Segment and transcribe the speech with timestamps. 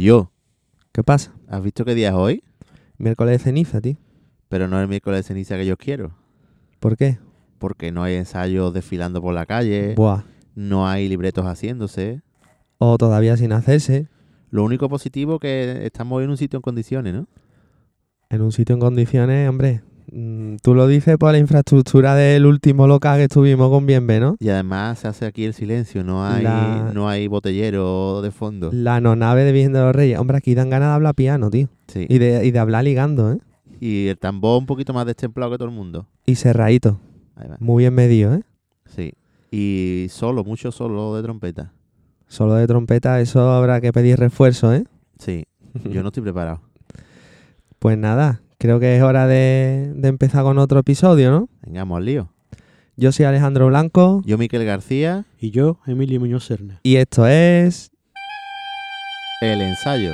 [0.00, 0.30] Yo,
[0.92, 1.34] ¿Qué pasa?
[1.48, 2.44] ¿has visto qué día es hoy?
[2.98, 3.96] Miércoles de ceniza, tío.
[4.48, 6.14] Pero no es el miércoles de ceniza que yo quiero.
[6.78, 7.18] ¿Por qué?
[7.58, 10.22] Porque no hay ensayos desfilando por la calle, Buah.
[10.54, 12.22] no hay libretos haciéndose.
[12.78, 14.06] O todavía sin hacerse.
[14.52, 17.26] Lo único positivo que estamos en un sitio en condiciones, ¿no?
[18.30, 19.82] En un sitio en condiciones, hombre.
[20.12, 24.36] Mm, Tú lo dices por la infraestructura del último local que estuvimos con Bienve, ¿no?
[24.40, 28.70] Y además se hace aquí el silencio, no hay, La- no hay botellero de fondo.
[28.72, 30.18] La nonave de Virgen de los Reyes.
[30.18, 31.68] Hombre, aquí dan ganas de hablar piano, tío.
[31.88, 32.06] Sí.
[32.08, 33.38] Y de, y de hablar ligando, ¿eh?
[33.80, 36.06] Y el tambor un poquito más destemplado que todo el mundo.
[36.26, 36.98] Y cerradito.
[37.36, 37.56] Ahí va.
[37.60, 38.42] Muy bien medido, ¿eh?
[38.86, 39.12] Sí.
[39.50, 41.72] Y solo, mucho solo de trompeta.
[42.26, 44.84] Solo de trompeta, eso habrá que pedir refuerzo, ¿eh?
[45.18, 45.44] Sí.
[45.90, 46.60] Yo no estoy preparado.
[47.78, 51.48] Pues nada, creo que es hora de, de empezar con otro episodio, ¿no?
[51.62, 52.32] Vengamos al lío.
[52.96, 56.80] Yo soy Alejandro Blanco Yo, Miquel García, Y yo, Emilio Muñoz Serna.
[56.82, 57.90] y esto es...
[59.40, 60.10] el ensayo.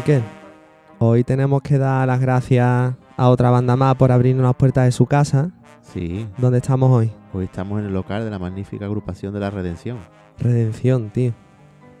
[0.00, 0.22] Miquel,
[0.98, 4.92] hoy tenemos que dar las gracias a otra banda más por abrirnos las puertas de
[4.92, 5.50] su casa.
[5.82, 6.26] Sí.
[6.38, 7.10] ¿Dónde estamos hoy?
[7.34, 9.98] Hoy estamos en el local de la magnífica agrupación de la Redención.
[10.38, 11.34] Redención, tío.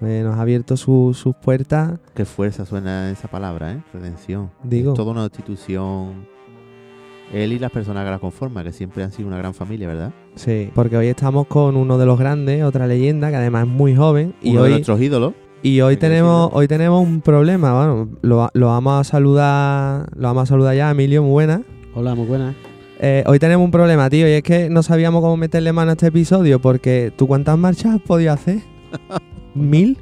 [0.00, 3.82] Eh, nos ha abierto su- sus puertas, Qué fuerza suena esa palabra, ¿eh?
[3.92, 4.50] Redención.
[4.62, 4.92] digo.
[4.92, 6.26] Es toda una institución.
[7.34, 10.12] Él y las personas que la conforman, que siempre han sido una gran familia, ¿verdad?
[10.36, 13.94] Sí, porque hoy estamos con uno de los grandes, otra leyenda que además es muy
[13.94, 14.34] joven.
[14.40, 15.34] Y Uno de hoy, nuestros ídolos.
[15.62, 17.74] Y hoy tenemos, hoy tenemos un problema.
[17.74, 21.62] Bueno, lo, lo vamos a saludar, lo vamos a saludar ya, Emilio, muy buena.
[21.94, 22.54] Hola, muy buenas.
[22.98, 25.92] Eh, hoy tenemos un problema, tío, y es que no sabíamos cómo meterle mano a
[25.94, 28.60] este episodio, porque ¿tú cuántas marchas has podido hacer?
[29.54, 29.98] ¿Mil?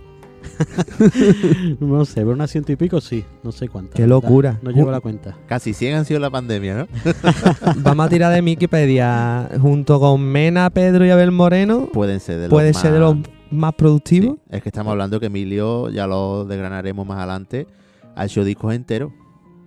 [1.81, 3.95] No sé, pero unas ciento y pico sí, no sé cuántas.
[3.95, 4.59] Qué locura.
[4.63, 5.37] No llevo la cuenta.
[5.47, 6.87] Casi 100 han sido la pandemia, ¿no?
[7.77, 11.89] Vamos a tirar de Wikipedia junto con Mena, Pedro y Abel Moreno.
[11.93, 12.83] Pueden ser de los Puede más...
[12.83, 13.17] ser de los
[13.51, 14.37] más productivos.
[14.37, 17.67] Sí, Es que estamos hablando que Emilio, ya lo desgranaremos más adelante,
[18.15, 19.13] ha hecho discos enteros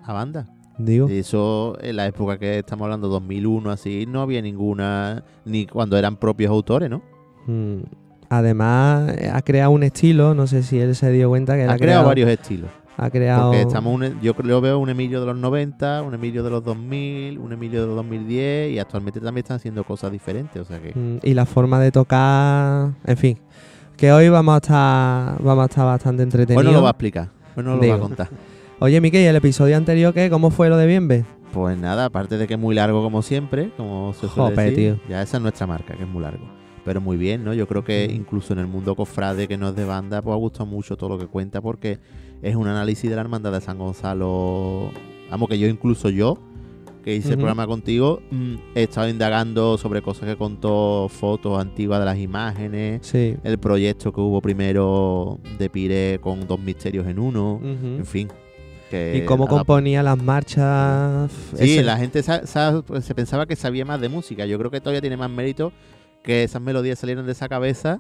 [0.03, 0.47] a banda.
[0.77, 5.65] Digo, Y eso, en la época que estamos hablando, 2001, así, no había ninguna, ni
[5.67, 7.01] cuando eran propios autores, ¿no?
[7.47, 7.81] mm,
[8.29, 11.77] además ha creado un estilo, no sé si él se dio cuenta que él Ha
[11.77, 12.69] creado varios estilos.
[12.97, 13.49] Ha creado.
[13.51, 16.63] Porque estamos un- yo creo veo un Emilio de los 90, un Emilio de los
[16.63, 20.61] 2000, un Emilio de los 2010 y actualmente también están haciendo cosas diferentes.
[20.61, 23.37] O sea que Mm, y la forma de tocar, en fin,
[24.01, 26.65] que hoy vamos a estar, vamos a estar bastante entretenidos.
[26.65, 28.29] no lo va a explicar, hoy no lo va a contar.
[28.79, 30.27] Oye, Miquel, ¿y el episodio anterior qué?
[30.31, 31.23] ¿Cómo fue lo de Bienve?
[31.53, 34.75] Pues nada, aparte de que es muy largo como siempre, como se suele Jope, decir,
[34.97, 34.99] tío.
[35.07, 36.43] ya esa es nuestra marca, que es muy largo.
[36.83, 37.53] Pero muy bien, ¿no?
[37.53, 38.15] Yo creo que Mm.
[38.15, 41.09] incluso en el mundo cofrade que no es de banda, pues ha gustado mucho todo
[41.11, 41.99] lo que cuenta porque
[42.41, 44.89] es un análisis de la hermandad de San Gonzalo.
[45.29, 46.39] Vamos, que yo incluso yo,
[47.03, 51.99] que hice el programa contigo, mm, he estado indagando sobre cosas que contó, fotos antiguas
[51.99, 53.35] de las imágenes, Sí.
[53.43, 58.27] el proyecto que hubo primero de Pire con dos misterios en uno, en fin.
[58.91, 61.31] Que Y cómo componía las marchas.
[61.55, 64.45] Sí, ese- la gente sa- sa- pues, se pensaba que sabía más de música.
[64.45, 65.71] Yo creo que todavía tiene más mérito
[66.23, 67.99] que esas melodías salieron de esa cabeza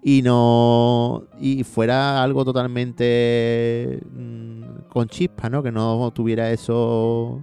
[0.00, 5.62] y no y fuera algo totalmente mm, con chispa, ¿no?
[5.62, 7.42] Que no tuviera eso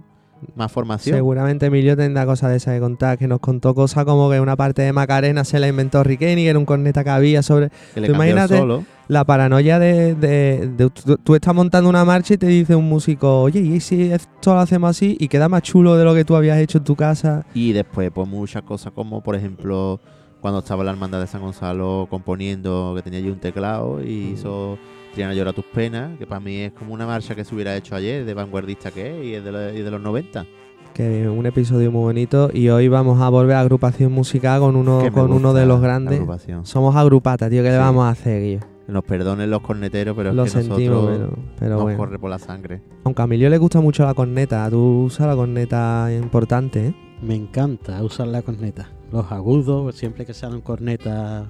[0.54, 1.16] más formación.
[1.16, 4.56] Seguramente Emilio tendrá cosas de esas que contar, que nos contó cosas como que una
[4.56, 8.00] parte de Macarena se la inventó Riqueni, que era un corneta que había sobre Que
[8.00, 8.84] le tú imagínate- solo.
[9.08, 12.88] la paranoia de, de- de- tú, tú estás montando una marcha y te dice un
[12.88, 16.24] músico, oye, ¿y si esto lo hacemos así y queda más chulo de lo que
[16.24, 17.44] tú habías hecho en tu casa?
[17.54, 20.00] Y después, pues muchas cosas como, por ejemplo,
[20.40, 24.34] cuando estaba la hermandad de San Gonzalo componiendo, que tenía allí un teclado y Mm.
[24.34, 24.78] hizo
[25.16, 27.94] Triana llora tus penas, que para mí es como una marcha que se hubiera hecho
[27.96, 30.44] ayer, de vanguardista que es, y es de, la- y de los 90.
[30.92, 34.98] Que un episodio muy bonito y hoy vamos a volver a agrupación musical con uno,
[35.02, 36.16] Que con uno de los grandes.
[36.20, 36.66] agrupación.
[36.66, 38.60] Somos agrupata, tío, ¿qué le vamos a hacer, Guillo?
[38.88, 41.98] Nos perdonen los corneteros, pero Lo es que sentimos, nosotros pero, pero nos bueno.
[41.98, 42.82] corre por la sangre.
[43.04, 46.94] Aunque a Emilio le gusta mucho la corneta, tú usas la corneta importante, ¿eh?
[47.22, 48.90] Me encanta usar la corneta.
[49.10, 51.46] Los agudos, siempre que sean cornetas,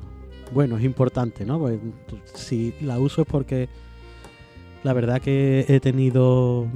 [0.52, 1.58] bueno, es importante, ¿no?
[1.58, 1.78] Pues,
[2.34, 3.69] si la uso es porque
[4.84, 6.66] la verdad que he tenido,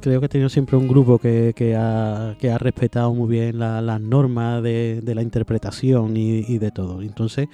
[0.00, 3.58] creo que he tenido siempre un grupo que, que ha, que ha respetado muy bien
[3.58, 7.00] la- las normas de, de la interpretación y, de todo.
[7.02, 7.48] Entonces,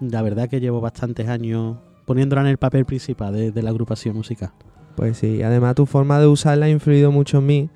[0.00, 4.16] la verdad que llevo bastantes años poniéndola en el papel principal de, de la agrupación
[4.16, 4.50] musical.
[4.96, 7.70] Pues sí, además tu forma de usarla ha influido mucho en mí.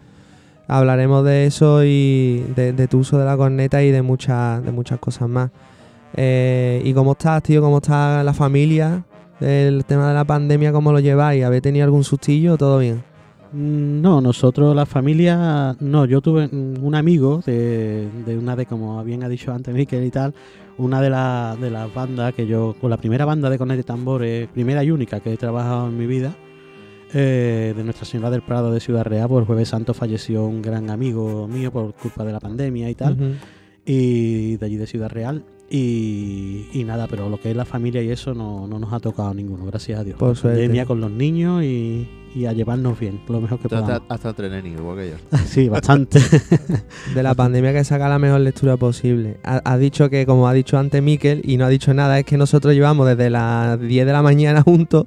[0.66, 4.70] Hablaremos de eso y de, de tu uso de la corneta y de muchas, de
[4.70, 5.50] muchas cosas más.
[6.14, 7.60] Eh, ¿Y cómo estás, tío?
[7.60, 9.04] ¿Cómo está la familia?
[9.40, 11.44] El tema de la pandemia, ¿cómo lo lleváis?
[11.44, 13.02] ¿Habéis tenido algún sustillo todo bien?
[13.52, 19.02] Mm, No, nosotros, la familia, no, yo tuve un amigo de, de una de, como
[19.04, 20.34] bien ha dicho antes Miquel y tal,
[20.76, 23.84] una de, la- de las bandas que yo, con la primera banda de cornet y
[23.84, 26.34] tambores, primera y única que he trabajado en mi vida,
[27.14, 30.90] eh, de Nuestra Señora del Prado de Ciudad Real, por Jueves Santo falleció un gran
[30.90, 33.16] amigo mío por culpa de la pandemia y tal,
[33.86, 35.44] y de allí de Ciudad Real.
[35.70, 39.00] Y, y nada, pero lo que es la familia y eso no, no nos ha
[39.00, 40.16] tocado ninguno, gracias a Dios.
[40.18, 43.90] Por pandemia con los niños y, y a llevarnos bien, lo mejor que podamos.
[44.08, 45.38] Hasta, hasta igual que yo.
[45.46, 46.20] Sí, bastante.
[47.14, 49.38] De la pandemia que saca la mejor lectura posible.
[49.44, 52.24] Ha- Has dicho que, como ha dicho antes Miquel, y no ha dicho nada, es
[52.24, 55.04] que nosotros llevamos desde las 10 de la mañana juntos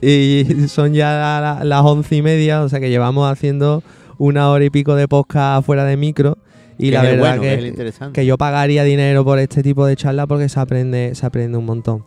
[0.00, 3.82] y son ya la- las once y media, o sea que llevamos haciendo
[4.18, 6.38] una hora y pico de podcast fuera de micro.
[6.78, 10.48] Y la verdad bueno, que que, yo pagaría dinero por este tipo de charla porque
[10.48, 12.04] se aprende, se aprende un montón.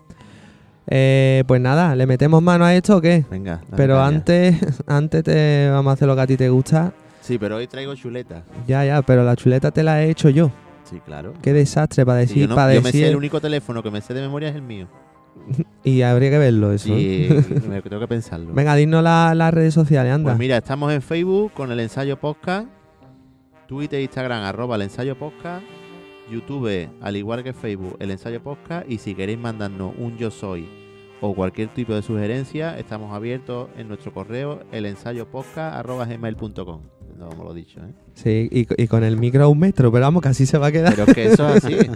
[0.89, 3.25] Eh, pues nada, ¿le metemos mano a esto o qué?
[3.29, 3.61] Venga.
[3.75, 4.07] Pero caña.
[4.07, 4.55] antes,
[4.87, 6.93] antes te vamos a hacer lo que a ti te gusta.
[7.21, 8.43] Sí, pero hoy traigo chuleta.
[8.67, 10.49] Ya, ya, pero la chuleta te la he hecho yo.
[10.89, 11.33] Sí, claro.
[11.41, 13.03] Qué desastre para Sí, decir, yo, no- para yo me decir.
[13.03, 14.87] sé el único teléfono que me sé de memoria es el mío.
[15.83, 16.87] Y habría que verlo eso.
[16.87, 17.27] Sí,
[17.69, 18.53] me tengo que pensarlo.
[18.53, 20.31] Venga, dinos la- las redes sociales, anda.
[20.31, 22.67] Pues mira, estamos en Facebook con el ensayo podcast,
[23.67, 25.63] Twitter, Instagram, arroba el ensayo podcast,
[26.31, 30.67] YouTube, al igual que Facebook, el ensayo podcast, y si queréis mandarnos un yo soy
[31.19, 36.81] o cualquier tipo de sugerencia, estamos abiertos en nuestro correo, el ensayo gmail.com.
[37.17, 37.93] No como lo he dicho, ¿eh?
[38.13, 40.67] Sí, y, y con el micro a un metro, pero vamos, que así se va
[40.67, 40.93] a quedar.
[40.93, 41.75] Pero es que eso es así.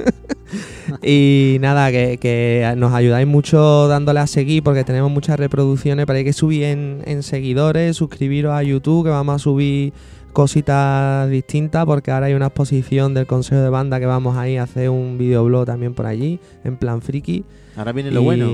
[1.01, 6.17] Y nada, que, que nos ayudáis mucho dándole a seguir porque tenemos muchas reproducciones, pero
[6.17, 9.93] hay que subir en, en seguidores, suscribiros a YouTube, que vamos a subir
[10.31, 14.59] cositas distintas porque ahora hay una exposición del Consejo de Banda que vamos a ir
[14.59, 17.43] a hacer un videoblog también por allí, en plan friki.
[17.75, 18.45] Ahora viene lo y, bueno.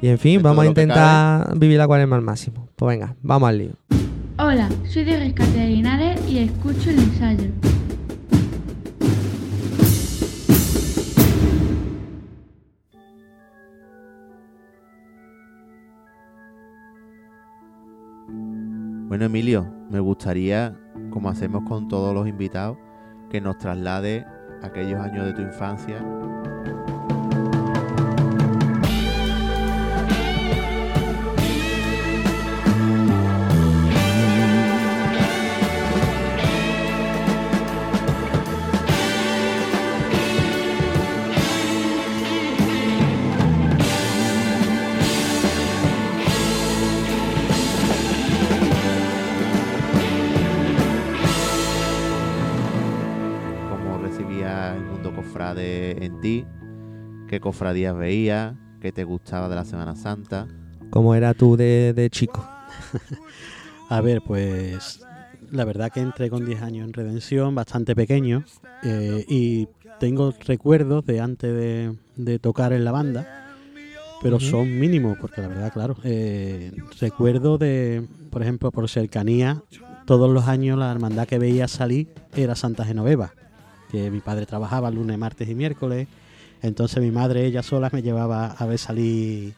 [0.00, 2.68] y en fin, De vamos a intentar vivir la cuaresma al máximo.
[2.76, 3.72] Pues venga, vamos al lío.
[4.38, 7.50] Hola, soy de Rescate de Linares y escucho el ensayo.
[19.08, 20.76] Bueno, Emilio, me gustaría,
[21.16, 22.76] como hacemos con todos los invitados,
[23.30, 24.26] que nos traslade
[24.62, 26.04] aquellos años de tu infancia.
[55.56, 56.44] Cofrade en ti,
[57.28, 60.46] qué cofradías veías, qué te gustaba de la Semana Santa.
[60.90, 62.46] Como era tú de, de chico.
[63.88, 65.00] A ver, pues
[65.50, 68.44] la verdad que entré con 10 años en Redención, bastante pequeño,
[68.82, 69.68] eh, y
[69.98, 73.46] tengo recuerdos de antes de, de tocar en la banda,
[74.22, 79.62] pero son mínimos, porque la verdad, claro, eh, recuerdo de, por ejemplo, por cercanía,
[80.04, 83.32] todos los años la hermandad que veía salir era Santa Genoveva,
[83.90, 86.08] que mi padre trabajaba lunes, martes y miércoles,
[86.62, 89.54] entonces mi madre, ella sola, me llevaba a ver salir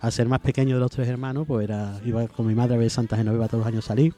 [0.00, 2.78] al ser más pequeño de los tres hermanos, pues era, iba con mi madre a
[2.78, 4.14] ver Santa Genoveva todos los años salir.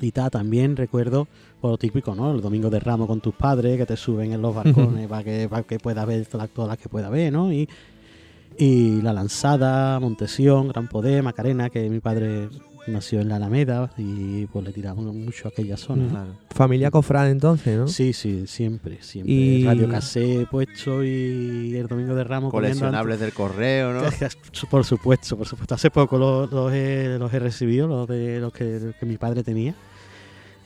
[0.00, 1.26] Y ta, también recuerdo
[1.60, 2.32] por lo típico, ¿no?
[2.32, 5.48] El domingo de ramo con tus padres, que te suben en los balcones para que,
[5.48, 7.52] para que puedas ver todas, todas las que puedas ver, ¿no?
[7.52, 7.68] Y,
[8.58, 12.48] y la lanzada, Montesión, Gran Poder, Macarena, que mi padre
[12.86, 16.26] nació en la Alameda y pues le tiramos mucho a aquella zona.
[16.50, 17.88] Familia cofrade entonces, ¿no?
[17.88, 19.32] Sí, sí, siempre, siempre.
[19.32, 24.00] Y- Radio Casé puesto y el domingo de ramo comiendo Coleccionables del correo, ¿no?
[24.70, 25.74] Por supuesto, por supuesto.
[25.74, 29.42] Hace poco los, los he, los he recibido, los de los que, que mi padre
[29.42, 29.74] tenía.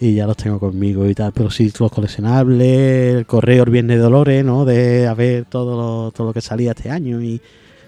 [0.03, 1.33] Y ya los tengo conmigo y tal.
[1.33, 4.65] Pero sí, los coleccionables, el correo el Viernes de Dolores, ¿no?
[4.65, 7.21] De a ver todo lo, todo lo que salía este año.
[7.21, 7.41] Y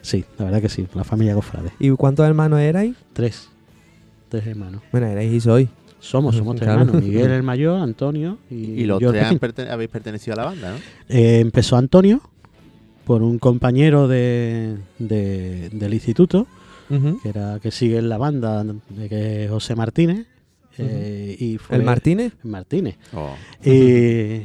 [0.03, 1.71] sí, la verdad que sí, la familia Cofrade.
[1.79, 2.95] ¿Y cuántos hermanos erais?
[3.15, 3.49] Tres.
[4.33, 4.83] Tres hermanos.
[4.91, 5.69] Bueno, erais y sois.
[6.01, 7.01] Somos, somos tres hermanos.
[7.03, 10.77] Miguel el mayor, Antonio y, Y los tres han habéis pertenecido a la banda, ¿no?
[11.09, 12.21] Eh, empezó Antonio
[13.05, 16.47] por un compañero de, de- del instituto
[17.23, 20.27] que era que sigue en la banda de que es José Martínez
[20.79, 22.35] eh, y fue ¿El Martínez?
[22.43, 23.35] Martínez Oh.
[23.65, 24.43] y,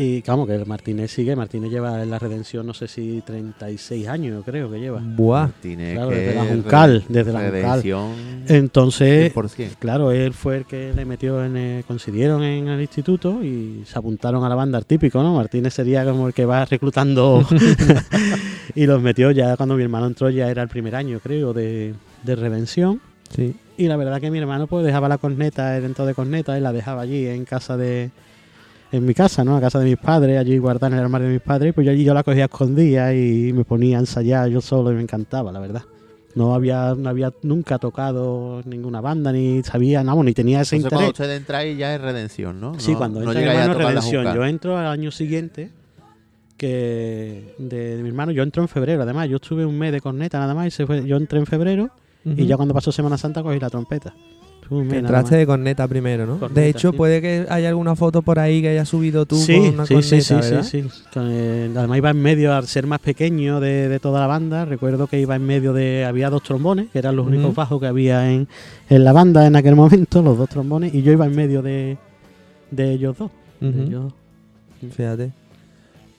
[0.00, 1.36] Y vamos, que el Martínez sigue.
[1.36, 5.00] Martínez lleva en la redención, no sé si 36 años, creo que lleva.
[5.04, 5.48] Buah.
[5.60, 7.82] Tiene Claro, que desde la Juncal, desde la Juncal.
[8.48, 9.76] Entonces, 100%.
[9.78, 11.56] claro, él fue el que le metió en.
[11.56, 15.34] el- coincidieron en el instituto y se apuntaron a la banda, el típico, ¿no?
[15.34, 17.46] Martínez sería como el que va reclutando
[18.74, 21.94] y los metió ya cuando mi hermano entró, ya era el primer año, creo, de,
[22.24, 23.00] de redención.
[23.34, 23.54] Sí.
[23.76, 26.72] Y la verdad que mi hermano pues dejaba la corneta dentro de corneta y la
[26.72, 28.10] dejaba allí en casa de...
[28.92, 29.56] En mi casa, ¿no?
[29.56, 31.72] A casa de mis padres, allí guardada en el armario de mis padres.
[31.74, 34.96] Pues yo allí yo la cogía escondida y me ponía a ensayar yo solo y
[34.96, 35.82] me encantaba, la verdad.
[36.34, 40.90] No había, no había nunca tocado ninguna banda, ni sabía, no, ni tenía ese Entonces,
[40.96, 41.20] cuando interés.
[41.28, 42.78] usted entra ahí ya es redención, ¿no?
[42.78, 44.34] Sí, No- cuando no entra mi llegáis a hermano la Redención.
[44.34, 45.70] Yo entro al año siguiente
[46.56, 50.00] que de, de mi hermano, yo entro en febrero, además, yo estuve un mes de
[50.00, 51.90] corneta nada más y se fue, yo entré en febrero
[52.24, 54.14] y ya cuando pasó Semana Santa cogí la trompeta.
[54.78, 56.38] Que nada entraste de corneta primero, ¿no?
[56.38, 56.96] Corneta, de hecho, sí.
[56.96, 59.94] puede que haya alguna foto por ahí que hayas subido tú sí, con una sí,
[59.94, 60.62] corneta, sí, sí, ¿verdad?
[60.62, 60.84] sí,
[61.16, 65.08] eh, además iba en medio, al ser más pequeño de, de toda la banda, recuerdo
[65.08, 68.30] que iba en medio de, había dos trombones, que eran los únicos bajos que había
[68.32, 68.46] en,
[68.88, 71.98] en la banda en aquel momento, los dos trombones, y yo iba en medio de,
[72.70, 73.30] de ellos dos.
[73.60, 73.82] de Ujú.
[73.82, 74.12] ellos-
[74.96, 75.32] Fíjate.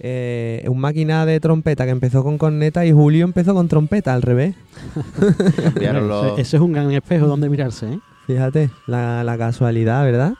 [0.03, 4.23] Eh, un máquina de trompeta que empezó con corneta y Julio empezó con trompeta al
[4.23, 4.55] revés.
[5.93, 6.39] Los...
[6.39, 7.99] Ese es un gran espejo donde mirarse, ¿eh?
[8.27, 10.33] Fíjate, la, la casualidad, ¿verdad?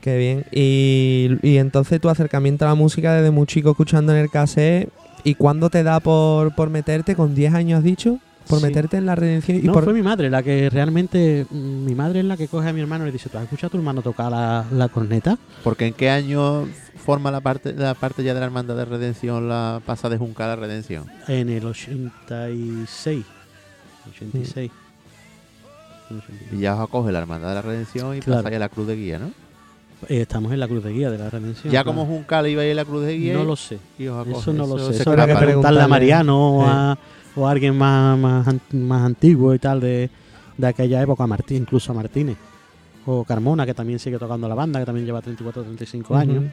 [0.00, 0.44] Qué bien.
[0.50, 4.88] Y, y entonces tu acercamiento a la música desde muy chico escuchando en el cassette.
[5.24, 7.14] ¿Y cuándo te da por, por meterte?
[7.14, 8.18] ¿Con 10 años has dicho?
[8.48, 8.66] Por Sí.
[8.66, 9.58] meterte en la redención.
[9.58, 9.84] Y no, por...
[9.84, 12.80] fue mi madre la que realmente, mm, mi madre es la que coge a mi
[12.80, 15.38] hermano y le dice, ¿tú has escuchado a tu hermano tocar la, la corneta?
[15.62, 16.66] Porque en qué año
[16.96, 20.50] forma la parte la parte ya de la hermandad de redención la pasa de Juncal
[20.50, 21.04] a redención.
[21.28, 23.24] En el 86.
[24.10, 24.70] 86.
[26.52, 28.42] Y ya os acoge la hermandad de la redención y Claro.
[28.42, 29.26] pasáis a la cruz de guía, ¿no?
[30.08, 31.72] Eh, estamos en la cruz de guía de la redención.
[31.72, 31.86] ya claro.
[31.98, 33.78] como Juncal iba a ir a la cruz de guía No lo sé.
[33.98, 35.00] Eso no lo sé.
[35.00, 35.88] Eso habrá que preguntarle a.
[35.88, 36.68] Mariano o, Sí.
[36.70, 36.98] a,
[37.36, 40.10] o a alguien más, más, más antiguo y tal de,
[40.58, 42.36] de aquella época, a Martín, incluso a Martínez.
[43.06, 46.38] O Carmona, que también sigue tocando la banda, que también lleva 34 o 35 años.
[46.38, 46.52] Ujú.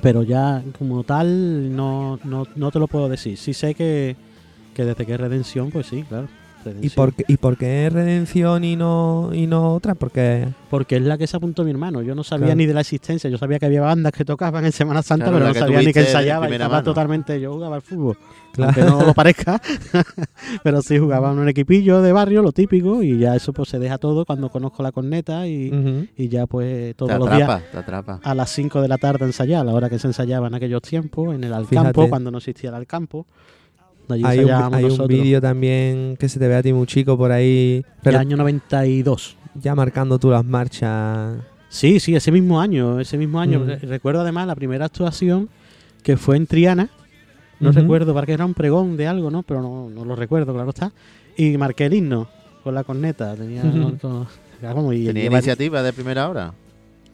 [0.00, 3.36] Pero ya como tal no, no, no te lo puedo decir.
[3.36, 4.16] Sí sé que,
[4.74, 6.26] que desde que es Redención, pues sí, claro.
[6.80, 9.94] ¿Y por, qué, ¿Y por qué redención y no, y no otra?
[9.94, 12.02] Porque Porque es la que se apuntó mi hermano.
[12.02, 12.56] Yo no sabía Claro.
[12.58, 13.28] ni de la existencia.
[13.30, 15.92] Yo sabía que había bandas que tocaban en Semana Santa, Claro, pero no sabía ni
[15.92, 16.48] que ensayaba.
[16.48, 16.84] Y estaba mano.
[16.84, 17.40] totalmente.
[17.40, 18.16] Yo jugaba al fútbol.
[18.52, 18.72] Claro.
[18.76, 19.60] Aunque no lo parezca.
[20.62, 23.02] pero sí jugaba en un equipillo de barrio, lo típico.
[23.02, 25.46] Y ya eso pues se deja todo cuando conozco la corneta.
[25.46, 28.20] Y, y ya pues te todos los días atrapa, te atrapa.
[28.22, 30.54] a las 5 de la tarde a ensayar, a la hora que se ensayaba en
[30.54, 31.78] aquellos tiempos, en el Fíjate.
[31.78, 33.26] Alcampo, cuando no existía el Alcampo.
[34.08, 37.32] Allí hay un, hay vídeo también que se te ve a ti muy chico por
[37.32, 39.36] ahí, El año 92.
[39.54, 41.36] ya marcando tú las marchas.
[41.68, 43.60] Sí, sí, ese mismo año, ese mismo año.
[43.60, 43.66] Mm.
[43.66, 45.48] Re- Recuerdo además la primera actuación
[46.02, 46.90] que fue en Triana.
[47.60, 49.44] No recuerdo, porque era un pregón de algo, ¿no?
[49.44, 50.90] Pero no, no lo recuerdo, claro está.
[51.36, 52.28] Y marqué el himno
[52.64, 53.36] con la corneta.
[53.36, 53.62] Tenía,
[54.92, 56.52] y Tenía iniciativa de primera hora.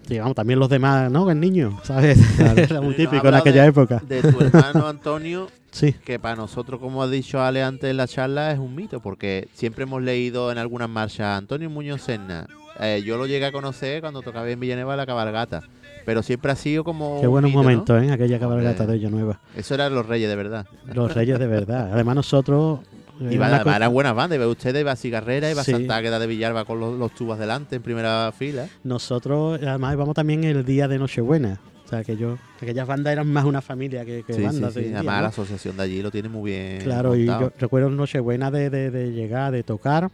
[0.09, 1.31] Sí, vamos, también los demás, ¿no?
[1.31, 2.19] El niño, ¿sabes?
[2.37, 2.61] Claro.
[2.63, 4.03] era muy típico en aquella de- época.
[4.07, 8.09] De tu hermano Antonio, Sí, que para nosotros, como ha dicho Ale antes en la
[8.09, 12.47] charla, es un mito, porque siempre hemos leído en algunas marchas Antonio Muñoz Serna.
[12.81, 15.63] Eh, yo lo llegué a conocer cuando tocaba en Villanueva la cabalgata,
[16.07, 17.21] pero siempre ha sido como.
[17.21, 17.63] qué buenos mito, ¿no?
[17.65, 18.11] momentos, ¿eh?
[18.11, 18.87] Aquella cabalgata Hombre.
[18.87, 19.41] de Villanueva.
[19.57, 20.67] Eso eran los reyes de verdad.
[20.95, 21.91] Los reyes de verdad.
[21.93, 22.81] Además nosotros...
[23.21, 25.73] Y va- co- eran buenas bandas, iba ustedes, iba Cigarrera, iba Sí.
[25.73, 28.69] Santa Águeda de Villalba con los, los tubas delante en primera fila.
[28.85, 31.61] Nosotros, además, íbamos también el día de Nochebuena.
[31.85, 34.75] O sea, que yo, aquellas bandas eran más una familia que, que Sí, sí, bandas.
[34.75, 34.81] sí.
[34.81, 35.23] día, Además ¿no?
[35.23, 36.83] la asociación de allí lo tiene muy bien.
[36.83, 40.11] Claro, y yo recuerdo Nochebuena de, de, de llegar, de tocar.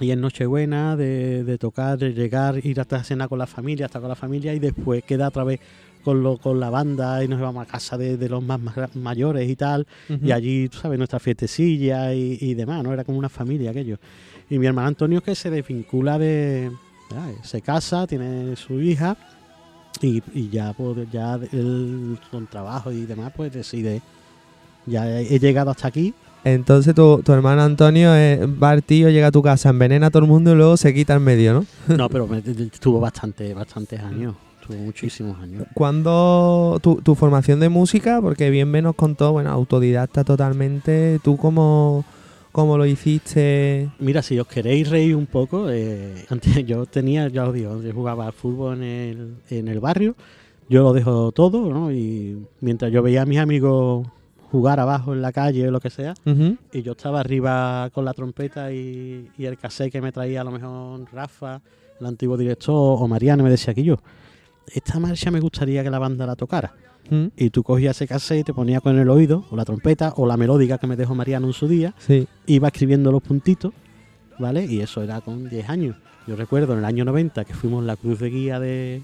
[0.00, 3.98] Y en Nochebuena de, de tocar, de llegar, ir hasta cena con la familia, hasta
[3.98, 5.58] con la familia y después queda otra vez
[6.04, 8.90] con, lo, con la banda y nos íbamos a casa de, de los más, ma-
[8.94, 9.86] mayores y tal.
[10.22, 12.92] Y allí, tú sabes, nuestra fiestecilla y, y demás, ¿no?
[12.92, 13.98] Era como una familia aquello.
[14.48, 16.70] Y mi hermano Antonio es que se desvincula de...
[17.42, 19.16] Se casa, tiene su hija
[20.00, 24.00] y, y ya, pues, ya él con trabajo y demás, pues decide...
[24.86, 29.26] Ya he llegado hasta aquí Entonces tu, tu hermano Antonio eh, va al tío, llega
[29.26, 31.96] a tu casa, envenena a todo el mundo y luego se quita en medio, ¿no?
[31.96, 34.34] No, pero me- estuvo bastante, bastantes años.
[34.76, 35.64] Muchísimos años.
[35.74, 41.36] Cuando tu, tu formación de música, porque bien me nos contó, bueno, autodidacta totalmente, ¿tú
[41.36, 42.04] cómo,
[42.52, 43.90] cómo lo hiciste?
[43.98, 47.92] Mira, si os queréis reír un poco, eh, antes yo tenía, ya os digo, yo
[47.92, 50.14] jugaba al fútbol en el, en el barrio,
[50.68, 51.92] yo lo dejo todo, ¿no?
[51.92, 54.06] Y mientras yo veía a mis amigos
[54.50, 56.14] jugar abajo en la calle o lo que sea,
[56.72, 60.44] y yo estaba arriba con la trompeta y, y el cassette que me traía a
[60.44, 61.60] lo mejor Rafa,
[62.00, 63.98] el antiguo director, o Mariano, me decía que yo,
[64.66, 66.74] esta marcha me gustaría que la banda la tocara.
[67.10, 67.26] ¿Mm?
[67.36, 70.26] Y tú cogías ese cassette y te ponías con el oído, o la trompeta, o
[70.26, 72.26] la melódica que me dejó Mariano en su día, Sí.
[72.46, 73.72] iba escribiendo los puntitos,
[74.38, 74.64] ¿vale?
[74.66, 75.96] Y eso era con 10 años.
[76.26, 79.02] Yo recuerdo en el año 90 que fuimos la cruz de guía de,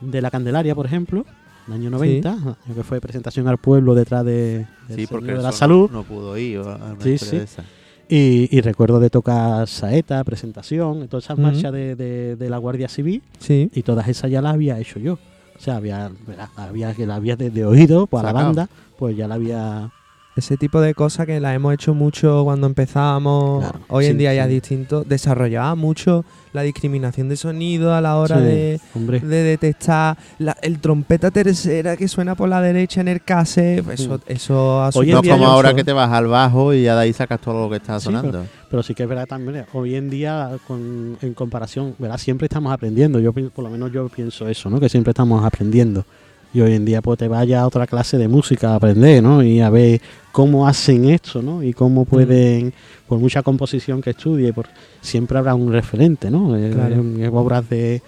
[0.00, 1.24] de la Candelaria, por ejemplo,
[1.66, 5.42] en el año 90, ajá, que fue presentación al pueblo detrás de, Sí, porque de
[5.42, 5.88] la Salud.
[5.90, 7.36] No, no pudo ir a una Sí, sí.
[7.38, 7.64] de esa.
[8.10, 12.88] Y, y recuerdo de tocar saeta, presentación, todas esas marchas de, de- de la Guardia
[12.88, 13.70] Civil, Sí.
[13.72, 15.14] y todas esas ya las había hecho yo.
[15.14, 16.10] O sea, había,
[16.56, 19.90] había que la había de, de oído, pues a la banda, pues ya la había.
[20.36, 23.62] Ese tipo de cosas que las hemos hecho mucho cuando empezábamos.
[23.64, 24.48] Claro, Hoy en sí, día ya sí.
[24.54, 25.04] es distinto.
[25.04, 28.80] Desarrollaba mucho la discriminación de sonido a la hora Sí, de,
[29.20, 33.82] de detectar la- el trompeta tercera que suena por la derecha en el cassette.
[33.84, 36.72] pues Eso, eso ha Hoy en No como ahora uso- que te vas al bajo
[36.72, 38.46] y ya de ahí sacas todo lo que está Sí, sonando.
[38.70, 39.66] pero sí que es verdad también.
[39.72, 42.18] Hoy en día, con, en comparación, ¿verdad?
[42.18, 43.18] Siempre estamos aprendiendo.
[43.18, 44.78] Yo por lo menos yo pienso eso, ¿no?
[44.80, 46.04] Que siempre estamos aprendiendo.
[46.52, 49.42] Y hoy en día, pues te vaya a otra clase de música a aprender, ¿no?
[49.42, 50.00] Y a ver
[50.32, 51.62] cómo hacen esto, ¿no?
[51.62, 52.72] Y cómo pueden,
[53.06, 54.66] por mucha composición que estudie, por,
[55.00, 56.56] siempre habrá un referente, ¿no?
[56.56, 57.04] Eh, Claro.
[57.18, 58.02] eh, obras de,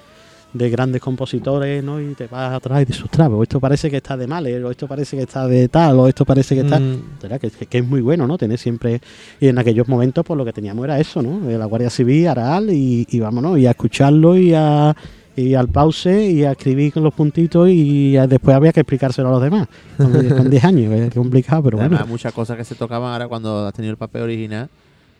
[0.54, 2.00] de grandes compositores, ¿no?
[2.00, 4.72] Y te vas atrás y dices, ostras, o esto parece que está de Mahler, o
[4.72, 6.80] esto parece que está de tal, o esto parece que está...
[6.80, 7.02] Mm.
[7.40, 8.36] Que, que- es muy bueno, ¿no?
[8.38, 9.00] Tener siempre.
[9.40, 11.48] Y en aquellos momentos, pues lo que teníamos era eso, ¿no?
[11.48, 14.96] Eh, La Guardia Civil, Aral, y, y vámonos, y a escucharlo y a.
[15.34, 19.32] Y al pause y a escribir con los puntitos y después había que explicárselo a
[19.32, 19.66] los demás.
[19.96, 21.96] Con con 10 años, es complicado, pero bueno.
[21.96, 24.68] Además, muchas cosas que se tocaban ahora cuando has tenido el papel original,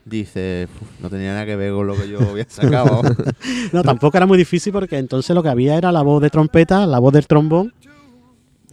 [0.04, 3.00] dices, "Uf, no tenía nada que ver con lo que yo había sacado.
[3.72, 6.84] No, tampoco era muy difícil porque entonces lo que había era la voz de trompeta,
[6.86, 7.72] la voz del trombón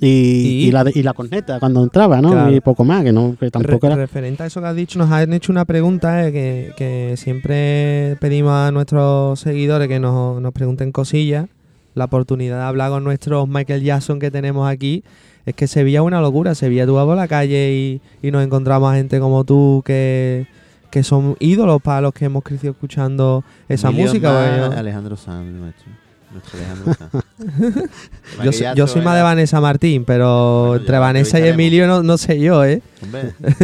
[0.01, 2.31] y, Y- y la, y la corneta cuando entraba, ¿no?
[2.31, 2.51] Claro.
[2.55, 3.95] Y poco más, que no que tampoco Re- era.
[4.01, 8.15] Referente a eso que has dicho, nos han hecho una pregunta eh, que, que siempre
[8.19, 11.47] pedimos a nuestros seguidores que nos, nos pregunten cosillas.
[11.95, 15.03] La oportunidad de hablar con nuestros Michael Jackson que tenemos aquí
[15.45, 16.55] es que Sevilla es una locura.
[16.55, 20.45] Sevilla tú vas por la calle y, y nos encontramos a gente como tú que,
[20.91, 24.57] que son ídolos para los que hemos crecido escuchando esa Emilio música.
[24.57, 25.91] yo- Alejandro Sanz, nuestro.
[28.43, 31.47] Yo, soy- yo soy más de Vanessa Martín, pero Bueno, entre Vanessa y.
[31.47, 32.81] Emilio no, no sé yo, ¿eh?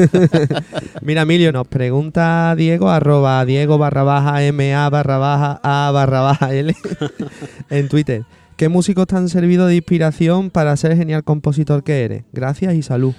[1.01, 6.53] Mira, Emilio, nos pregunta Diego, arroba Diego barra baja MA barra baja A barra baja
[6.53, 6.75] L
[7.69, 8.23] en Twitter.
[8.57, 12.23] ¿Qué músicos te han servido de inspiración para ser el genial compositor que eres?
[12.31, 13.13] Gracias y salud.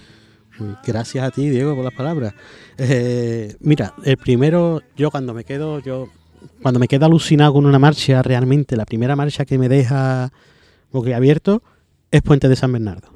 [0.87, 2.33] Gracias a ti, Diego, por las palabras.
[2.79, 6.09] Eh, mira, el primero, yo cuando me quedo, yo
[6.63, 10.33] cuando me quedo alucinado con una marcha, realmente la primera marcha que me deja
[11.15, 11.63] abierto
[12.11, 13.09] es Puente de San Bernardo.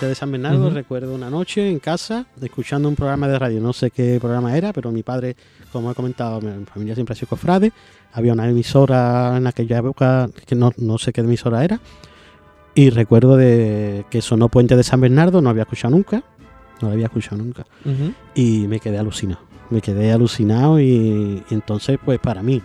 [0.00, 3.90] De San Bernardo, recuerdo una noche en casa, escuchando un programa de radio, no sé
[3.90, 5.36] qué programa era, pero mi padre,
[5.72, 7.70] como he comentado, mi familia siempre ha sido cofrade,
[8.12, 11.80] había una emisora en aquella época, que no, no sé qué emisora era,
[12.74, 16.24] y recuerdo de que sonó Puente de San Bernardo, no había escuchado nunca,
[16.80, 18.14] no lo había escuchado nunca, Ujú.
[18.34, 22.62] y me quedé alucinado, me quedé alucinado y, y entonces pues para mí,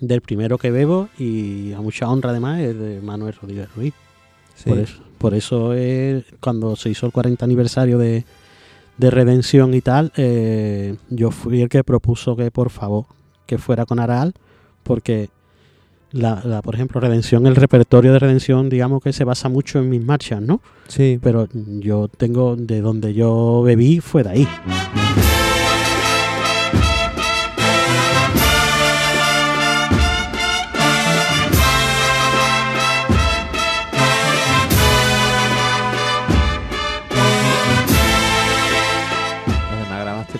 [0.00, 3.92] del primero que bebo y a mucha honra además es de Manuel Rodríguez Ruiz.
[4.54, 4.70] Sí.
[4.70, 8.24] Por eso, por eso eh, cuando se hizo el 40 aniversario de,
[8.96, 13.04] de Redención y tal, eh, yo fui el que propuso que por favor
[13.44, 14.32] que fuera con Aral,
[14.82, 15.28] porque
[16.12, 19.90] la, la, por ejemplo Redención, el repertorio de Redención, digamos que se basa mucho en
[19.90, 20.62] mis marchas, ¿no?
[20.88, 21.20] Sí.
[21.22, 24.48] Pero yo tengo, de donde yo bebí fue de ahí.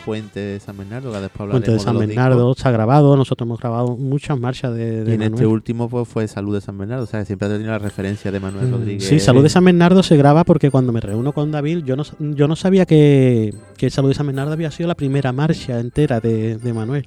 [0.05, 3.61] Puente de San Bernardo, que después Puente de San los Bernardo ha grabado, nosotros hemos
[3.61, 7.05] grabado muchas marchas de, de Y en este último pues, fue Salud de San Bernardo,
[7.05, 9.05] o sea, siempre ha tenido la referencia de Manuel Mm, Rodríguez.
[9.07, 12.05] Sí, Salud de San Bernardo se graba porque cuando me reúno con David, yo no,
[12.19, 16.21] yo no sabía que, que Salud de San Bernardo había sido la primera marcha entera
[16.21, 17.07] de, de Manuel.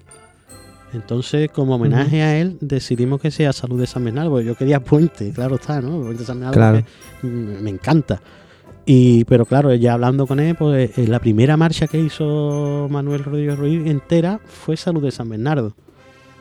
[0.94, 4.80] Entonces, como homenaje a él, decidimos que sea Salud de San Bernardo, porque yo quería
[4.80, 6.00] Puente, claro está, ¿no?
[6.02, 6.84] Puente de San Bernardo Claro.
[7.24, 8.22] me encanta.
[8.86, 13.24] Y, pero claro, ya hablando con él, pues eh, la primera marcha que hizo Manuel
[13.24, 15.74] Rodríguez Ruiz entera fue Salud de San Bernardo.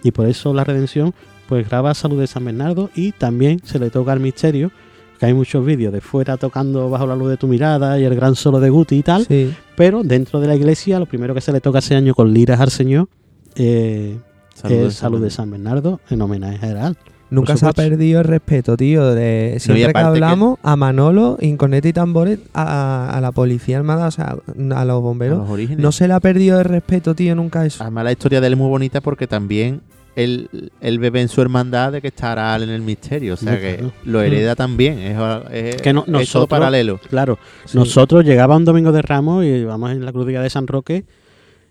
[0.02, 1.14] Y por eso la redención,
[1.48, 4.72] pues graba Salud de San Bernardo y también se le toca al misterio,
[5.12, 8.14] porque hay muchos vídeos de fuera tocando bajo la luz de tu mirada y el
[8.16, 9.54] gran solo de Guti y tal, Sí.
[9.76, 12.58] pero dentro de la iglesia lo primero que se le toca ese año con liras
[12.60, 13.08] al Señor
[13.54, 14.18] eh,
[14.54, 16.96] Salud es Salud de San Bernardo en homenaje a Herald.
[17.34, 19.14] Nunca se ha perdido el respeto, tío.
[19.14, 23.78] De, siempre que aparte que- hablamos, a Manolo, Incorneta y Tambores, a, a la policía
[23.78, 25.38] armada, o sea, a los A bomberos.
[25.38, 25.82] los orígenes.
[25.82, 27.82] No se le ha perdido el respeto, tío, nunca eso.
[27.82, 29.80] Además, la historia de él es muy bonita porque también
[30.14, 33.32] él, él bebe en su hermandad de que estará en el misterio.
[33.32, 33.92] O sea, que claro.
[34.04, 34.98] lo hereda también.
[34.98, 35.16] Es,
[35.52, 37.00] es, Que no- es todo nosotros- paralelo.
[37.08, 37.78] Claro, Sí.
[37.78, 41.04] nosotros llegaba un domingo de Ramos y íbamos en la crudilla de San Roque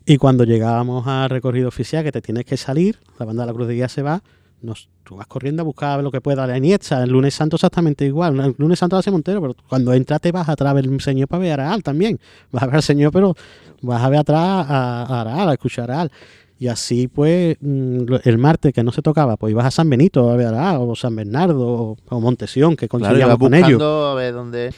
[0.08, 3.54] y cuando llegábamos al recorrido oficial que te tienes que salir, la banda de la
[3.54, 4.24] Cruz de Guía se va,
[4.62, 8.06] nos, tú vas corriendo a buscar lo que pueda la Iniesta, el lunes santo exactamente
[8.06, 11.41] igual, el lunes santo hace Montero, pero cuando entras te vas atrás del Señor para
[11.41, 12.19] ver a Araal también,
[12.52, 13.36] vas a ver al Señor pero
[13.82, 16.12] vas a ver atrás a, a Araal, a escuchar a Araal.
[16.60, 20.30] Y así pues mm, el martes que no se tocaba, pues ibas a San Benito
[20.30, 23.82] a ver a o San Bernardo, o, o Montesión, que Claro, coincidíamos iba con ellos.
[23.82, 24.71] a ver dónde...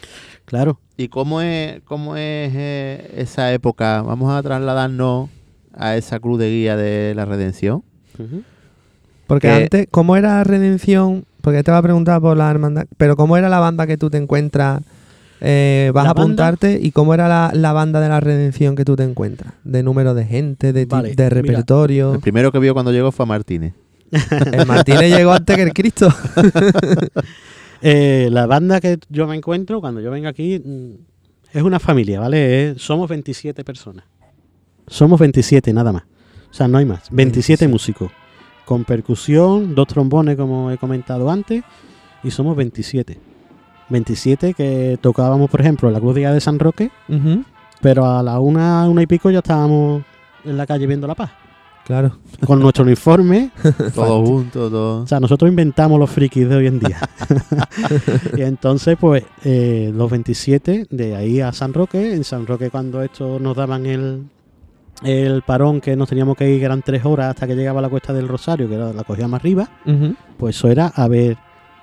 [0.45, 0.79] Claro.
[0.97, 4.01] ¿Y cómo es, cómo es eh, esa época?
[4.01, 5.29] Vamos a trasladarnos
[5.73, 7.83] a esa cruz de guía de la redención.
[8.19, 8.43] Ujú.
[9.33, 11.25] Porque que- antes, ¿cómo era Redención?
[11.41, 14.09] Porque te va a preguntar por la hermandad, pero ¿cómo era la banda que tú
[14.09, 14.81] te encuentras?
[15.41, 16.23] Eh, vas ¿La a banda?
[16.23, 19.83] apuntarte y cómo era la, la banda de la redención que tú te encuentras, de
[19.83, 21.29] número de gente, de, ti- Vale, de mira.
[21.29, 22.13] repertorio.
[22.13, 23.73] El primero que vio cuando llegó fue a Martínez.
[24.53, 26.07] El Martínez llegó antes que el Cristo.
[27.85, 30.91] Eh, la banda que yo me encuentro cuando yo vengo aquí mm,
[31.57, 32.75] es una familia, ¿vale?
[32.77, 34.05] Somos 27 personas.
[34.87, 36.03] Somos 27 nada más.
[36.49, 37.09] O sea, no hay más.
[37.11, 37.67] 27 27.
[37.67, 38.11] músicos.
[38.65, 41.63] Con percusión, dos trombones como he comentado antes.
[42.23, 43.19] Y somos 27.
[43.89, 46.91] 27 que tocábamos, por ejemplo, en la Cruz de San Roque.
[47.81, 50.03] Pero a la una, una y pico ya estábamos
[50.45, 51.31] en la calle viendo la paz.
[51.85, 52.17] Claro.
[52.45, 53.51] Con nuestro uniforme
[53.93, 55.03] Todos juntos, todos.
[55.03, 56.97] O sea, nosotros inventamos los frikis de hoy en día.
[58.37, 62.13] y entonces, pues, eh, los 27, de ahí a San Roque.
[62.13, 64.23] En San Roque, cuando esto nos daban el,
[65.03, 67.89] el parón que nos teníamos que ir, que eran tres horas hasta que llegaba la
[67.89, 69.69] cuesta del Rosario, que era la cogía más arriba,
[70.37, 71.37] pues eso era a ver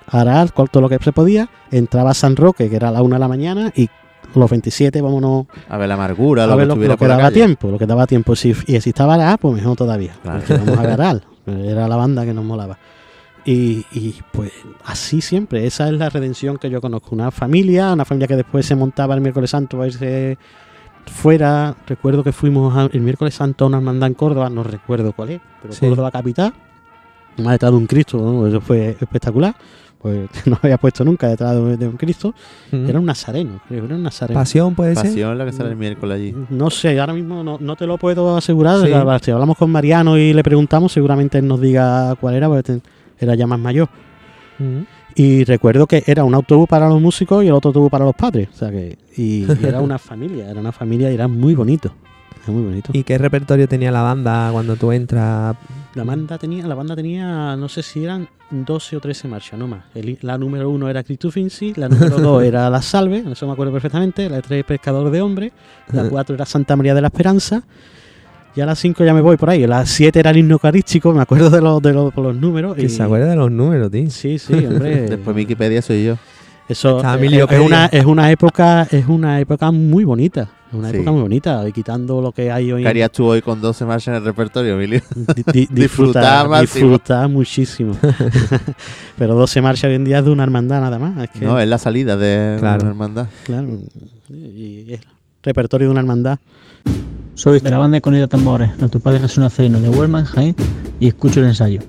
[0.07, 1.49] arar con todo lo que se podía.
[1.71, 3.89] Entraba a San Roque, que era a la una de la mañana, y
[4.35, 7.07] los 27, vámonos A ver la amargura, a lo ver que lo, estuviera lo que
[7.07, 7.33] daba calle.
[7.33, 8.35] tiempo, lo que daba tiempo.
[8.35, 10.13] Si, y si estaba Aral, pues mejor todavía.
[10.21, 10.39] Claro.
[10.39, 11.23] Porque vamos a ver Aral.
[11.45, 12.77] Era la banda que nos molaba.
[13.43, 14.51] Y, y, pues
[14.85, 17.15] así siempre, esa es la redención que yo conozco.
[17.15, 20.37] Una familia, una familia que después se montaba el miércoles santo a irse
[21.05, 21.75] fuera.
[21.87, 25.29] Recuerdo que fuimos a- el miércoles santo a una hermandad en Córdoba, no recuerdo cuál
[25.31, 25.87] es, pero Sí.
[25.87, 26.53] Córdoba capital.
[27.37, 28.45] Más detrás de un Cristo, ¿no?
[28.47, 29.55] eso fue espectacular.
[29.99, 32.33] Pues no había puesto nunca detrás de, de un Cristo.
[32.71, 34.39] Era un nazareno, creo, era un nazareno.
[34.39, 35.05] Pasión puede ser.
[35.05, 36.35] Pasión la que sale el miércoles allí.
[36.49, 38.77] No sé, ahora mismo no, no te lo puedo asegurar.
[38.81, 38.91] Sí.
[38.91, 42.47] O sea, Si hablamos con Mariano y le preguntamos, seguramente él nos diga cuál era,
[42.49, 42.79] porque
[43.19, 43.89] era ya más mayor.
[45.15, 48.15] Y recuerdo que era un autobús para los músicos y el otro autobús para los
[48.15, 48.49] padres.
[48.53, 51.93] O sea que, y, y era una familia, era una familia y era muy bonito.
[52.43, 52.89] Era muy bonito.
[52.93, 55.55] ¿Y qué repertorio tenía la banda cuando tú entras?
[55.93, 59.67] La banda tenía, la banda tenía, no sé si eran 12 o 13 marchas, no
[59.67, 59.83] más.
[59.93, 63.53] El- la número uno era Cristo Finzi, la número dos era La Salve, eso me
[63.53, 65.51] acuerdo perfectamente, la tres Pescador de Hombres,
[65.91, 67.63] la cuatro era Santa María de la Esperanza,
[68.55, 69.65] y a las 5 ya me voy por ahí.
[69.65, 72.75] La 7 era el himno eucarístico, me acuerdo de los, de los, números.
[72.75, 74.09] Que y- se acuerda de los números, tío.
[74.09, 75.01] Sí, sí, hombre.
[75.09, 76.17] Después Wikipedia soy yo.
[76.69, 80.47] Eso es, una, es una época, es una época muy bonita.
[80.69, 80.95] Es una Sí.
[80.95, 82.83] época muy bonita, y quitando lo que hay hoy.
[82.83, 85.01] ¿Qué harías tú hoy con 12 marchas en el repertorio, Emilio?
[85.35, 87.97] Di- di- Disfrutar disfrutar, muchísimo.
[89.17, 91.25] Pero 12 marchas hoy en día es de una hermandad nada más.
[91.25, 92.81] Es que, No, es la salida de Claro.
[92.83, 93.27] una hermandad.
[93.43, 93.67] claro,
[94.29, 95.01] y es
[95.43, 96.39] repertorio de una hermandad.
[97.41, 100.55] Soy de la banda de Conida Tambores, nuestro padre Jesús Nazareno de Jaén,
[100.99, 101.81] y escucho el ensayo.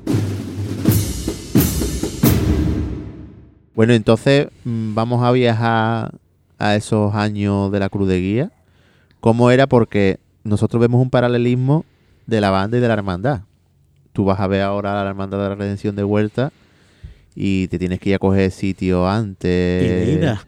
[3.74, 6.14] Bueno, entonces mm, vamos a viajar
[6.58, 8.50] a esos años de la Cruz de Guía.
[9.20, 9.66] ¿Cómo era?
[9.66, 11.84] Porque nosotros vemos un paralelismo
[12.26, 13.42] de la banda y de la hermandad.
[14.14, 16.50] Tú vas a ver ahora a la hermandad de la redención de Huerta
[17.34, 19.84] y te tienes que ir a coger sitio antes.
[19.84, 20.46] y de ida.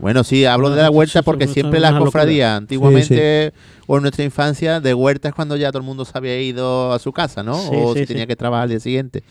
[0.00, 3.52] Bueno, sí, hablo de la Ah, huerta porque siempre las cofradías, antiguamente
[3.86, 6.92] o en nuestra infancia, de huerta es cuando ya todo el mundo se había ido
[6.92, 7.56] a su casa, ¿no?
[7.70, 9.22] O si tenía que trabajar al día siguiente.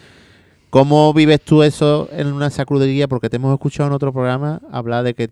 [0.70, 3.08] ¿Cómo vives tú eso en una esa cruz de guía?
[3.08, 5.30] Porque te hemos escuchado en otro programa hablar de que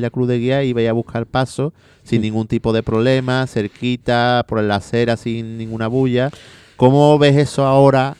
[0.00, 1.72] la cruz de guía y ibais a buscar paso
[2.04, 6.30] sin ningún tipo de problema, cerquita, por la acera, sin ninguna bulla.
[6.76, 8.16] ¿Cómo ves eso ahora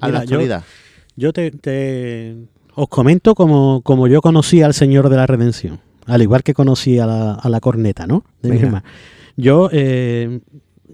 [0.00, 0.64] a la yo- actualidad?
[1.16, 2.36] Yo te, te-
[2.76, 6.98] os comento como, como yo conocí al Señor de la Redención, al igual que conocí
[6.98, 8.22] a la, a la corneta, ¿no?
[8.42, 8.66] De mi Venga.
[8.66, 8.86] hermano.
[9.36, 10.40] Yo, eh,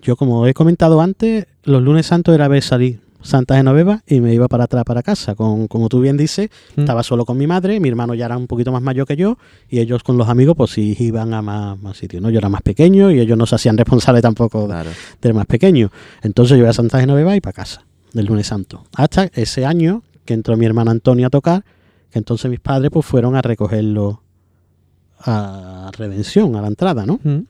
[0.01, 4.35] yo como he comentado antes, los lunes santos era ver salir Santa Genoveva y me
[4.35, 5.37] iba para atrás para casa.
[5.37, 6.81] Con, como tú bien dices, Mm.
[6.81, 9.39] estaba solo con mi madre, mi hermano ya era un poquito más mayor que yo
[9.71, 12.31] y ellos con los amigos pues sí iban a más, más sitios, ¿no?
[12.31, 14.91] Yo era más pequeño y ellos no se hacían responsables tampoco Claro.
[15.21, 15.91] del más pequeño.
[16.23, 18.83] Entonces yo iba a Santa Genoveva y para casa, del lunes santo.
[18.97, 21.65] Hasta ese año que entró mi hermano Antonio a tocar,
[22.11, 24.23] que entonces mis padres pues fueron a recogerlo
[25.19, 27.21] a Redención, a la entrada, ¿no?
[27.23, 27.47] Mm.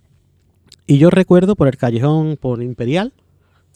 [0.87, 3.13] Y yo recuerdo por el callejón, por Imperial,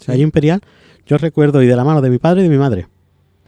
[0.05, 0.61] calle Imperial,
[1.07, 2.89] yo recuerdo ir de la mano de mi padre y de mi madre,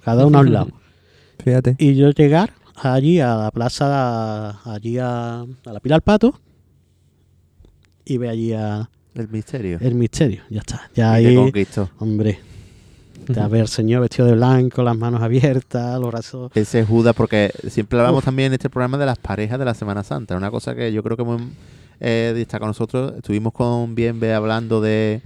[0.04, 0.68] cada uno a un lado.
[1.44, 1.76] Fíjate.
[1.78, 6.40] Y yo llegar allí a la plaza, allí a, a la Pila al Pato,
[8.04, 9.78] y ve allí a El misterio.
[9.80, 10.90] el misterio, ya está.
[10.94, 11.90] Ya Y te ahí, conquistó.
[11.98, 12.38] hombre,
[13.36, 16.50] a ver, señor vestido de blanco, las manos abiertas, los brazos.
[16.54, 18.24] Ese Judas, porque siempre hablamos Uf.
[18.24, 20.36] también en este programa de las parejas de la Semana Santa.
[20.36, 21.42] Una cosa que yo creo que hemos
[22.00, 23.14] eh, destacado nosotros.
[23.16, 25.20] Estuvimos con Bienve hablando de,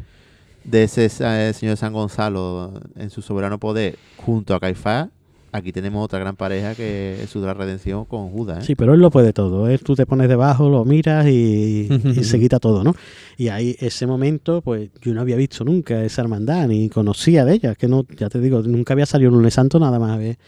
[0.64, 5.08] de ese eh, señor San Gonzalo en su soberano poder junto a Caifás.
[5.54, 8.64] Aquí tenemos otra gran pareja que es su de la redención con Judas.
[8.64, 8.66] ¿eh?
[8.68, 9.68] Sí, pero él lo puede todo.
[9.68, 12.96] Él tú te pones debajo, lo miras y, y se quita todo, ¿no?
[13.36, 17.52] Y ahí ese momento, pues yo no había visto nunca esa hermandad, ni conocía de
[17.52, 17.74] ella.
[17.74, 20.38] Que no, ya te digo, nunca había salido un lunes santo nada más a ver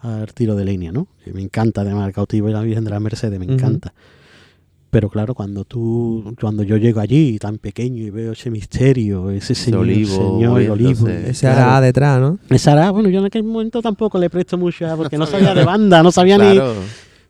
[0.00, 1.06] al tiro de línea, ¿no?
[1.24, 3.94] Que me encanta además el cautivo y la Virgen de la Mercedes, me encanta.
[4.92, 9.54] Pero claro, cuando tú, cuando yo llego allí tan pequeño y veo ese misterio, ese
[9.54, 11.30] señor, olivo señor, el olivo, moviéndose.
[11.30, 11.62] Ese claro.
[11.62, 12.38] hará detrás, ¿no?
[12.50, 15.64] Esa era, bueno, yo en aquel momento tampoco le presto mucha, porque no sabía de
[15.64, 16.60] banda, no sabía ni,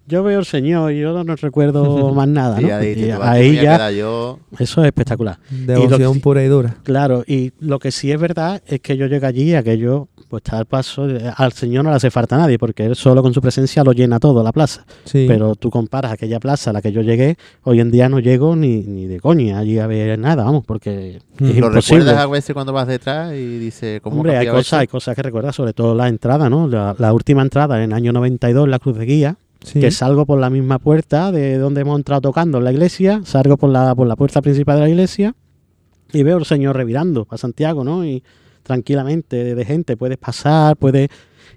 [0.08, 2.74] yo veo el Señor y yo no recuerdo más nada, Y ¿no?
[2.74, 4.40] ahí, Y ahí ya, yo.
[4.58, 5.38] eso es espectacular.
[5.48, 6.74] Devoción sí- pura y dura.
[6.82, 10.42] Claro, y lo que sí es verdad es que yo llego allí y aquello, pues
[10.44, 13.34] está al paso, al Señor no le hace falta a nadie, porque Él solo con
[13.34, 14.86] su presencia lo llena todo, la plaza.
[15.04, 15.26] Sí.
[15.28, 18.56] Pero tú comparas aquella plaza a la que yo llegué, hoy en día no llego
[18.56, 21.44] ni, ni de coña allí a ver nada, vamos, porque Mm.
[21.44, 22.00] es ¿Lo imposible.
[22.00, 25.22] recuerdas a veces cuando vas detrás y dices, ¿cómo Hombre, hay cosas, hay cosas que
[25.22, 26.66] recuerdas, sobre todo la entrada, ¿no?
[26.66, 29.78] La, la última entrada en el año 92, la Cruz de Guía, Sí.
[29.78, 33.56] que salgo por la misma puerta de donde hemos entrado tocando en la iglesia, salgo
[33.56, 35.34] por la, por la puerta principal de la iglesia
[36.12, 38.04] y veo al Señor revirando a Santiago, ¿no?
[38.04, 38.24] Y
[38.62, 41.08] tranquilamente, de, gente, puedes pasar, puedes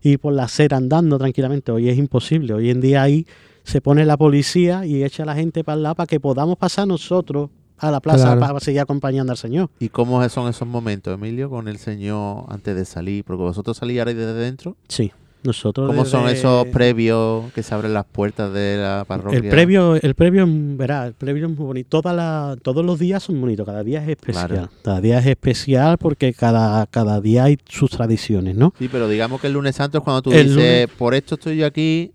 [0.01, 1.71] ir por la acera andando tranquilamente.
[1.71, 3.25] Hoy es imposible, hoy en día ahí
[3.63, 6.57] se pone la policía y echa a la gente para el lado para que podamos
[6.57, 8.39] pasar nosotros a la plaza Claro.
[8.39, 9.69] para seguir acompañando al Señor.
[9.79, 13.23] ¿Y cómo son esos momentos, Emilio, con el Señor antes de salir?
[13.25, 14.77] Porque vosotros salís ahora desde dentro.
[14.87, 15.11] Sí,
[15.45, 15.87] nosotros...
[15.87, 19.39] ¿Cómo son esos previos que se abren las puertas de la parroquia?
[19.39, 22.01] El previo, el previo, es- verá, el previo es muy bonito.
[22.01, 24.47] Toda la, todos los días son bonitos, cada día es especial.
[24.47, 24.69] Claro.
[24.83, 28.73] Cada día es especial porque cada, cada día hay sus tradiciones, ¿no?
[28.77, 31.57] Sí, pero digamos que el lunes santo es cuando tú El dices, por esto estoy
[31.57, 32.11] yo aquí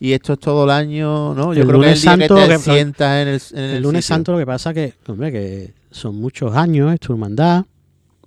[0.00, 1.52] y esto es todo el año, ¿no?
[1.54, 3.70] Yo El creo que es el día santo que te que- sientas en el, en
[3.70, 4.14] El, el lunes sitio.
[4.16, 7.64] santo lo que pasa que, hombre, que son muchos años, es tu hermandad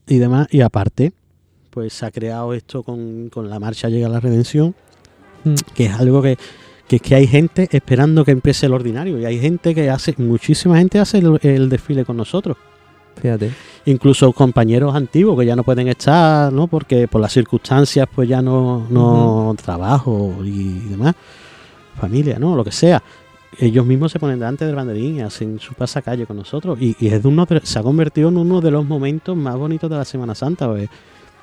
[0.08, 1.14] y demás, y aparte,
[1.72, 4.76] pues se ha creado esto con, con la marcha Llega la Redención,
[5.44, 5.56] Mm.
[5.74, 6.38] que es algo que,
[6.88, 10.14] que es que hay gente esperando que empiece el ordinario, y hay gente que hace,
[10.20, 12.58] muchísima gente hace el, el desfile con nosotros.
[13.20, 13.52] Fíjate.
[13.86, 16.68] incluso compañeros antiguos que ya no pueden estar, ¿no?
[16.68, 21.16] Porque por las circunstancias, pues ya no, no trabajo y demás,
[22.00, 22.56] familia, ¿no?
[22.56, 23.02] Lo que sea.
[23.60, 26.80] Ellos mismos se ponen delante del banderín y hacen su pasacalle con nosotros.
[26.82, 29.58] Y, y es de uno de- se ha convertido en uno de los momentos más
[29.58, 30.68] bonitos de la Semana Santa.
[30.70, 30.90] pues.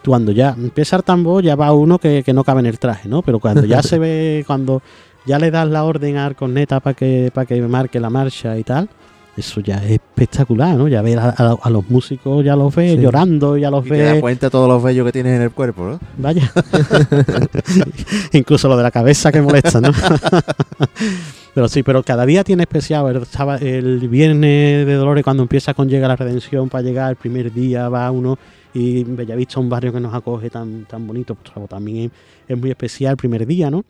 [0.05, 3.09] Cuando ya empieza el tambor, ya va uno que, que no cabe en el traje,
[3.09, 3.23] ¿no?
[3.23, 4.81] Pero cuando ya se ve, cuando
[5.27, 8.65] ya le das la orden al corneta para que, para que marque la marcha y
[8.65, 8.89] tal,
[9.37, 10.89] eso ya es espectacular, ¿no?
[10.89, 12.99] Ya ver a, a- a los músicos, ya los ves Sí.
[12.99, 14.21] llorando, ya los Y te das ves.
[14.21, 16.01] cuenta de todos los vellos que tienes en el cuerpo, ¿no?
[16.17, 16.51] Vaya.
[18.33, 19.91] Incluso lo de la cabeza que molesta, ¿no?
[21.55, 23.23] pero sí, pero cada día tiene especial.
[23.61, 23.67] El,
[24.03, 27.89] el viernes de Dolores, cuando empieza con Llega la Redención, para llegar el primer día,
[27.89, 28.39] va uno
[28.75, 32.11] y Bellavista, un barrio que nos acoge tan, tan bonito, pues, también es,
[32.49, 33.85] es muy especial el primer día, ¿no?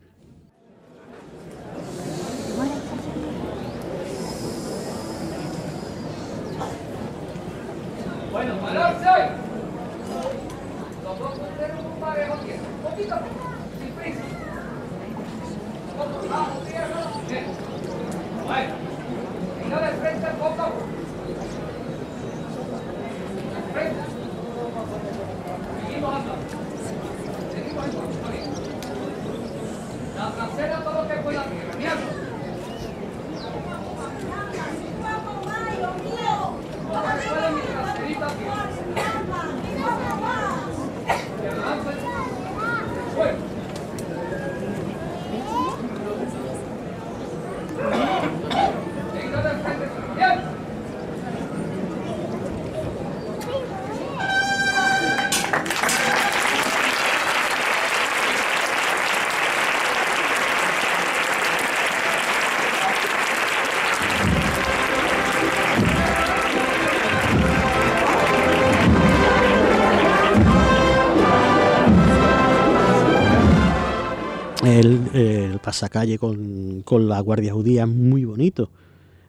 [75.68, 78.70] Pasacalle con, con la Guardia Judía es muy bonito.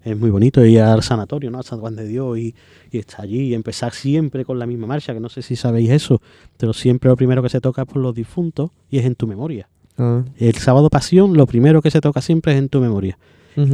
[0.05, 1.59] Es muy bonito ir al sanatorio, ¿no?
[1.59, 2.55] A San Juan de Dios y,
[2.91, 5.89] y estar allí y empezar siempre con la misma marcha, que no sé si sabéis
[5.89, 6.21] eso,
[6.55, 9.27] pero siempre lo primero que se toca es por los difuntos y es en tu
[9.27, 9.67] memoria.
[9.97, 13.17] Ah, El sábado pasión, lo primero que se toca siempre es en tu memoria.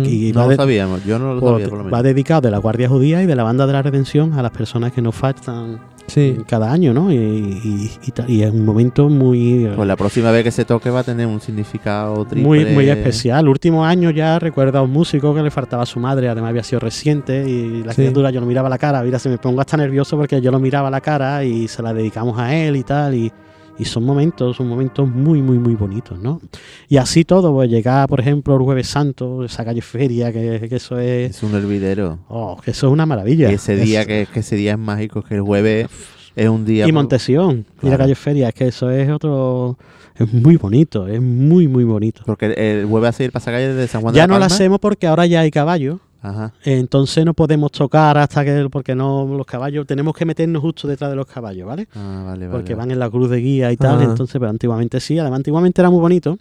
[0.06, 2.04] Y No va, lo sabíamos, yo no lo pues, sabía por lo va menos.
[2.04, 4.92] dedicado de la Guardia Judía y de la Banda de la Redención a las personas
[4.92, 6.38] que nos faltan Sí.
[6.48, 7.12] cada año, ¿no?
[7.12, 9.68] Y, y- y ta- y es un momento muy...
[9.76, 12.44] Pues la próxima vez que se toque va a tener un significado triple.
[12.48, 13.48] Muy, muy especial.
[13.50, 16.62] Último año ya recuerdo a un músico que le faltaba a su madre, además había
[16.64, 18.04] sido reciente y la Sí.
[18.04, 20.52] criatura yo lo miraba a la cara, mira, se me pongo hasta nervioso porque yo
[20.52, 23.32] lo miraba a la cara y se la dedicamos a él y tal y,
[23.78, 26.40] y son momentos, son momentos muy, muy, muy bonitos, ¿no?
[26.88, 30.76] Y así todo, pues llegar, por ejemplo, el Jueves Santo, esa calle Feria, que, que
[30.78, 31.32] eso es...
[31.32, 32.20] Es un hervidero.
[32.30, 33.52] Oh, que eso es una maravilla.
[33.52, 35.88] Y ese día, Es- que, que ese día es mágico, que el jueves
[36.36, 36.88] es un día.
[36.88, 39.78] Y Montesión, y la calle Feria, es que eso es otro...
[40.18, 42.22] Es muy bonito, es muy, muy bonito.
[42.26, 44.46] Porque el jueves va a seguir pasacalle desde San Juan de Ya la no la
[44.46, 44.56] Palma.
[44.56, 46.00] hacemos porque ahora ya hay caballos.
[46.30, 46.54] Ajá.
[46.64, 51.10] Entonces no podemos tocar hasta que, porque no, los caballos, tenemos que meternos justo detrás
[51.10, 51.88] de los caballos, ¿vale?
[51.96, 52.50] Ah, vale, vale.
[52.58, 52.88] Porque vale.
[52.88, 54.04] van en la cruz de guía y tal, Ah.
[54.04, 56.38] entonces, pero antiguamente sí, además antiguamente era muy bonito,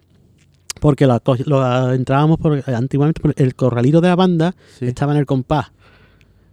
[0.81, 4.87] porque la co- lo- entrábamos por, antiguamente por el corralito de la banda Sí.
[4.87, 5.67] estaba en el compás.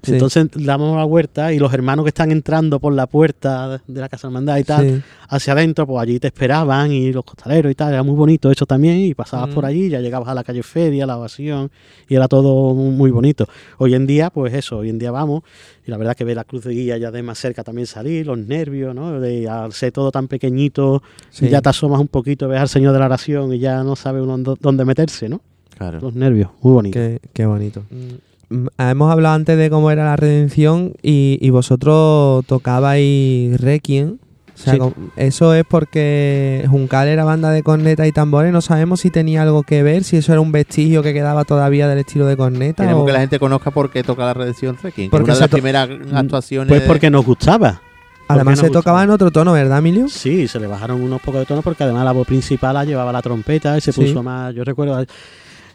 [0.04, 0.14] Sí.
[0.14, 4.10] Entonces dábamos la huerta y los hermanos que están entrando por la puerta de la
[4.10, 5.02] casa hermandad y tal, Sí.
[5.30, 8.66] hacia adentro, pues allí te esperaban y los costaleros y tal, era muy bonito eso
[8.66, 9.54] también y pasabas Mm.
[9.54, 11.70] por allí, ya llegabas a la calle Feria, la ovación
[12.10, 13.48] y era todo muy, bonito.
[13.78, 15.44] Hoy en día, pues eso, hoy en día vamos
[15.86, 18.26] y la verdad que ver la cruz de guía ya de más cerca también salir,
[18.26, 19.20] los nervios, ¿no?
[19.20, 21.48] De al ser todo tan pequeñito, Sí.
[21.48, 24.22] ya te asomas un poquito, ves al Señor de la Oración y ya no sabe
[24.22, 25.42] uno dó- dónde meterse, ¿no?
[25.78, 26.00] Claro.
[26.02, 26.94] Los nervios, muy bonito.
[26.98, 27.84] Qué, qué bonito.
[27.92, 28.31] Mm,
[28.78, 34.18] Hemos hablado antes de cómo era la redención y, y vosotros tocabais Requiem.
[34.54, 34.80] O sea, Sí.
[35.16, 38.52] eso es porque Juncal era banda de corneta y tambores.
[38.52, 41.88] No sabemos si tenía algo que ver, si eso era un vestigio que quedaba todavía
[41.88, 42.84] del estilo de corneta.
[42.84, 44.76] Queremos o- que la gente conozca por qué toca la Redención.
[44.76, 46.68] Que Porque una de las to- primeras actuaciones.
[46.70, 47.82] Pues porque nos gustaba.
[48.28, 50.08] Además se tocaba en otro tono, ¿verdad, Emilio?
[50.08, 53.12] Sí, se le bajaron unos pocos de tonos porque además la voz principal la llevaba
[53.12, 54.00] la trompeta y se Sí.
[54.02, 54.54] puso más.
[54.56, 55.04] Yo recuerdo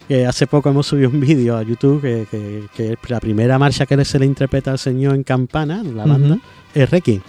[0.09, 3.87] que hace poco hemos subido un vídeo a YouTube que, que- que la primera marcha
[3.87, 6.39] que se le interpreta al señor en campana, la banda,
[6.75, 7.21] es Requiem.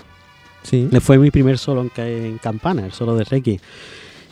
[0.64, 0.88] Sí.
[1.02, 3.58] Fue mi primer solo en, ca- en campana, el solo de Requiem.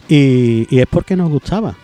[0.08, 1.76] Y, y es porque nos gustaba.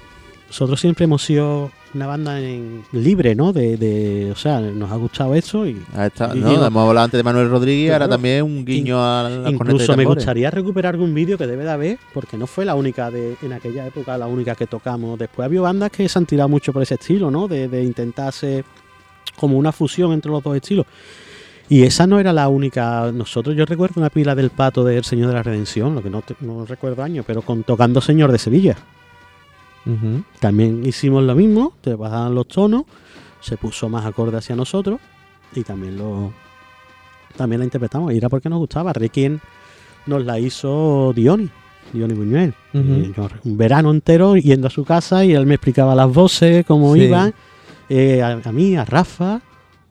[0.47, 3.51] Nosotros siempre hemos sido una banda en- libre, ¿no?
[3.54, 6.49] De, de- o sea, nos ha gustado eso y Ahí está, Y ¿no?
[6.49, 8.06] digo- Hemos hablado antes de Manuel Rodríguez, Claro.
[8.06, 11.71] ahora también un guiño a la Incluso me gustaría recuperar algún vídeo que debe de
[11.71, 15.17] haber, porque no fue la única de en aquella época, la única que tocamos.
[15.19, 17.47] Después había bandas que se han tirado mucho por ese estilo, ¿no?
[17.47, 18.63] De, de intentar hacer
[19.38, 20.86] como una fusión entre los dos estilos.
[21.69, 23.12] Y esa no era la única.
[23.13, 26.21] Nosotros, yo recuerdo una pila del pato del Señor de la Redención, lo que no,
[26.21, 28.75] te- no recuerdo año, pero con tocando Señor de Sevilla.
[30.39, 32.84] También hicimos lo mismo, te bajaban los tonos,
[33.39, 35.00] se puso más acorde hacia nosotros
[35.56, 36.32] y también lo
[37.36, 38.13] también la interpretamos.
[38.13, 38.94] Y era porque nos gustaba.
[38.94, 39.39] Requiem
[40.06, 41.50] nos la hizo Diony,
[41.94, 42.54] Diony Buñuel.
[42.74, 46.94] Yo un verano entero yendo a su casa y él me explicaba las voces, cómo
[46.96, 47.02] Sí.
[47.04, 47.34] iban.
[47.89, 49.41] eh, a, a mí, a Rafa,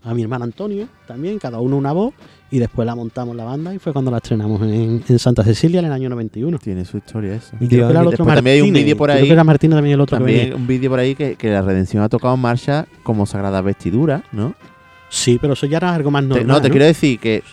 [0.02, 2.14] a mi hermano Antonio también, cada uno una voz.
[2.52, 5.78] Y después la montamos la banda y fue cuando la estrenamos en, en Santa Cecilia
[5.80, 6.58] en el año 91.
[6.58, 7.56] Tiene su historia eso.
[7.60, 9.26] Y creo que era el otro también hay un vídeo por creo ahí.
[9.28, 12.02] que era Martínez también el otro También un vídeo por ahí que, que la Redención
[12.02, 14.54] ha tocado en marcha como Sagrada Vestidura, ¿no?
[15.10, 16.46] Sí, pero eso ya era algo más Te- normal.
[16.46, 17.44] no, te quiero decir que,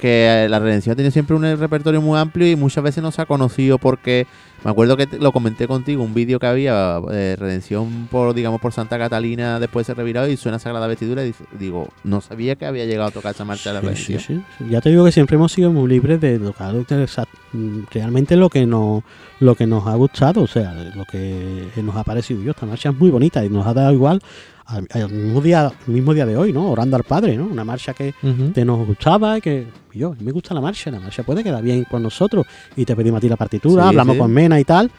[0.00, 3.20] que la Redención ha tenido siempre un repertorio muy amplio y muchas veces no se
[3.20, 4.26] ha conocido porque
[4.66, 8.60] me acuerdo que te- lo comenté contigo, un vídeo que había eh, Redención por digamos
[8.60, 12.56] por Santa Catalina después de ser revirado y suena Sagrada Vestidura y digo, no sabía
[12.56, 14.44] que había llegado a tocar esa marcha de la Sí, sí, Redención.
[14.58, 14.70] sí, sí.
[14.70, 17.24] Ya te digo que siempre hemos sido muy libres de tocar o sea,
[17.90, 19.02] realmente lo que nos
[19.40, 22.42] lo que nos ha gustado, o sea, lo que nos ha parecido.
[22.42, 24.20] Yo, esta marcha es muy bonita y nos ha dado igual
[24.64, 26.70] al, al mismo día, al mismo día de hoy, ¿no?
[26.70, 27.44] Orando al Padre, ¿no?
[27.44, 28.14] Una marcha que
[28.54, 32.02] te nos gustaba, que yo, me gusta la marcha, la marcha puede quedar bien con
[32.02, 34.20] nosotros y te pedimos a ti la partitura, Sí, hablamos sí.
[34.20, 34.90] con Mena y tal.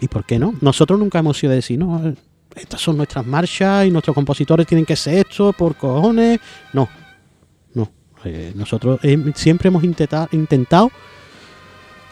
[0.00, 0.54] ¿Y por qué no?
[0.60, 2.14] Nosotros nunca hemos sido de decir, no,
[2.54, 6.38] estas son nuestras marchas y nuestros compositores tienen que ser esto por cojones.
[6.72, 6.88] No,
[7.74, 7.88] no.
[8.24, 10.90] Eh, nosotros eh, siempre hemos intenta- intentado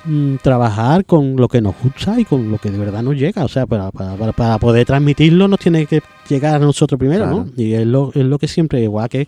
[0.05, 3.45] mm, trabajar con lo que nos gusta y con lo que de verdad nos llega.
[3.45, 7.47] O sea, para, para, poder transmitirlo nos tiene que llegar a nosotros primero, Claro.
[7.55, 7.62] ¿no?
[7.62, 9.26] Y es lo, es lo que siempre, igual que,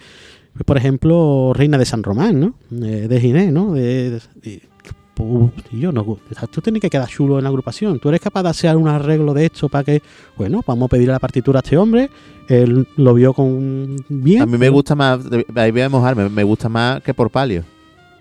[0.65, 2.55] por ejemplo, Reina de San Román, ¿no?
[2.87, 3.73] Eh, de Ginés, ¿no?
[3.75, 4.21] De,
[5.17, 6.05] pu- tío, no,
[6.51, 7.99] tú tienes que quedar chulo en la agrupación.
[7.99, 10.03] Tú eres capaz de hacer un arreglo de esto para que,
[10.37, 12.11] bueno, vamos a pedirle la partitura a este hombre.
[12.49, 14.43] Él lo vio con bien.
[14.43, 15.21] A mí me gusta más,
[15.55, 17.65] ahí voy a mojar, me, gusta más que por palio.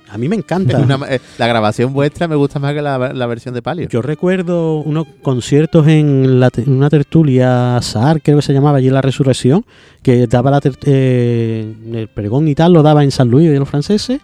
[0.09, 0.77] A mí me encanta.
[0.83, 3.87] Una- eh, la grabación vuestra me gusta más que la, la versión de Palio.
[3.89, 8.93] Yo recuerdo unos conciertos en la una tertulia SAR, creo que se llamaba allí en
[8.93, 9.65] la Resurrección,
[10.03, 13.57] que daba la ter- eh, el pregón y tal, lo daba en San Luis de
[13.59, 14.21] los franceses,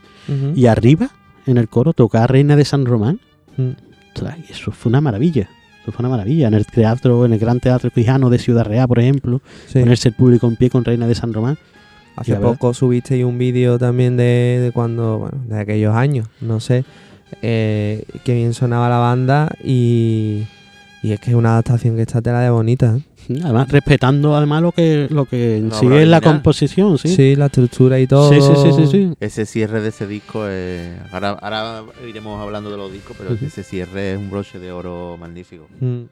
[0.55, 1.09] y arriba,
[1.45, 3.19] en el coro, tocaba Reina de San Román.
[3.57, 3.69] Mm.
[4.47, 5.49] Y eso fue una maravilla.
[5.81, 6.47] Eso fue una maravilla.
[6.47, 9.79] En el teatro, en el Gran Teatro Quijano de Ciudad Real, por ejemplo, Sí.
[9.79, 11.57] ponerse el público en pie con Reina de San Román.
[12.17, 16.83] Hace poco subiste un vídeo también de, de cuando, bueno, de aquellos años, no sé,
[17.41, 20.43] eh, que bien sonaba la banda y,
[21.01, 22.97] y es que es una adaptación que está tela de bonita.
[22.97, 23.01] ¿eh?
[23.43, 27.15] Además, respetando además lo que, lo que en sí es la composición, ¿sí?
[27.15, 27.35] Sí.
[27.35, 28.29] la estructura y todo.
[28.29, 29.13] sí, sí, sí, sí, sí.
[29.19, 30.97] Ese cierre de ese disco es...
[31.11, 35.17] Ahora, ahora iremos hablando de los discos, pero ese cierre es un broche de oro
[35.19, 35.67] magnífico.
[35.79, 36.03] Mm.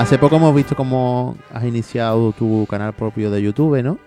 [0.00, 3.98] Hace poco hemos visto cómo has iniciado tu canal propio de YouTube, ¿no?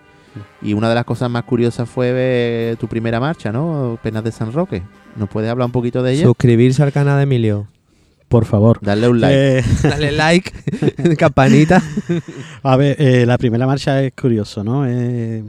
[0.60, 3.96] Y una de las cosas más curiosas fue ver tu primera marcha, ¿no?
[4.02, 4.82] Penas de San Roque.
[5.14, 6.24] ¿Nos puedes hablar un poquito de ella?
[6.24, 7.68] Suscribirse al canal de Emilio.
[8.26, 8.80] Por favor.
[8.82, 9.58] Darle un like.
[9.58, 11.80] Eh, Dale like, campanita.
[12.64, 14.84] A ver, eh, la primera marcha es curioso, ¿no?
[14.88, 15.44] Eh,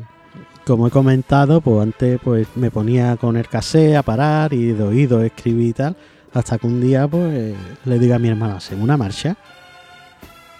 [0.64, 4.84] como he comentado, pues antes pues me ponía con el cassette a parar y de
[4.84, 5.98] oído escribir y tal,
[6.32, 9.36] hasta que un día pues le digo a mi hermano, hacemos una marcha.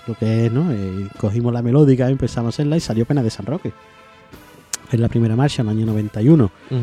[0.08, 0.72] Lo que es, ¿no?
[0.72, 3.74] Eh, cogimos la melódica, empezamos a hacerla y salió Pena de San Roque.
[4.91, 6.51] Es la primera marcha en el año 91.
[6.70, 6.80] Ujú.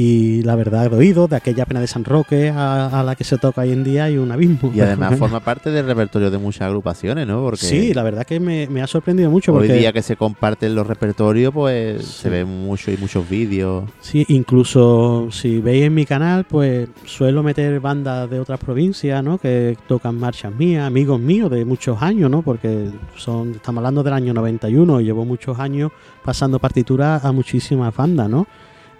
[0.00, 3.24] Y la verdad, de oído, de aquella Pena de San Roque a, a la que
[3.24, 4.70] se toca hoy en día hay un abismo.
[4.72, 7.42] Y además forma parte del repertorio de muchas agrupaciones, ¿no?
[7.42, 9.72] Porque Sí, la verdad que me, me ha sorprendido mucho hoy porque...
[9.80, 12.22] día que se comparten los repertorios, pues Sí.
[12.22, 13.90] se ven mucho y muchos vídeos.
[14.00, 19.38] Sí, incluso si veis en mi canal, pues suelo meter bandas de otras provincias, ¿no?
[19.38, 22.42] Que tocan marchas mías, amigos míos de muchos años, ¿no?
[22.42, 25.90] Porque son, estamos hablando del año 91 y llevo muchos años
[26.24, 28.46] pasando partituras a muchísimas bandas, ¿no?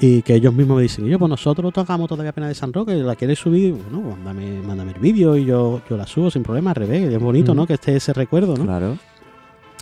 [0.00, 2.94] Y que ellos mismos me dicen, yo, pues nosotros tocamos todavía Pena de San Roque,
[2.94, 3.72] ¿la quieres subir?
[3.74, 7.18] Bueno, mándame, mándame el vídeo y yo, yo la subo sin problema, al revés, es
[7.20, 7.66] bonito, ¿no?
[7.66, 8.64] Que esté ese recuerdo, ¿no?
[8.64, 8.96] Claro.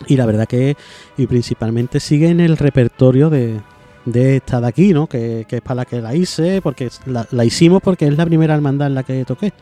[0.07, 0.75] Y la verdad que,
[1.17, 3.59] y principalmente sigue en el repertorio de,
[4.05, 5.05] de esta de aquí, ¿no?
[5.05, 8.25] Que, que es para la que la hice, porque la, la hicimos porque es la
[8.25, 9.53] primera hermandad en la que toqué,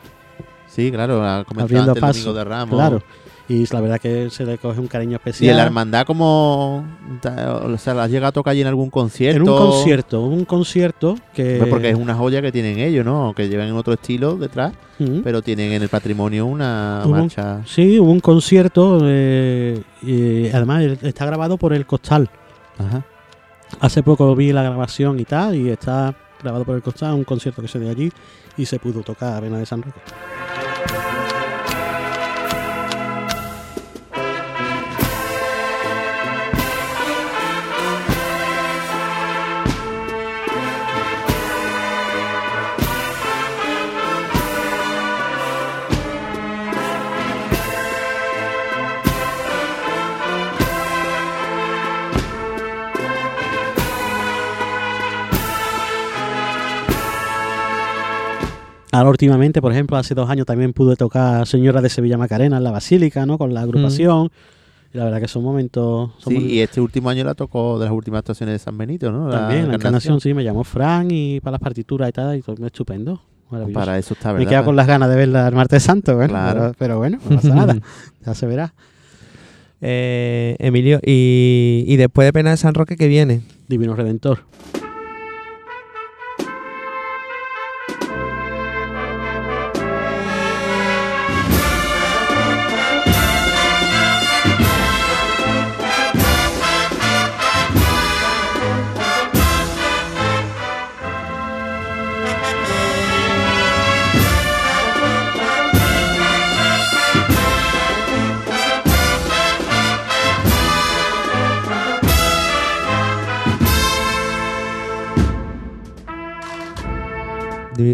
[0.68, 1.22] Sí, claro.
[1.22, 2.18] abriendo antes el paso.
[2.20, 2.74] Domingo de Ramos.
[2.74, 3.02] Claro.
[3.48, 5.50] Y la verdad que se le coge un cariño Y especial.
[5.52, 6.84] en la hermandad como...
[7.24, 9.36] O sea, ¿la has llegado a tocar allí en algún concierto?
[9.40, 11.56] en un concierto, un concierto que...
[11.58, 13.32] Pues porque es una joya que tienen ellos, ¿no?
[13.36, 14.72] Que llevan en otro estilo detrás,
[15.22, 17.60] pero tienen en el patrimonio una Hubo un- marcha...
[17.66, 22.28] Sí, hubo un concierto, eh, y además está grabado por el Costal.
[22.78, 23.04] Ajá.
[23.78, 27.62] Hace poco vi la grabación y tal, y está grabado por el Costal, un concierto
[27.62, 28.10] que se dio allí
[28.56, 30.00] y se pudo tocar Vena de San Roque.
[58.96, 62.64] Ahora últimamente, por ejemplo, hace dos años también pude tocar Señora de Sevilla Macarena en
[62.64, 63.38] la Basílica, ¿no?
[63.38, 64.30] Con la agrupación.
[64.94, 66.10] Y la verdad que son momentos...
[66.18, 68.78] son Sí, momentos- y este último año la tocó de las últimas actuaciones de San
[68.78, 69.28] Benito, ¿no?
[69.30, 72.64] También, la encarnación, sí, me llamó Fran y para las partituras y tal, y todo
[72.66, 73.20] estupendo.
[73.72, 74.46] Para eso está, me ¿verdad?
[74.46, 76.60] he quedado con las ganas de verla el martes santo, bueno, Claro.
[76.60, 77.76] pero, pero bueno, no pasa nada,
[78.24, 78.74] ya se verá.
[79.80, 83.42] Eh, Emilio, y, y después de Pena de San Roque, ¿qué viene?
[83.68, 84.40] Divino Redentor.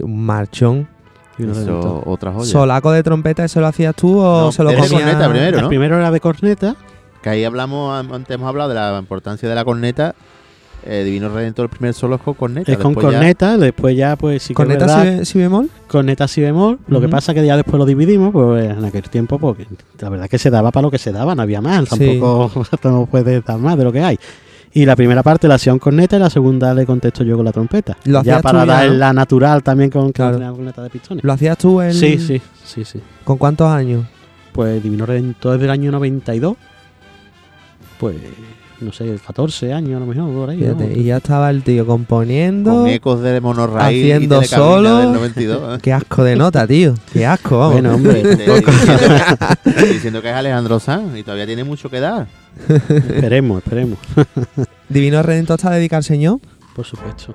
[0.03, 0.89] Un marchón.
[1.39, 2.03] Divino Eso, Redentor.
[2.07, 2.51] otra joya.
[2.51, 4.89] ¿Solaco de trompeta, eso lo hacías tú o No, se lo comía?
[4.91, 5.57] corneta primero.
[5.59, 5.68] El ¿no?
[5.68, 6.76] primero era de corneta,
[7.22, 10.14] Que ahí hablamos, antes hemos hablado de la importancia de la corneta.
[10.85, 12.70] Eh, Divino Redentor, el primer solo es con corneta.
[12.72, 15.24] es con después ya- corneta, después ya pues sí que es ¿Corneta verdad, si, be-
[15.24, 15.70] si bemol?
[15.87, 19.39] corneta si bemol, lo que pasa que ya después lo dividimos, pues en aquel tiempo,
[19.39, 19.68] porque
[20.01, 22.18] la verdad que se daba para lo que se daba, no había más, Sí.
[22.18, 24.18] tampoco no puedes dar más de lo que hay.
[24.75, 27.45] Y la primera parte la hacía un corneta y la segunda le contesto yo con
[27.45, 27.97] la trompeta.
[28.05, 28.95] Lo ya para ya, dar ¿no?
[28.95, 30.39] la natural también con, con Claro.
[30.39, 31.25] la corneta de pistones.
[31.25, 31.93] ¿Lo hacías tú en...?
[31.93, 33.01] Sí, sí, sí, sí.
[33.25, 34.05] ¿Con cuántos años?
[34.53, 36.57] Pues Divino Redentor es del año 92.
[37.99, 38.16] Pues,
[38.83, 40.62] no sé, 14 años a lo mejor, por ahí.
[40.97, 42.70] y ya estaba el tío componiendo.
[42.72, 44.99] Con ecos de monorraíl Haciendo y solo.
[44.99, 45.76] del 92.
[45.76, 45.78] ¿eh?
[45.83, 46.95] Qué asco de nota, tío.
[47.12, 47.74] Qué asco, vamos.
[47.74, 48.22] Bueno, hombre,
[49.93, 52.26] diciendo que es Alejandro Sanz y todavía tiene mucho que dar.
[52.68, 53.99] esperemos, esperemos,
[54.89, 56.41] Divino Redentor está dedicado al Señor.
[56.74, 57.35] por supuesto.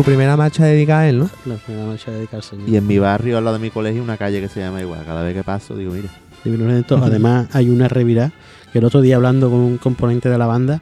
[0.00, 1.30] Tu primera marcha dedicada a él, ¿no?
[1.44, 2.68] La primera marcha dedicada al Señor.
[2.68, 5.04] Y en mi barrio, al lado de mi colegio, una calle que se llama igual.
[5.04, 6.08] Cada vez que paso, digo, mira.
[6.42, 7.00] Divino Redentor.
[7.04, 8.32] Además, hay una revirá
[8.72, 10.80] que el otro día hablando con un componente de la banda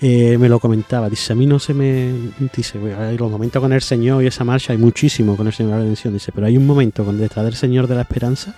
[0.00, 1.10] eh, me lo comentaba.
[1.10, 2.12] Dice, a mí no se me.
[2.56, 5.52] Dice, "Bueno, hay los momentos con el Señor y esa marcha hay muchísimo con el
[5.52, 6.12] Señor de la Redención.
[6.14, 8.54] Dice, pero hay un momento con detrás del Señor de la Esperanza,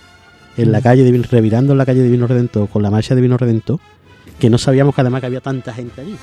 [0.57, 3.79] en la calle, Divino- revirando en la calle Divino Redentor, con la marcha Divino Redentor,
[4.39, 6.15] que no sabíamos que además que había tanta gente allí.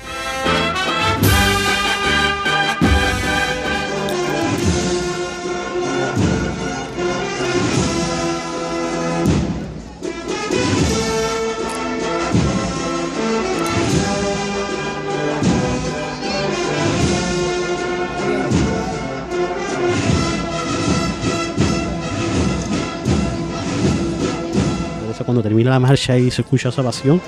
[25.25, 27.21] Cuando termina la marcha y se escucha esa pasión,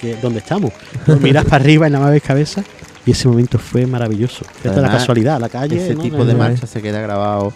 [0.00, 0.72] que ¿dónde estamos?
[1.20, 2.62] Miras para arriba y nada más ves cabeza.
[3.06, 4.44] Y ese momento fue maravilloso.
[4.56, 5.76] Esta es la casualidad, la calle.
[5.82, 6.02] Ese ¿no?
[6.02, 7.52] tipo de marcha se queda grabado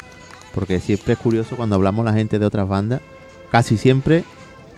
[0.55, 3.01] porque siempre es curioso cuando hablamos la gente de otras bandas.
[3.51, 4.25] Casi siempre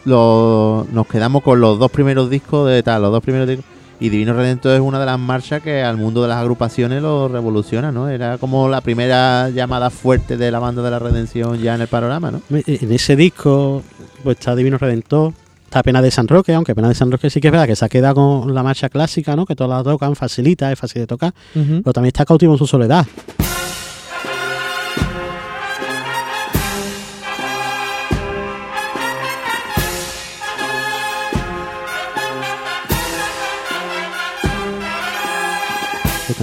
[0.05, 3.65] lo- nos quedamos con los dos primeros discos de tal, los dos primeros discos.
[4.01, 7.29] Y Divino Redentor es una de las marchas que al mundo de las agrupaciones lo
[7.29, 8.09] revoluciona, ¿no?
[8.09, 11.87] Era como la primera llamada fuerte de la banda de la redención ya en el
[11.87, 12.41] panorama, ¿no?
[12.51, 13.83] En ese disco
[14.25, 15.33] pues está Divino Redentor,
[15.65, 17.77] está Pena de San Roque, aunque Pena de San Roque sí que es verdad que
[17.77, 19.47] se ha quedado con la marcha clásica, ¿no?
[19.47, 21.35] Que todas la tocan, facilita, es fácil de tocar.
[21.53, 23.07] Pero también está Cautivo en su soledad.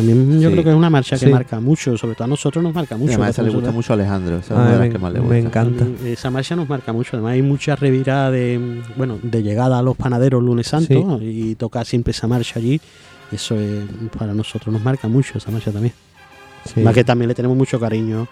[0.01, 0.53] También yo Sí.
[0.53, 1.31] creo que es una marcha que Sí.
[1.31, 3.11] marca mucho, sobre todo a nosotros nos marca Y mucho.
[3.13, 5.13] además esa le gusta mucho a Alejandro, esa es una de las me- que más
[5.13, 5.37] le me gusta.
[5.39, 5.85] encanta.
[6.05, 7.11] Esa marcha nos marca mucho.
[7.13, 11.85] Además, hay mucha revirada de, bueno, de llegada a los panaderos lunes santo y toca
[11.85, 12.81] siempre esa marcha allí.
[13.31, 13.85] Eso es,
[14.17, 15.93] para nosotros nos marca mucho esa marcha también.
[16.71, 16.81] Sí.
[16.81, 18.27] Más que también le tenemos mucho cariño.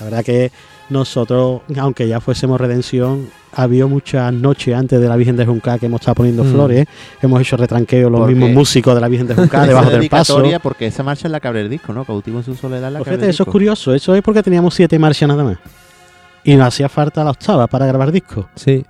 [0.00, 0.50] La verdad que
[0.90, 5.86] nosotros, aunque ya fuésemos redención, había muchas noches antes de la Virgen de Juncal que
[5.86, 6.52] hemos estado poniendo Mm.
[6.52, 6.86] flores.
[7.22, 10.08] Hemos hecho retranqueo los Porque- mismos músicos de la Virgen de Juncal Esa debajo del
[10.08, 10.42] paso.
[10.62, 12.04] porque esa marcha es la que abre el disco, ¿no?
[12.04, 13.52] Cautivo en su soledad la Pues fíjate, eso es disco.
[13.52, 13.94] curioso.
[13.94, 15.58] Eso es porque teníamos siete marchas nada más.
[16.44, 18.46] Y nos hacía falta la octava para grabar discos.
[18.54, 18.84] Sí.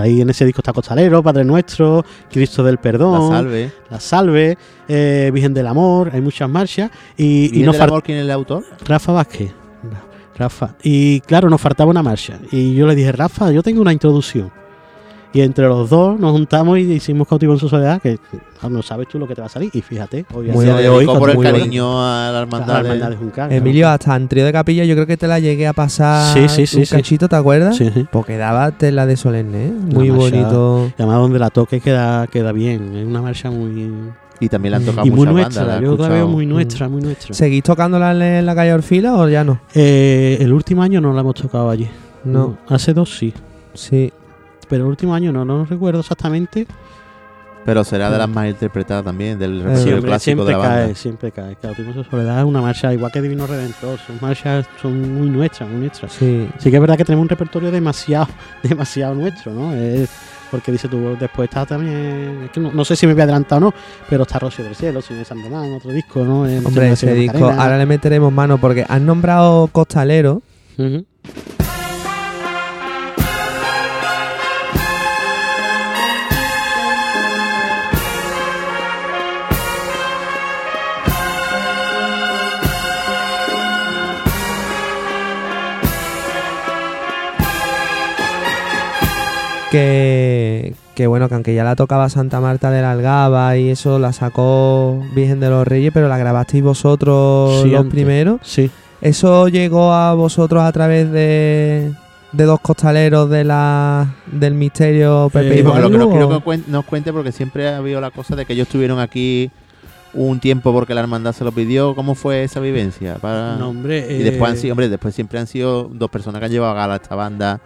[0.00, 3.70] Ahí en ese disco está Costalero, Padre Nuestro, Cristo del La Perdón, salve.
[3.90, 4.56] La Salve,
[4.88, 6.90] eh, Virgen del Amor, hay muchas marchas.
[7.18, 8.64] Y, y ¿Y nos del amor quién es el autor?
[8.86, 9.52] Rafa Vázquez.
[10.36, 10.74] Rafa.
[10.82, 12.38] Y claro, nos faltaba una marcha.
[12.52, 14.50] Y yo le dije, Rafa, yo tengo una introducción.
[15.32, 18.18] Y entre los dos nos juntamos y hicimos Cautivo en su soledad, que
[18.62, 19.68] ah, no sabes tú lo que te va a salir.
[19.74, 21.52] Y fíjate, hoy Muy de hoy, por el bueno.
[21.58, 22.74] cariño a la la hermandad.
[22.74, 23.52] de- hermandad de Juncal.
[23.52, 26.48] Emilio, hasta en trío de capilla yo creo que te la llegué a pasar Sí,
[26.48, 26.94] sí, sí, un sí.
[26.96, 27.76] cachito, ¿te acuerdas?
[27.76, 28.06] Sí, sí.
[28.10, 29.70] Porque daba tela de solemne, ¿eh?
[29.72, 30.92] Muy marcha- bonito.
[30.96, 32.94] Además donde la toque queda, queda bien.
[32.96, 33.92] Es una marcha muy...
[34.40, 35.62] Y también le han tocado Y muy muchas nuestra.
[35.64, 35.80] bandas.
[35.80, 36.28] la he yo la veo escuchado.
[36.28, 37.34] muy nuestra, muy nuestra.
[37.34, 39.60] ¿Seguís tocándola en la calle Orfila o ya no?
[39.74, 41.88] Eh, el último año no la hemos tocado allí.
[42.24, 42.58] No.
[42.68, 43.32] Hace dos sí.
[43.74, 44.12] Sí.
[44.68, 46.66] Pero el último año no, no recuerdo exactamente.
[47.64, 50.58] Pero será de las más interpretadas también, del repertorio Sí, Siempre, clásico siempre de la
[50.58, 50.84] banda.
[50.86, 51.56] cae, siempre cae.
[51.56, 53.98] Claro, de Soledad es una marcha igual que Divino Redentor.
[54.06, 56.12] Son marchas son muy nuestras, muy nuestras.
[56.12, 56.48] Sí.
[56.58, 58.28] Sí que es verdad que tenemos un repertorio demasiado,
[58.62, 59.72] demasiado nuestro, ¿no?
[59.74, 60.08] Es
[60.50, 63.24] porque dice tú, después está también, es que no, no sé si me voy a
[63.24, 63.74] adelantar o no,
[64.08, 66.42] pero está Rocío del Cielo, Cine San Román, otro disco, ¿no?
[66.42, 67.62] Hombre, ese disco, Macarena.
[67.62, 70.42] ahora le meteremos mano porque han nombrado Costalero.
[70.78, 71.04] Ujú.
[89.76, 93.98] Que, que bueno, que aunque ya la tocaba Santa Marta de la Algaba y eso
[93.98, 97.92] la sacó Virgen de los Reyes, pero la grabasteis vosotros Sí, los antes.
[97.94, 98.40] primeros.
[98.42, 98.70] Sí.
[99.00, 101.92] ¿Eso llegó a vosotros a través de,
[102.32, 106.58] de dos costaleros de la, del misterio Pepe Eh, y lo que no quiero que
[106.68, 109.50] nos cuente, porque siempre ha habido la cosa de que ellos estuvieron aquí
[110.14, 111.94] un tiempo porque la hermandad se lo pidió.
[111.94, 113.16] ¿Cómo fue esa vivencia?
[113.16, 113.56] Para...
[113.56, 114.06] No, hombre.
[114.18, 116.72] y después han eh, sido, hombre, después siempre han sido dos personas que han llevado
[116.72, 117.60] a gala esta banda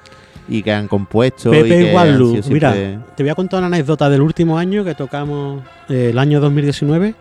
[0.51, 1.51] y que han compuesto.
[1.51, 4.59] Pepe y que han sido mira, siempre- te voy a contar una anécdota del último
[4.59, 7.15] año que tocamos, eh, el año 2019,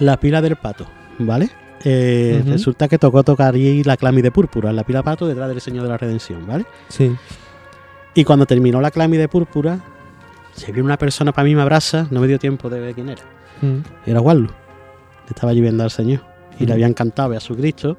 [0.00, 0.86] la pila del pato,
[1.18, 1.50] ¿vale?
[1.84, 2.42] Eh.
[2.46, 5.88] Resulta que tocó tocar ahí la clámide púrpura, la pila pato detrás del Señor de
[5.90, 6.64] la Redención, ¿vale?
[6.88, 7.14] Sí.
[8.14, 9.78] Y cuando terminó la clámide púrpura,
[10.54, 13.08] se vio una persona para mí me abraza, no me dio tiempo de ver quién
[13.08, 13.22] era.
[13.62, 13.78] Mm.
[14.10, 14.48] Era Wallu.
[15.28, 16.20] Estaba lloviendo al Señor.
[16.58, 16.72] Y le Ujú.
[16.74, 17.96] habían cantado a su Cristo.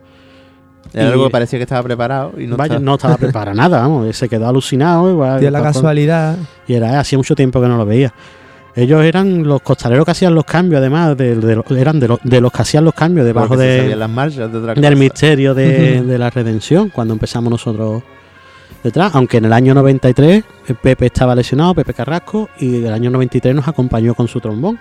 [0.94, 3.56] Era y- algo que parecía que estaba preparado y no Vaya, estaba- no estaba preparado
[3.56, 4.16] nada, vamos.
[4.16, 5.10] Se quedó alucinado.
[5.10, 6.36] Igual, Dio la con- casualidad.
[6.68, 8.14] Y era, hacía mucho tiempo que no lo veía.
[8.74, 12.20] Ellos eran los costaleros que hacían los cambios, además, de, de lo- eran de, los-
[12.24, 16.04] de los que hacían los cambios debajo de, las marchas de otra del misterio de,
[16.18, 18.02] la redención, cuando empezamos nosotros
[18.84, 19.14] detrás.
[19.16, 23.10] Aunque en el año 93 eh, Pepe estaba lesionado, Pepe Carrasco, y en el año
[23.12, 24.80] 93 nos acompañó con su trombón.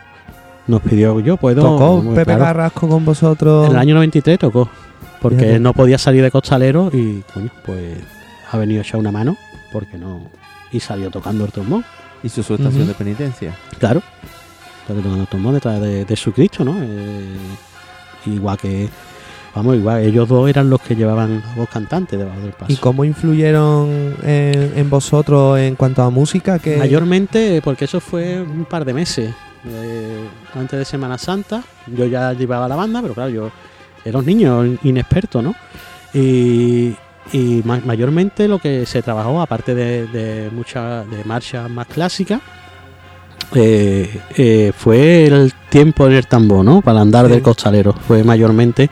[0.69, 1.63] Nos pidió, yo puedo.
[1.63, 2.45] Tocó Bueno, Pepe claro.
[2.45, 3.67] Carrasco con vosotros.
[3.67, 4.69] En el año 93 tocó,
[5.21, 5.61] porque Fíjate.
[5.61, 7.99] no podía salir de costalero y, coño, pues
[8.51, 9.37] ha venido a echar una mano,
[9.73, 10.23] porque no.
[10.73, 11.85] Y salió tocando el trombón.
[12.23, 13.57] Hizo su estación de penitencia.
[13.79, 14.03] Claro.
[14.87, 16.77] Salió tocando el trombón detrás de, de su Cristo, ¿no?
[16.81, 17.37] Eh,
[18.27, 18.89] igual que.
[19.53, 22.73] Vamos, igual, ellos dos eran los que llevaban a voz cantante debajo del paso.
[22.73, 26.61] ¿Y cómo influyeron en, en vosotros en cuanto a música?
[26.61, 29.35] Que Mayormente, porque eso fue un par de meses
[29.67, 31.65] eh, antes de Semana Santa.
[31.89, 33.51] Yo ya llevaba la banda, pero claro, yo
[34.05, 35.55] era un niño inexperto, ¿no?
[36.15, 36.95] Y,
[37.33, 42.41] y ma- mayormente lo que se trabajó, aparte de, de muchas de marchas más clásicas,
[43.55, 46.83] eh, eh, fue el tiempo en el tambor, ¿no?
[46.83, 47.33] Para andar Sí.
[47.33, 47.93] del costalero.
[47.93, 48.89] Fue mayormente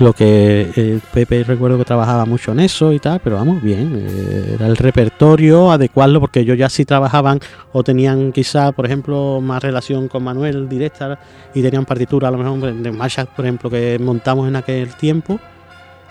[0.00, 3.92] lo que eh, Pepe recuerdo que trabajaba mucho en eso y tal, pero vamos, bien,
[3.94, 7.38] eh, era el repertorio, adecuarlo, porque ellos ya sí trabajaban
[7.72, 11.18] o tenían quizá, por ejemplo, más relación con Manuel directa
[11.54, 15.38] y tenían partitura, a lo mejor de marchas, por ejemplo, que montamos en aquel tiempo,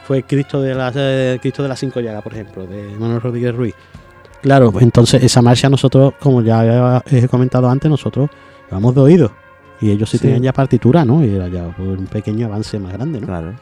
[0.05, 3.55] fue Cristo de las eh, Cristo de las Cinco Llagas, por ejemplo, de Manuel Rodríguez
[3.55, 3.75] Ruiz.
[4.41, 8.29] Claro, entonces esa marcha nosotros, como ya he comentado antes, nosotros
[8.69, 9.31] llevamos de oído.
[9.81, 10.23] Y ellos sí, Sí.
[10.23, 11.23] tenían ya partitura, ¿no?
[11.23, 13.27] Y era ya pues, un pequeño avance más grande, ¿no?
[13.27, 13.53] Claro.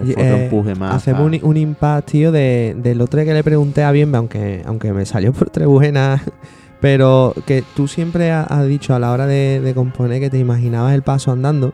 [0.00, 0.94] Otro eh, empuje más.
[0.96, 4.92] hacemos un, un impact, tío, de, del otro que le pregunté a Bienve, aunque, aunque
[4.92, 6.20] me salió por Trebujena,
[6.80, 10.38] pero que tú siempre ha- has dicho a la hora de, de componer que te
[10.38, 11.72] imaginabas el paso andando.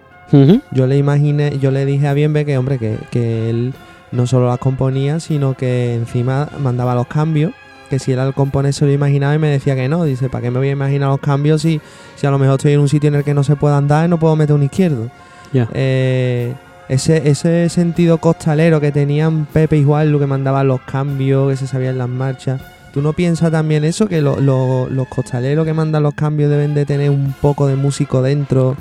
[0.70, 3.74] Yo le imaginé, yo le dije a Bienve que, hombre, que, que él
[4.12, 7.52] no solo las componía, sino que encima mandaba los cambios.
[7.88, 10.04] Que si él al componer se lo imaginaba y me decía que no.
[10.04, 11.80] Dice, ¿para qué me voy a imaginar los cambios si,
[12.14, 14.06] si a lo mejor estoy en un sitio en el que no se puede andar
[14.06, 15.08] y no puedo meter un izquierdo?
[15.52, 15.68] Ya.
[15.74, 16.54] Eh,
[16.90, 21.56] ese, ese sentido costalero que tenían Pepe y Juan, lo que mandaban los cambios, que
[21.56, 22.60] se sabían las marchas.
[22.92, 24.08] ¿Tú no piensas también eso?
[24.08, 27.76] Que lo- lo- los costaleros que mandan los cambios deben de tener un poco de
[27.76, 28.76] músico dentro.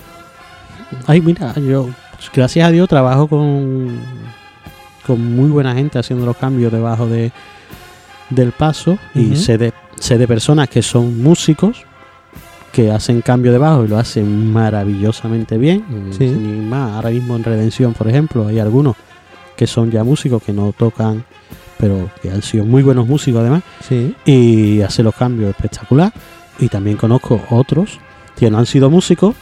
[1.05, 1.89] Ay, mira, yo,
[2.33, 3.99] gracias a Dios, trabajo con,
[5.05, 7.31] con muy buena gente haciendo los cambios debajo de,
[8.31, 8.97] del paso.
[9.13, 11.83] Y sé de, sé de personas que son músicos
[12.71, 15.83] que hacen cambio debajo y lo hacen maravillosamente bien.
[15.87, 16.29] Mm, Sí.
[16.29, 18.95] Sin más, ahora mismo en Redención, por ejemplo, hay algunos
[19.55, 21.25] que son ya músicos que no tocan,
[21.77, 23.63] pero que han sido muy buenos músicos además.
[23.87, 24.15] Sí.
[24.25, 26.13] Y hacen los cambios espectacular.
[26.59, 27.99] Y también conozco otros
[28.37, 29.35] que no han sido músicos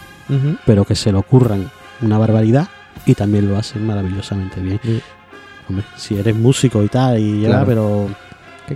[0.66, 1.70] pero que se le ocurran
[2.02, 2.68] una barbaridad
[3.06, 4.78] y también lo hacen maravillosamente bien.
[4.84, 5.00] Sí.
[5.70, 7.66] Hombre, si eres músico y tal, y ya, Claro.
[7.66, 8.10] pero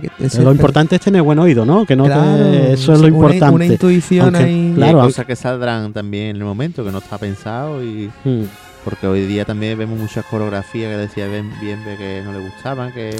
[0.00, 0.10] Que-
[0.42, 1.84] lo importante es tener buen oído, ¿no?
[1.84, 3.54] Que no te- eso es lo sí, una- importante.
[3.54, 4.70] Una, intuición Aunque, ahí.
[4.72, 8.10] Y claro, hay cosas que saldrán también en el momento, que no está pensado y
[8.24, 8.42] Mm,
[8.84, 12.92] porque hoy día también vemos muchas coreografías que decía bien, bien que no le gustaban,
[12.92, 13.14] que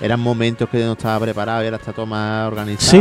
[0.00, 2.90] eran momentos que no estaba preparado y ahora está todo más organizado.
[2.90, 2.98] Sí,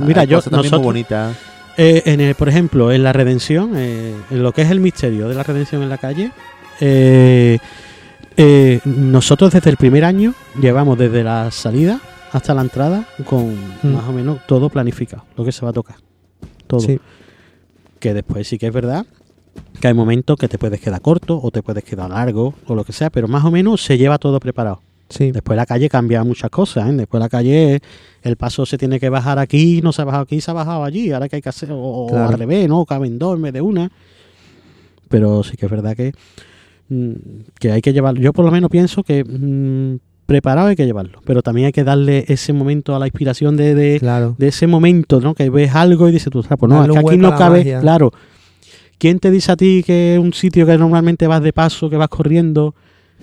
[0.00, 1.36] Hay mira, yo- cosas también muy nosotros- bonitas.
[1.76, 5.28] Eh, en el- por ejemplo, en la redención, eh, en lo que es el misterio
[5.28, 6.30] de la redención en la calle,
[6.80, 7.58] eh,
[8.36, 12.00] eh, nosotros desde el primer año llevamos desde la salida
[12.32, 13.88] hasta la entrada con Mm.
[13.94, 15.96] más o menos todo planificado, lo que se va a tocar.
[16.66, 16.80] Todo.
[16.80, 16.98] Sí.
[18.00, 19.06] que después sí que es verdad
[19.80, 22.84] que hay momentos que te puedes quedar corto o te puedes quedar largo o lo
[22.84, 24.80] que sea, pero más o menos se lleva todo preparado.
[25.08, 25.30] Sí.
[25.30, 26.92] Después la calle cambia muchas cosas, ¿eh?
[26.94, 27.80] después la calle
[28.22, 30.82] el paso se tiene que bajar aquí, no se ha bajado aquí, se ha bajado
[30.84, 32.28] allí, ahora que hay que hacer, o, o Claro.
[32.30, 32.84] al revés, ¿no?
[32.86, 33.90] Caben dos en vez de una.
[35.08, 36.12] Pero sí que es verdad que,
[36.88, 37.12] mm,
[37.60, 39.98] que hay que llevar, yo por lo menos pienso que mm,
[40.32, 43.74] preparado hay que llevarlo, pero también hay que darle ese momento a la inspiración de,
[43.74, 44.34] de, Claro.
[44.38, 45.34] de ese momento, ¿no?
[45.34, 47.58] Que ves algo y dices tú, "Ostras, pues no, Darle es que aquí no cabe,
[47.58, 47.80] magia.
[47.80, 48.12] claro.
[48.98, 52.08] ¿Quién te dice a ti que un sitio que normalmente vas de paso, que vas
[52.08, 52.74] corriendo,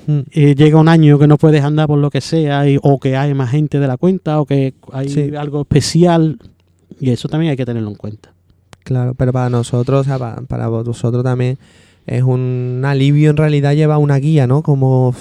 [0.07, 0.20] Mm.
[0.32, 3.18] eh, llega un año que no puedes andar por lo que sea, y- o que
[3.18, 5.32] hay más gente de la cuenta, o que hay Sí.
[5.36, 6.38] algo especial?
[6.99, 8.34] Y eso también hay que tenerlo en cuenta.
[8.84, 11.57] Claro, pero para nosotros, o sea, pa- para, vosotros también
[12.07, 14.64] es un alivio en realidad llevar una guía, ¿no?
[14.64, 15.14] Como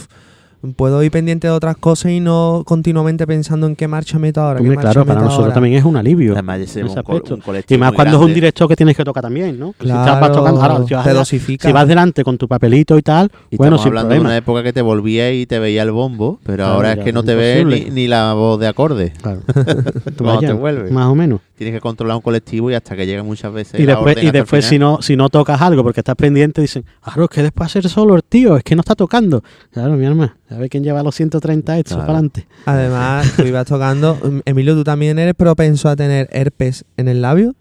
[0.76, 4.60] puedo ir pendiente de otras cosas y no continuamente pensando en qué marcha meto ahora.
[4.60, 5.54] Hombre, claro, para nosotros ahora.
[5.54, 6.32] también es un alivio.
[6.32, 8.34] Además, ese un, un Y más cuando es un grande.
[8.34, 9.68] directo que tienes que tocar también, ¿no?
[9.78, 11.68] Si Claro, estás tocando, ahora, si vas, te dosifica.
[11.68, 14.62] si vas delante con tu papelito y tal, Y bueno, estamos hablando de una época
[14.62, 17.26] que te volvía y te veía el bombo, pero Claro, ahora es que no es
[17.26, 19.12] te ve ni, ni la voz de acorde.
[19.22, 19.40] Claro.
[19.46, 20.90] Tú Cuando vayas, te vuelves.
[20.92, 21.40] Más o menos.
[21.58, 24.28] Tienes que controlar un colectivo y hasta que llega muchas veces Y la después, orden
[24.28, 27.42] y después si no si no tocas algo porque estás pendiente, dicen, claro, es que
[27.42, 29.42] después hacer solo el tío, es que no está tocando.
[29.72, 32.06] Claro, mi hermano, a ver quién lleva los 130 estos Claro.
[32.06, 32.46] para adelante.
[32.64, 34.16] Además, tú ibas tocando.
[34.22, 37.56] Em, Emilio, ¿tú también eres propenso a tener herpes en el labio?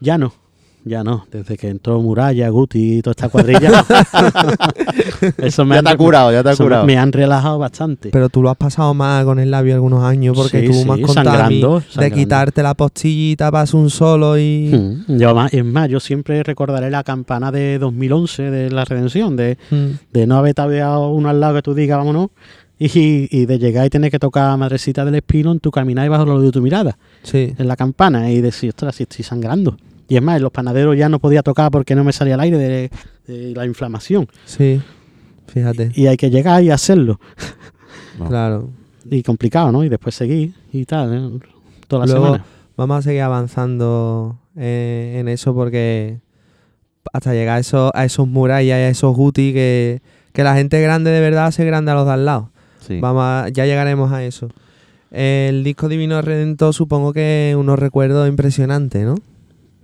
[0.00, 0.34] Ya no,
[0.86, 1.26] ya no.
[1.30, 3.84] Desde que entró Muralla, Guti y toda esta cuadrilla.
[5.38, 6.86] eso me Ya te ha curado, ya te ha curado.
[6.86, 8.10] Me han relajado bastante.
[8.10, 10.84] Pero tú lo has pasado mal con el labio algunos años porque Sí, tú sí,
[10.84, 12.16] me has contado a mí sangrando, de sangrando.
[12.16, 14.70] quitarte la postillita para un solo y.
[15.08, 19.36] Mm, Yo más, es más, yo siempre recordaré la campana de 2011 de la redención,
[19.36, 19.86] de, Mm.
[20.12, 22.28] de no haber tabeado uno al lado que tú digas, vámonos,
[22.78, 22.88] y,
[23.36, 26.24] y de llegar y tener que tocar Madrecita del Espino en tu caminar y bajo
[26.26, 27.52] luz de tu mirada, Sí.
[27.58, 29.76] en la campana, y decir, ostras, si estoy sangrando.
[30.08, 32.40] Y es más, en los panaderos ya no podía tocar porque no me salía el
[32.40, 32.90] aire de,
[33.26, 34.28] de la inflamación.
[34.44, 34.80] Sí.
[35.48, 35.90] Fíjate.
[35.94, 37.18] Y hay que llegar y hacerlo.
[38.18, 38.28] No.
[38.28, 38.70] Claro.
[39.10, 39.84] Y complicado, ¿no?
[39.84, 41.40] Y después seguir y tal, ¿eh?
[41.88, 42.44] toda la Luego, semana.
[42.76, 46.18] Vamos a seguir avanzando eh, en eso porque
[47.12, 50.00] hasta llegar a esos, a esos murallas y a esos guti que,
[50.32, 52.50] que la gente grande de verdad hace grande a los de al lado.
[52.80, 52.98] Sí.
[53.00, 54.48] Vamos a- ya llegaremos a eso.
[55.12, 59.14] El disco Divino Redentor supongo que es unos recuerdos impresionantes, ¿no?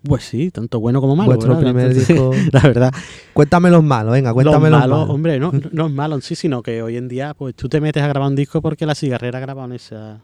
[0.05, 1.29] Pues sí, tanto bueno como malo.
[1.31, 1.63] Vuestro ¿verdad?
[1.73, 2.31] primer Entonces, disco.
[2.53, 2.93] La verdad.
[3.33, 5.15] Cuéntame los malos, venga, cuéntame los los, malos, malos.
[5.15, 7.81] hombre, no, no es malo en sí, sino que hoy en día, pues tú te
[7.81, 10.21] metes a grabar un disco porque la cigarrera ha grabado en esa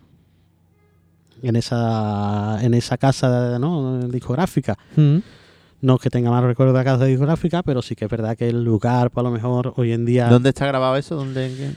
[1.42, 4.00] en esa en esa casa ¿no?
[4.08, 4.76] discográfica.
[4.96, 5.18] Mm,
[5.82, 8.36] No es que tenga mal recuerdo de la casa discográfica, pero sí que es verdad
[8.36, 11.14] que el lugar, pues a lo mejor hoy en día, ¿Dónde está grabado eso?
[11.14, 11.46] ¿Dónde?
[11.46, 11.70] en qué?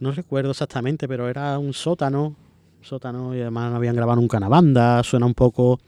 [0.00, 2.34] no recuerdo exactamente, pero era un sótano,
[2.82, 5.80] sótano y además no habían grabado nunca una banda, suena un poco,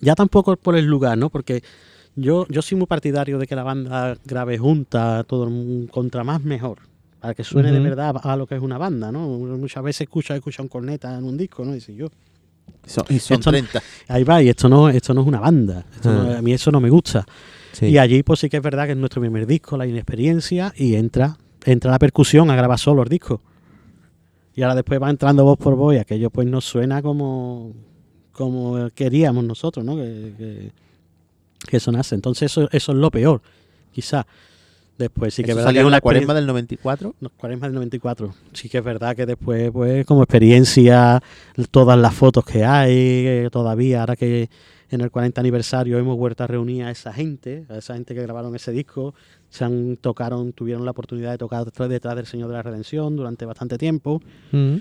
[0.00, 1.30] ya tampoco por el lugar, ¿no?
[1.30, 1.62] Porque
[2.14, 6.24] yo, yo soy muy partidario de que la banda grabe junta, todo el mundo, contra
[6.24, 6.78] más mejor,
[7.20, 9.26] para que suene de verdad a lo que es una banda, ¿no?
[9.28, 11.72] Muchas veces escucha, escucha un corneta en un disco, ¿no?
[11.72, 12.08] Y dice yo,
[12.84, 13.82] Son, y son Esto no- 30.
[14.08, 16.38] ahí va, y esto no, esto no es una banda, esto no- Ah.
[16.38, 17.24] a mí eso no me gusta.
[17.72, 17.86] sí.
[17.86, 20.94] Y allí pues sí que es verdad que es nuestro primer disco, la inexperiencia, y
[20.94, 23.40] entra, entra la percusión a grabar solo el disco.
[24.54, 27.72] Y ahora después va entrando voz por voz y aquello pues no suena como,
[28.36, 29.96] como queríamos nosotros, ¿no?
[29.96, 30.72] Que, que,
[31.66, 32.14] que sonase.
[32.14, 33.40] Entonces eso, eso es lo peor,
[33.92, 34.26] quizá.
[34.98, 37.14] Después sí que es verdad salió que una la cuaresma del 94.
[37.20, 38.34] los 40 del 94.
[38.54, 41.22] Sí que es verdad que después, pues, como experiencia,
[41.70, 44.48] todas las fotos que hay eh, todavía, ahora que
[44.90, 48.22] en el 40 aniversario hemos vuelto a reunir a esa gente, a esa gente que
[48.22, 49.14] grabaron ese disco,
[49.50, 53.16] se han tocaron, tuvieron la oportunidad de tocar detrás, detrás del Señor de la Redención
[53.16, 54.22] durante bastante tiempo
[54.52, 54.76] Mm,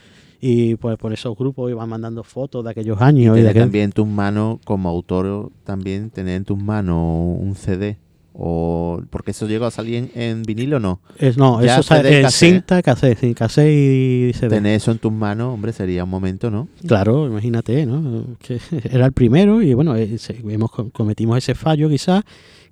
[0.47, 3.61] y pues por esos grupos iban mandando fotos de aquellos años y, de Tener aquel-
[3.63, 6.97] también en tus manos, como autor, también tener en tus manos
[7.39, 7.97] un CD.
[8.37, 10.99] O, porque eso llegó a salir en, en vinilo o no.
[11.17, 12.51] Es- no, ya eso CD, en cassette.
[12.51, 14.49] cinta, cassette, sí, cassette y CD.
[14.49, 16.67] Tener eso en tus manos, hombre, sería un momento, ¿no?
[16.85, 18.25] Claro, imagínate, ¿no?
[18.39, 18.59] Que
[18.91, 20.17] era el primero y bueno, eh,
[20.49, 22.23] hemos, co- cometimos ese fallo quizás,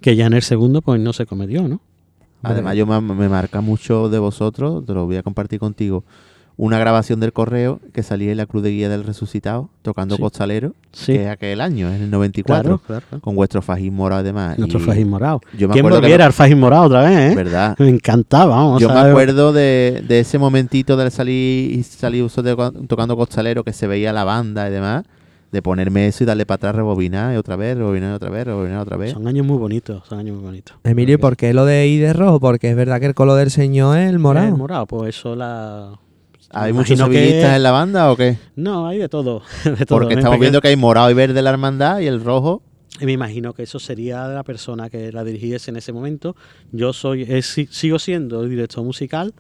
[0.02, 1.80] que ya en el segundo pues no se cometió, ¿no?
[2.42, 6.04] Además, yo me, me marca mucho de vosotros, te lo voy a compartir contigo,
[6.56, 10.22] una grabación del correo que salía en la Cruz de Guía del Resucitado, tocando Sí.
[10.22, 13.22] Costalero, Sí, que es aquel año, en el 94, claro, claro.
[13.22, 14.60] con vuestro fajín morado además.
[14.60, 15.41] Nuestro y fajín morado.
[15.58, 17.36] Yo me ¿Quién volviera al fajín morado otra vez, eh?
[17.36, 17.76] ¿Verdad?
[17.80, 18.82] Me encantaba, vamos.
[18.82, 22.56] Yo me acuerdo de, de ese momentito del salir y salir uso de,
[22.88, 25.04] tocando costalero que se veía la banda y demás,
[25.51, 28.80] de ponerme eso y darle para atrás, rebobinar y otra vez, rebobinar otra vez, rebobinar
[28.80, 29.14] otra vez.
[29.14, 30.78] Son años muy bonitos, son años muy bonitos.
[30.84, 32.39] Emilio, ¿y por qué lo de I de rojo?
[32.39, 34.47] Porque es verdad que el color del señor es el morado.
[34.49, 35.99] El morado, pues eso la...
[36.54, 38.38] ¿Hay muchos que- sevillistas en la banda o qué?
[38.56, 39.41] No, hay de todo.
[39.64, 39.99] de todo.
[39.99, 42.62] Porque Me estamos viendo que hay morado y verde la hermandad y el rojo.
[43.01, 46.36] Y me imagino que eso sería de la persona que la dirigiese en ese momento.
[46.72, 49.34] Yo soy, es- si- sigo siendo el director musical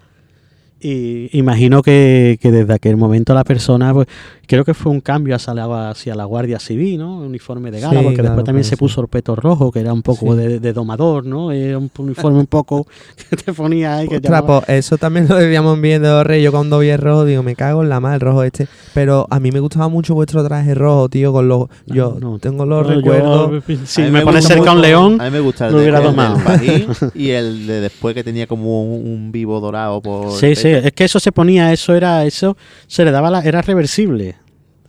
[0.83, 4.07] Y imagino que, que desde aquel momento la persona, pues,
[4.45, 7.19] creo que fue un cambio hacia la, hacia la Guardia Civil, ¿no?
[7.19, 9.93] Uniforme de gala, Sí, porque claro, después también se puso el peto rojo, que era
[9.93, 10.41] un poco Sí.
[10.41, 11.51] de, de domador, ¿no?
[11.53, 12.85] Era un uniforme un poco
[13.29, 14.07] que te ponía ahí.
[14.09, 16.43] Que Ostras, llamaba- pues eso también lo debíamos viendo rey.
[16.43, 18.67] Yo cuando vi el rojo digo, me cago en la madre, el rojo este.
[18.93, 21.67] Pero a mí me gustaba mucho vuestro traje rojo, tío, con los...
[21.85, 23.63] Yo no, tengo los No, yo, recuerdos...
[23.85, 25.83] si A mí me, pones cerca un león, A mí me gusta el, lo de,
[25.89, 30.31] hubiera el y el de después que tenía como un, un vivo dorado por.
[30.31, 30.72] Sí, el sí.
[30.79, 32.57] Es que eso se ponía, eso era, eso
[32.87, 34.35] se le daba la, era reversible.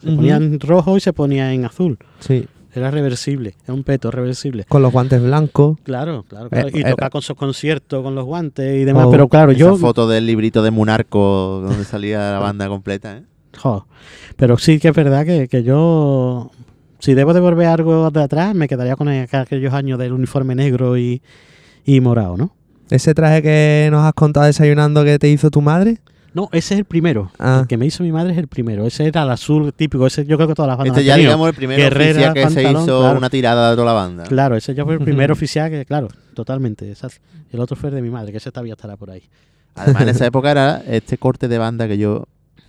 [0.00, 1.98] Se ponía en rojo y se ponía en azul.
[2.20, 4.64] Sí, Era reversible, era un peto reversible.
[4.68, 5.78] con los guantes blancos.
[5.82, 6.68] Claro, claro, claro.
[6.68, 9.06] Eh, y era- tocar con sus conciertos, con los guantes y demás.
[9.06, 9.76] Oh, pero claro, Esa yo.
[9.76, 13.22] foto del librito de Munarco donde salía la banda completa, ¿eh?
[13.56, 13.86] jo,
[14.36, 16.50] pero sí que es verdad que, que yo.
[16.98, 20.96] Si debo de volver algo de atrás, me quedaría con aquellos años del uniforme negro
[20.98, 21.22] y,
[21.84, 22.54] y morado, ¿no?
[22.90, 25.98] Ese traje que nos has contado desayunando que te hizo tu madre.
[26.34, 27.30] No, ese es el primero.
[27.38, 27.60] Ah.
[27.62, 28.86] El que me hizo mi madre es el primero.
[28.86, 30.06] Ese era el azul típico.
[30.06, 31.30] Ese yo creo que todas las bandas Este ya tenido.
[31.30, 33.18] digamos el primer Guerrera, oficial que se hizo claro.
[33.18, 34.24] una tirada de toda la banda.
[34.24, 36.92] Claro, ese ya fue el primer oficial que, claro, totalmente.
[37.52, 39.22] El otro fue el de mi madre, que ese todavía estará por ahí.
[39.76, 42.26] Además, en esa época era este corte de banda que yo,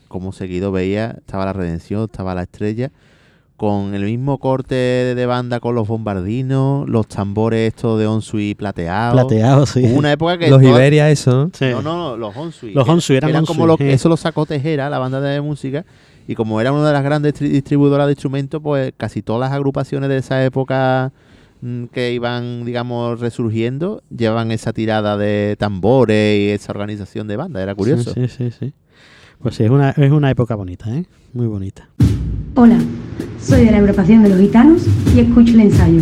[0.07, 1.16] como seguido, veía.
[1.18, 2.91] Estaba la Redención, estaba la Estrella.
[3.58, 9.14] Con el mismo corte de banda con los bombardinos, los tambores estos de Onsui plateados.
[9.14, 9.82] Plateado, sí.
[9.86, 10.49] Hubo una época que.
[10.49, 11.32] los toda- Iberia, eso.
[11.45, 11.51] ¿no?
[11.53, 11.66] Sí.
[11.72, 12.74] No, no, los Onsui.
[12.74, 13.93] Los Onsui eran como Onsui, lo, sí.
[13.93, 15.86] Eso lo sacó Tejera, la banda de música.
[16.28, 19.51] Y como era una de las grandes tri- distribuidoras de instrumentos, pues casi todas las
[19.53, 21.14] agrupaciones de esa época
[21.62, 27.64] mm, que iban, digamos, resurgiendo, llevaban esa tirada de tambores y esa organización de banda.
[27.64, 28.12] Era curioso.
[28.14, 28.51] Sí, sí, sí.
[28.60, 28.74] sí.
[29.41, 31.06] Pues sí, es una, es una época bonita, ¿eh?
[31.34, 31.88] Muy bonita.
[32.56, 32.80] Hola,
[33.42, 34.82] soy de la agrupación de los gitanos
[35.16, 36.02] y escucho el ensayo.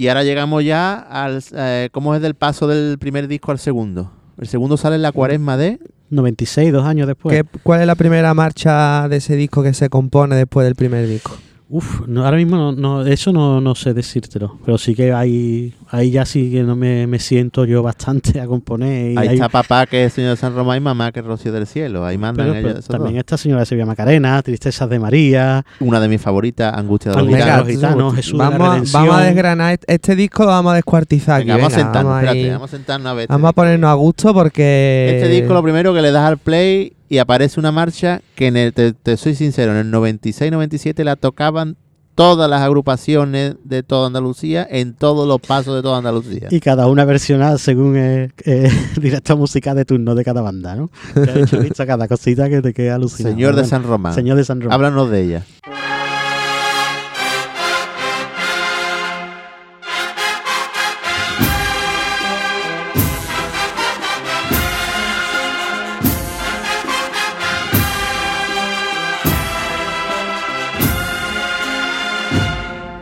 [0.00, 1.42] Y ahora llegamos ya al...
[1.52, 4.12] eh, ¿Cómo es del paso del primer disco al segundo?
[4.38, 5.80] El segundo sale en la cuaresma de...
[6.10, 7.36] 96, dos años después.
[7.42, 11.06] ¿Qué- ¿Cuál es la primera marcha de ese disco que se compone después del primer
[11.06, 11.36] disco?
[11.70, 14.58] Uf, no, ahora mismo no, no- eso no, no sé decírtelo.
[14.64, 18.46] Pero sí que ahí, ahí ya sí que no me, me siento yo bastante a
[18.46, 19.12] componer.
[19.12, 21.26] Y Ahí hay- está papá que es señor de San Román y mamá que es
[21.26, 22.06] Rocío del Cielo.
[22.06, 23.18] Ahí mandan pero- ellos pero esos también dos.
[23.20, 25.66] esta señora de Sevilla Macarena, Tristezas de María.
[25.80, 27.58] Una de mis favoritas, Angustia de los Gitanos.
[27.58, 29.02] los Gitanos, Jesús de la vamos, a, Redención.
[29.06, 31.48] vamos a desgranar est- este disco, lo vamos a descuartizar aquí.
[31.48, 32.50] Venga, vamos a sentarnos, vamos, espérate, ahí.
[32.50, 33.26] vamos a sentarnos a ver.
[33.30, 35.12] este a ponernos a gusto porque...
[35.16, 38.56] Este disco lo primero que le das al play y aparece una marcha que en
[38.56, 41.76] el, te, te soy sincero, en el 96-97 la tocaban
[42.14, 46.48] todas las agrupaciones de toda Andalucía en todos los pasos de toda Andalucía.
[46.50, 50.90] Y cada una versionada según el, el director musical de turno de cada banda, ¿no?
[51.14, 53.34] Que ha hecho cada cosita que te queda alucinado.
[53.36, 54.14] Señor de San Román.
[54.14, 54.74] Señor de San Román.
[54.74, 55.44] Háblanos de ella.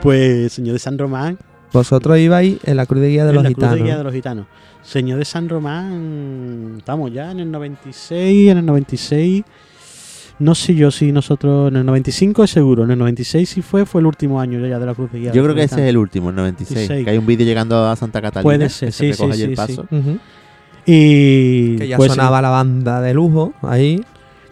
[0.06, 1.36] Pues Señor de San Román.
[1.72, 3.82] Vosotros ibais en la cruz de guía de en los la Cruz de.
[3.82, 4.46] Guía de los Gitanos.
[4.84, 6.74] Señor de San Román.
[6.78, 9.42] Estamos ya en el 96, en el 96.
[10.38, 13.84] No sé yo si nosotros en el 95 es seguro, en el 96 si fue,
[13.84, 15.32] fue el último año ya de la Cruz de Guía.
[15.32, 16.88] Yo de creo los que ese es el último, el 96.
[16.88, 17.04] 96.
[17.04, 18.44] Que hay un vídeo llegando a Santa Catalina.
[18.44, 19.56] Puede ser, que se sí, sí, sí, el sí.
[19.56, 19.88] paso.
[20.86, 24.04] Y Que ya pues, sonaba la banda de lujo ahí.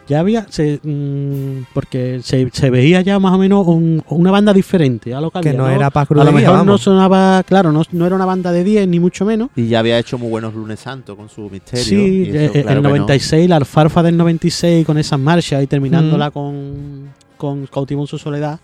[0.07, 4.53] Ya había, se, mm, porque se, se veía ya más o menos un- una banda
[4.53, 7.71] diferente a lo que, Que había, no era para A lo mejor no sonaba, claro,
[7.71, 9.49] no, no era una banda de 10 ni mucho menos.
[9.55, 11.83] Y ya había hecho muy buenos lunes santos con su misterio.
[11.83, 12.89] Sí, y eso, eh, claro el que no.
[12.89, 15.69] 96, la alfarfa del 96 con esas marchas y Mm.
[15.69, 18.59] terminándola con, con Cautivo en su soledad.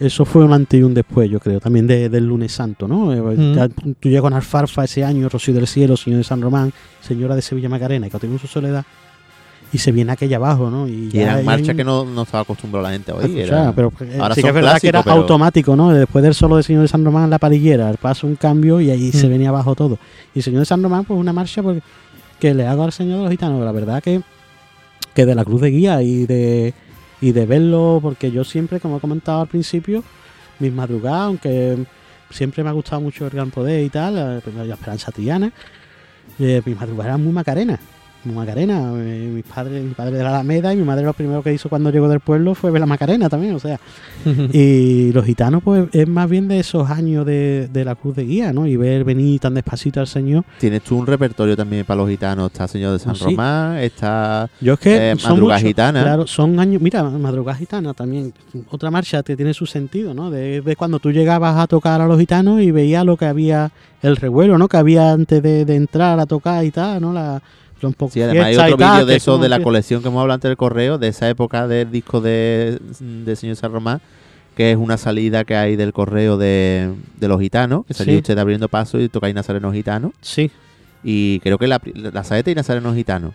[0.00, 3.12] Eso fue un antes y un después, yo creo, también de- del lunes santo, ¿no?
[3.12, 3.54] Eh, Mm.
[3.54, 7.34] ya tú llegas con alfarfa ese año, Rocío del Cielo, Señor de San Román, Señora
[7.34, 8.84] de Sevilla Macarena y Cautivo en su soledad.
[9.70, 10.88] Y se viene aquella abajo, ¿no?
[10.88, 13.26] Y, Y ya eran marchas un- que no, no estaba acostumbrado la gente a oír.
[13.26, 15.90] escuchar, era- pero eh, ahora sí que es verdad que era pero- automático, ¿no?
[15.90, 18.90] Después del solo de Señor de San Román, la parillera, el paso un cambio y
[18.90, 19.30] ahí se Mm.
[19.30, 19.98] venía abajo todo.
[20.34, 21.82] Y Señor de San Román, pues una marcha porque,
[22.40, 23.62] que le hago al Señor de los Gitanos.
[23.62, 24.22] La verdad que,
[25.14, 26.72] que de la cruz de guía y de,
[27.20, 30.02] y de verlo, porque yo siempre, como he comentado al principio,
[30.60, 31.84] mis madrugadas, aunque
[32.30, 35.52] siempre me ha gustado mucho el Gran Poder y tal, eh, pues, la Esperanza Triana,
[36.38, 37.80] eh, mis madrugadas eran muy macarenas.
[38.32, 38.92] Macarena.
[38.96, 41.68] Eh, mis padres, mi padre de la Alameda y mi madre lo primero que hizo
[41.68, 43.78] cuando llegó del pueblo fue ver la Macarena también, o sea.
[44.52, 48.24] y los gitanos, pues, es más bien de esos años de, de la cruz de
[48.24, 48.66] guía, ¿no?
[48.66, 50.44] Y ver venir tan despacito al Señor.
[50.58, 52.46] Tienes tú un repertorio también para los gitanos.
[52.52, 53.24] Está Señor de San Sí.
[53.24, 56.02] Román, está Yo es que Eh, son Madrugada muchos, Gitana.
[56.02, 56.80] Claro, son años.
[56.82, 58.32] Mira, Madrugada Gitana también.
[58.70, 60.30] Otra marcha que tiene su sentido, ¿no?
[60.30, 63.70] De, de cuando tú llegabas a tocar a los gitanos y veías lo que había,
[64.02, 64.68] el revuelo, ¿no?
[64.68, 67.12] Que había antes de, de entrar a tocar y tal, ¿no?
[67.12, 67.42] La,
[67.80, 70.48] poco Sí, además hay otro vídeo de eso de la colección que hemos hablado antes
[70.48, 74.00] del correo, de esa época del disco de, de Señor San Román,
[74.56, 78.18] que es una salida que hay del correo de, de los gitanos, que salió Sí.
[78.18, 80.12] usted abriendo paso y tocáis Nazareno Gitano.
[80.20, 80.50] Sí,
[81.04, 83.32] Y creo que la, la saeta y Nazareno Gitano.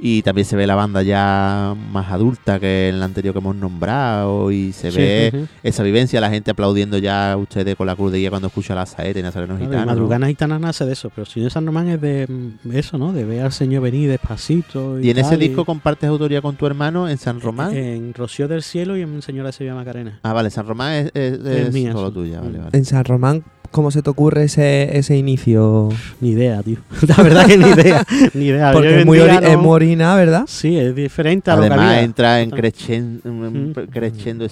[0.00, 3.56] Y también se ve la banda ya más adulta que en la anterior que hemos
[3.56, 4.52] nombrado.
[4.52, 8.12] Y se sí, ve esa vivencia, la gente aplaudiendo ya a ustedes con la cruz
[8.12, 9.86] de guía cuando escucha la saeta y Nazareno Claro, y Gitano.
[9.86, 9.92] ¿no?
[9.92, 13.12] Madrugada Gitana nace de eso, pero Señor San Román es de mm, eso, ¿no?
[13.12, 15.00] De ver al Señor venir despacito.
[15.00, 17.74] Y, Y en ese disco compartes autoría con tu hermano en San Román.
[17.76, 20.20] En Rocío del Cielo y en Señora Sevilla Macarena.
[20.22, 22.62] Ah, vale, San Román es, es- Es es mía, solo tuya, vale, Mm.
[22.64, 22.78] vale.
[22.78, 25.88] En San Román, ¿cómo se te ocurre ese, ese inicio?
[26.20, 26.78] Ni idea, tío.
[27.06, 28.04] La verdad que ni idea.
[28.34, 28.72] Ni idea.
[28.72, 30.44] Porque es muy, ori- es no- muy original, ¿verdad?
[30.46, 32.02] Sí, es diferente a lo que Además había.
[32.02, 32.60] entra en Total.
[32.62, 33.72] crescendo, Mm.
[33.92, 34.44] disco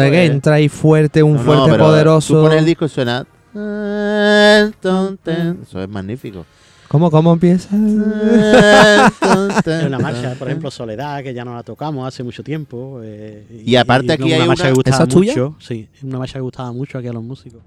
[0.00, 2.34] de que es- entra ahí fuerte, un No, no, fuerte pero poderoso.
[2.34, 3.26] Tú pones el disco y suena...
[5.62, 6.44] Eso es magnífico.
[6.88, 7.68] ¿Cómo, cómo empieza?
[7.76, 9.12] Una
[10.00, 13.00] marcha, por ejemplo, Soledad, que ya no la tocamos hace mucho tiempo.
[13.02, 15.32] eh, Y aparte aquí una hay marcha una- que gustaba ¿Esa es tuya?
[15.32, 15.54] mucho.
[15.60, 17.60] Sí, una marcha que gustaba mucho aquí a los músicos.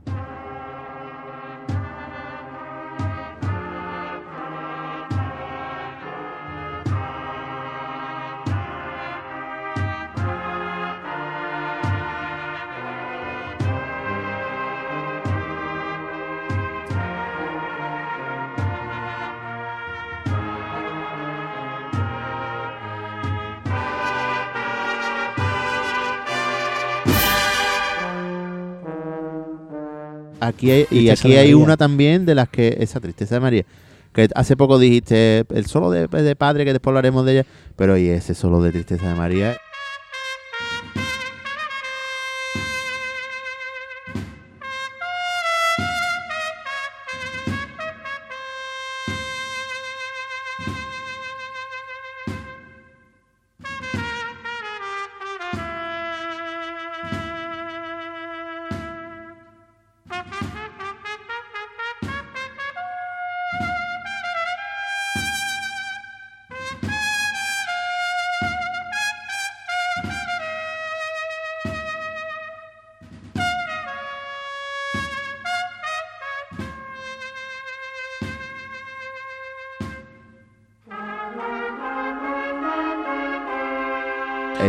[30.48, 32.78] Aquí hay, y aquí hay una también de las que...
[32.80, 33.66] Esa tristeza de María.
[34.14, 37.46] Que hace poco dijiste el solo de, de padre, que después hablaremos de ella.
[37.76, 39.58] Pero y ese solo de tristeza de María...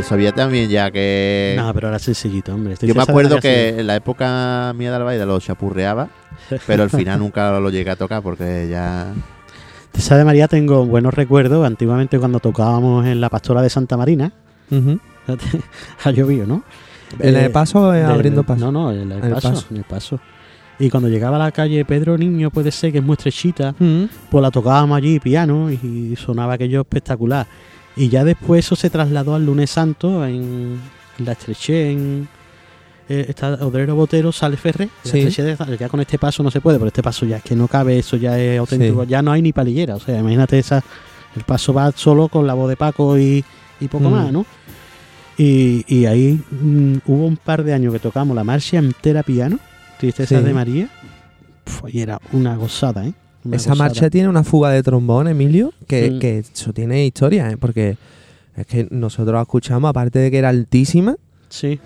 [0.05, 1.55] Eso había también ya que...
[1.57, 2.75] No, pero ahora es sencillito, hombre.
[2.75, 6.09] Eh, Yo me acuerdo que en la época mía de Albaida lo chapurreaba,
[6.67, 9.13] pero al final nunca lo llegué a tocar porque ya...
[9.93, 11.65] Tristeza de María tengo buenos recuerdos.
[11.67, 14.33] Antiguamente cuando tocábamos en la pastora de Santa Marina,
[14.71, 14.99] Ujú.
[16.05, 16.65] ha llovido, ¿no?
[17.21, 18.61] ¿En Eh, el paso o del- abriendo paso?
[18.61, 19.67] No, no, en el, el paso, paso.
[19.71, 20.21] en el paso.
[20.81, 24.05] Y cuando llegaba a la calle Pedro Niño, puede ser que es muy estrechita, Mm.
[24.31, 27.47] pues la tocábamos allí, piano, y sonaba aquello espectacular.
[27.97, 30.81] Y ya después eso se trasladó al lunes santo en
[31.19, 32.29] la estreché, en
[33.09, 34.89] eh, está Odrero Botero, Sale Ferre.
[35.05, 35.23] Sí.
[35.25, 37.69] de- ya con este paso no se puede, pero este paso ya es que no
[37.69, 39.09] cabe, eso ya es auténtico, Sí.
[39.11, 39.95] ya no hay ni palillera.
[39.97, 40.83] O sea, imagínate esa,
[41.37, 43.45] el paso va solo con la voz de Paco y,
[43.81, 44.13] y poco Mm.
[44.13, 44.47] más, ¿no?
[45.37, 49.59] Y, y ahí mm, hubo un par de años que tocamos la marcha entera piano,
[49.99, 50.45] Tristeza Sí.
[50.45, 50.89] de María,
[51.65, 53.13] Pf, y era una gozada, ¿eh?
[53.45, 56.19] Una Esa marcha tiene una fuga de trombón, Emilio, que, Mm.
[56.19, 57.57] que eso tiene historia, ¿eh?
[57.59, 57.97] porque
[58.57, 61.17] es que nosotros la escuchamos, aparte de que era altísima,
[61.51, 61.79] Sí.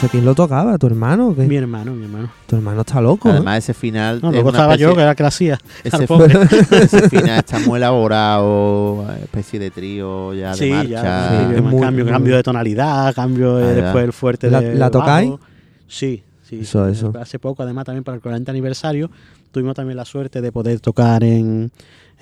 [0.00, 0.78] ¿Eso quién lo tocaba?
[0.78, 1.34] ¿Tu hermano?
[1.36, 1.42] qué?
[1.42, 2.30] Mi hermano, mi hermano.
[2.46, 3.28] Tu hermano está loco.
[3.28, 3.32] ¿eh?
[3.32, 4.20] Además ese final...
[4.22, 5.58] No, es lo una gozaba yo, que era que la hacía.
[5.84, 6.06] ese,
[7.10, 10.88] final está muy elaborado, especie de trío ya de Sí, marcha.
[10.88, 11.28] ya.
[11.28, 13.82] Sí, cambio, es muy- cambio, muy- cambio de tonalidad, cambio de Ah, ya.
[13.82, 15.32] después el fuerte ¿La- de la tocáis?
[15.86, 16.60] Sí, sí.
[16.60, 17.12] Eso, eso.
[17.20, 19.10] Hace poco, además, también para el 40 aniversario,
[19.52, 21.70] tuvimos también la suerte de poder tocar en eh,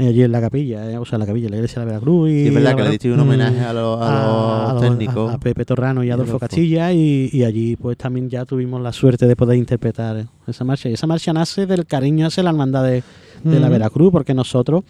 [0.07, 1.93] allí en la capilla, eh, o sea, en la capilla, en la iglesia de la
[1.93, 2.31] Veracruz.
[2.31, 5.31] Y Sí, es verdad que le diste un homenaje a los, a a, los técnicos.
[5.31, 6.47] a- a Pepe Torrano y Adolfo Adolfo.
[6.47, 10.89] Castilla y, y allí pues también ya tuvimos la suerte de poder interpretar esa marcha
[10.89, 13.03] y esa marcha nace del cariño hacia la hermandad de,
[13.45, 13.73] de la Mm.
[13.73, 14.85] Veracruz porque nosotros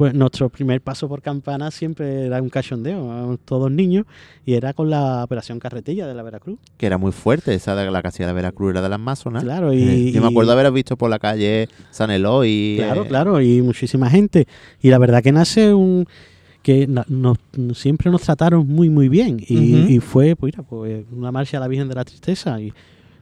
[0.00, 4.06] fue nuestro primer paso por campana siempre era un cachondeo, todos niños,
[4.46, 6.58] y era con la operación carretilla de la Veracruz.
[6.78, 9.44] Que era muy fuerte, esa de la casilla de Veracruz era de las Masonas.
[9.44, 12.76] Claro, Eh, y, Yo me acuerdo haber visto por la calle San Eloy.
[12.78, 14.48] Claro, eh, claro, y muchísima gente.
[14.80, 16.06] Y la verdad que nace un
[16.62, 17.36] que nos,
[17.74, 21.60] siempre nos trataron muy muy bien y, y fue pues, mira, pues, una marcha a
[21.60, 22.72] la Virgen de la Tristeza y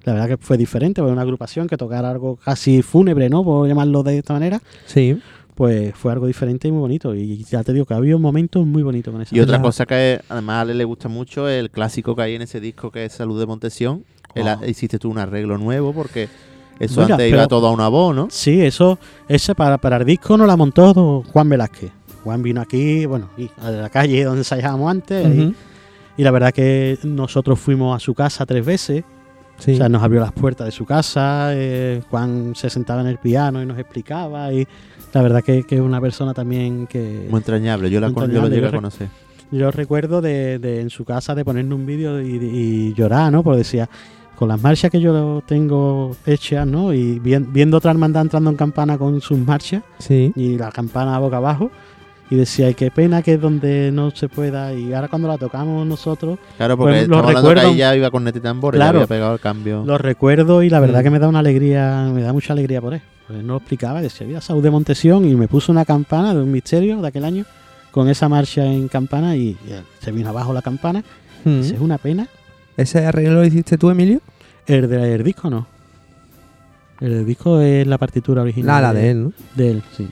[0.05, 3.45] la verdad que fue diferente, fue una agrupación que tocara algo casi fúnebre, ¿no?
[3.45, 5.19] Por llamarlo de esta manera, Sí.
[5.59, 8.65] Pues fue algo diferente y muy bonito y ya te digo que ha habido momentos
[8.65, 11.69] muy bonitos con esa Y otra cosa que además a Ale le gusta mucho, el
[11.73, 14.05] clásico que hay en ese disco que es Salud de Montesión.
[14.37, 14.61] El- Oh.
[14.65, 16.29] Hiciste tú un arreglo nuevo porque
[16.79, 18.29] eso Mira, antes iba todo a una voz, ¿no?
[18.31, 21.91] Sí, eso, ese para, para el disco nos la montó Juan Velázquez.
[22.23, 25.27] Juan vino aquí, bueno, y a la calle donde ensayábamos antes,
[26.17, 29.03] y- la verdad que nosotros fuimos a su casa tres veces.
[29.59, 29.73] Sí.
[29.73, 33.19] O sea, nos abrió las puertas de su casa, eh, Juan se sentaba en el
[33.19, 34.69] piano y nos explicaba y
[35.13, 37.91] la verdad que que es una persona también que Muy entrañable.
[37.91, 39.09] Yo, la con- yo lo entrañable, llegué yo a conocer.
[39.51, 43.43] yo recuerdo de, de en su casa de ponernos un vídeo y, y llorar, ¿no?
[43.43, 43.89] Porque decía,
[44.37, 46.93] con las marchas que yo tengo hechas, ¿no?
[46.95, 50.33] Y vien- viendo otra hermandad entrando en campana con sus marchas Sí.
[50.37, 51.71] y la campana boca abajo
[52.31, 55.39] y decía, ay, qué pena que es donde no se pueda y ahora cuando la
[55.39, 58.79] tocamos nosotros Claro, porque Pues lo que recuerdo- ahí ya iba con Neti Tambor, ya
[58.81, 58.99] Claro.
[58.99, 59.83] había pegado el cambio.
[59.87, 61.03] Lo recuerdo y la verdad Mm.
[61.05, 63.01] que me da una alegría, me da mucha alegría por él.
[63.29, 66.43] Pues no lo explicaba, decía, mira, Saúl de Montesión y me puso una campana de
[66.43, 67.45] un misterio de aquel año
[67.91, 69.59] con esa marcha en campana y, y
[70.01, 71.05] se vino abajo la campana.
[71.45, 71.61] Mm.
[71.61, 72.27] Es una pena.
[72.77, 74.21] ¿Ese arreglo lo hiciste tú, Emilio?
[74.67, 75.67] El del disco no.
[77.01, 78.83] El del disco es la partitura original.
[78.83, 79.33] Nada de él, ¿no?
[79.55, 80.09] De él, sí.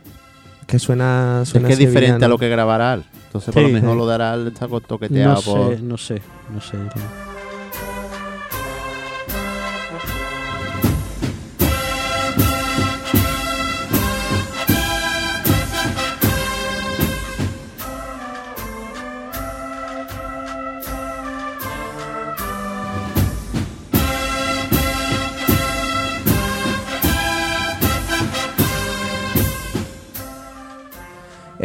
[0.66, 3.00] Que suena, es suena que es diferente a lo que grabará.
[3.26, 3.96] Entonces, por lo mejor sí.
[3.98, 5.76] lo dará Al está con toqueteado No por...
[5.76, 6.20] sé, no sé,
[6.52, 6.76] no sé.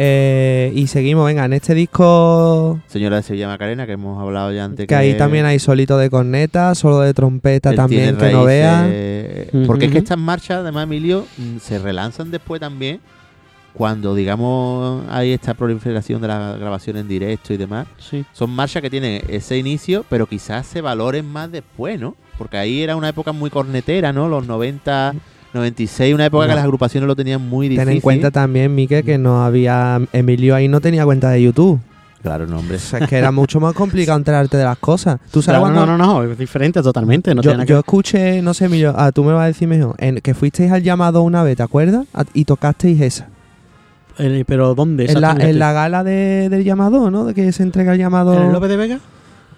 [0.04, 4.64] Eh, y seguimos, venga, en este disco Señora de Sevilla Macarena, que hemos hablado ya
[4.64, 4.86] antes.
[4.86, 8.82] que ahí también hay solito de corneta, solo de trompeta él también, que no veas.
[8.82, 13.00] raíces- Porque es que estas marchas, además, Emilio, mm, se relanzan después también.
[13.74, 17.86] Cuando, digamos, hay esta proliferación de la grabación en directo y demás.
[17.98, 18.22] Sí.
[18.32, 22.14] Son marchas que tienen ese inicio, pero quizás se valoren más después, ¿no?
[22.36, 24.28] Porque ahí era una época muy cornetera, ¿no?
[24.28, 25.14] Los 90,
[25.54, 27.86] 96, una época que las agrupaciones lo tenían muy difícil.
[27.86, 30.00] Ten en cuenta también, Mike, que no había.
[30.12, 31.78] Emilio ahí no tenía cuenta de YouTube.
[32.22, 32.76] Claro, no, hombre.
[32.76, 35.18] O sea, es que era mucho más complicado enterarte de las cosas.
[35.32, 37.34] Tú sabes Claro, cuando- no, no, no, es diferente totalmente.
[37.34, 39.96] No yo, que yo escuché, no sé, Emilio, ah, tú me vas a decir mejor,
[39.98, 42.06] en, que fuisteis al llamado una vez, ¿te acuerdas?
[42.14, 43.26] A- y tocasteis esa.
[44.18, 45.06] Eh, pero ¿dónde?
[45.10, 47.24] En la, en la gala de- del llamado, ¿no?
[47.24, 48.34] De que se entrega el llamado.
[48.34, 49.00] ¿En el López de Vega?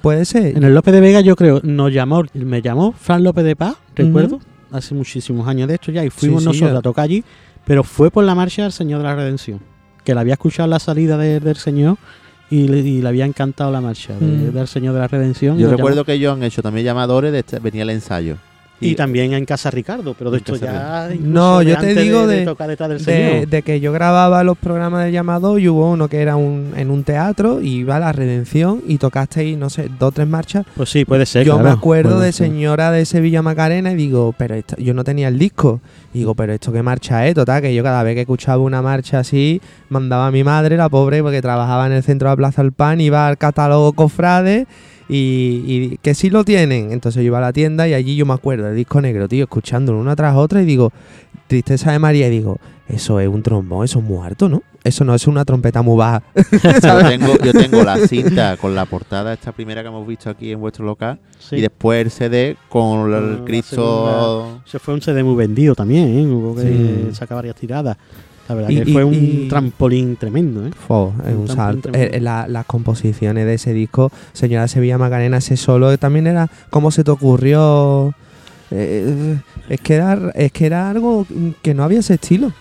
[0.00, 0.56] Puede ser.
[0.56, 3.74] En el López de Vega yo creo, nos llamó, me llamó Fran López de Paz,
[3.94, 4.40] recuerdo,
[4.76, 6.78] hace muchísimos años de esto ya, y fuimos sí, nosotros ya.
[6.78, 7.24] a tocar allí,
[7.64, 9.60] pero fue por la marcha del Señor de la Redención,
[10.04, 11.96] que la había escuchado la salida de- del Señor
[12.50, 14.52] y le, y le había encantado la marcha de- Mm.
[14.52, 15.58] del Señor de la Redención.
[15.58, 18.36] Yo recuerdo que ellos han hecho también llamadores, de este- venía el ensayo.
[18.80, 21.08] Y, también en Casa Ricardo, pero de esto ya...
[21.20, 22.44] No, yo te digo de, de-
[23.40, 26.72] de, de que yo grababa los programas del llamado y hubo uno que era un,
[26.76, 30.26] en un teatro y iba a la redención y tocasteis, no sé, dos o tres
[30.28, 30.66] marchas.
[30.76, 32.48] Pues sí, puede ser, yo me acuerdo de ser.
[32.48, 35.80] señora de Sevilla Macarena y digo, pero esta- yo no tenía el disco.
[36.12, 38.82] Y digo, pero esto qué marcha es, total, que yo cada vez que escuchaba una
[38.82, 42.36] marcha así, mandaba a mi madre, la pobre, porque trabajaba en el centro de la
[42.36, 44.66] Plaza del Pan, iba al catálogo Cofrade
[45.08, 46.92] y, y que sí lo tienen.
[46.92, 49.44] Entonces yo iba a la tienda y allí yo me acuerdo del disco negro, tío,
[49.44, 50.92] escuchándolo una tras otra y digo,
[51.46, 54.62] Tristeza de María, y digo, eso es un trombón, eso es muy harto, ¿no?
[54.82, 56.22] Eso no es una trompeta muy baja.
[56.82, 60.52] Yo tengo, yo tengo la cinta con la portada, esta primera que hemos visto aquí
[60.52, 61.56] en vuestro local, Sí.
[61.56, 64.60] y después el CD con el la Cristo.
[64.66, 66.26] Se fue un CD muy vendido también, ¿eh?
[66.26, 67.14] hubo que Sí.
[67.14, 67.96] sacar varias tiradas.
[68.48, 70.70] La verdad Y- que y- fue un y- trampolín tremendo, ¿eh?
[70.86, 71.90] Fo, es Un un salto.
[71.94, 76.50] Eh, la- las composiciones de ese disco, Señora Sevilla Macarena, ese solo, eh, también era
[76.70, 78.14] cómo se te ocurrió.
[78.70, 79.36] Eh,
[79.68, 81.26] es, que era, es que era algo
[81.62, 82.52] que no había ese estilo.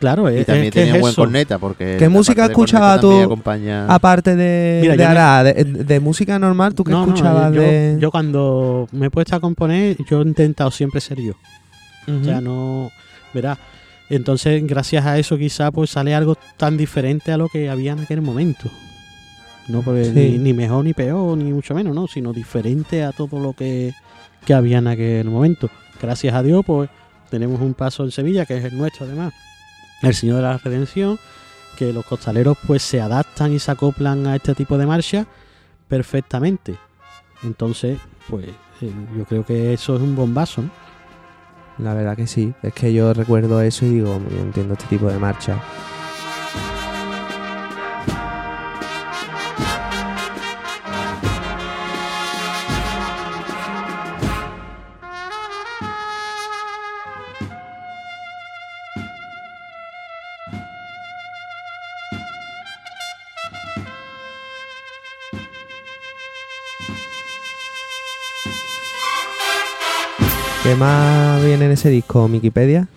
[0.00, 1.22] Claro, Y es, también es que tenía es buen eso.
[1.22, 1.96] corneta, porque.
[1.98, 3.12] ¿Qué música escuchaba tú?
[3.22, 7.06] acompaña- Aparte de, Mira, de yo me- Ara, de, de música normal, ¿tú qué No,
[7.06, 7.96] no, escuchabas yo, de...?
[8.00, 11.34] yo cuando me he puesto a componer, yo he intentado siempre ser yo.
[12.08, 12.90] O sea, no.
[13.32, 13.56] Verás.
[14.14, 18.00] Entonces, gracias a eso, quizá pues sale algo tan diferente a lo que había en
[18.00, 18.70] aquel momento.
[19.68, 20.10] No porque Sí.
[20.12, 22.06] ni, ni mejor ni peor, ni mucho menos, ¿no?
[22.08, 23.94] Sino diferente a todo lo que,
[24.44, 25.70] que había en aquel momento.
[26.00, 26.90] Gracias a Dios, pues
[27.30, 29.32] tenemos un paso en Sevilla, que es el nuestro además,
[30.02, 31.18] el Señor de la Redención,
[31.78, 35.26] que los costaleros pues se adaptan y se acoplan a este tipo de marcha
[35.88, 36.74] perfectamente.
[37.44, 37.98] Entonces,
[38.28, 38.46] pues
[38.82, 40.70] eh, yo creo que eso es un bombazo, ¿no?
[41.82, 42.54] La verdad que sí.
[42.62, 45.60] Es que yo recuerdo eso y digo, yo entiendo este tipo de marcha.
[70.72, 72.88] ¿Qué más viene en ese disco, Wikipedia?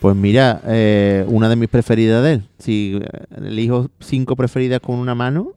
[0.00, 2.42] Pues mira, eh, una de mis preferidas de él.
[2.58, 5.54] Si eh, elijo cinco preferidas con una mano,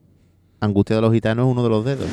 [0.62, 2.08] Angustia de los Gitanos es uno de los dedos.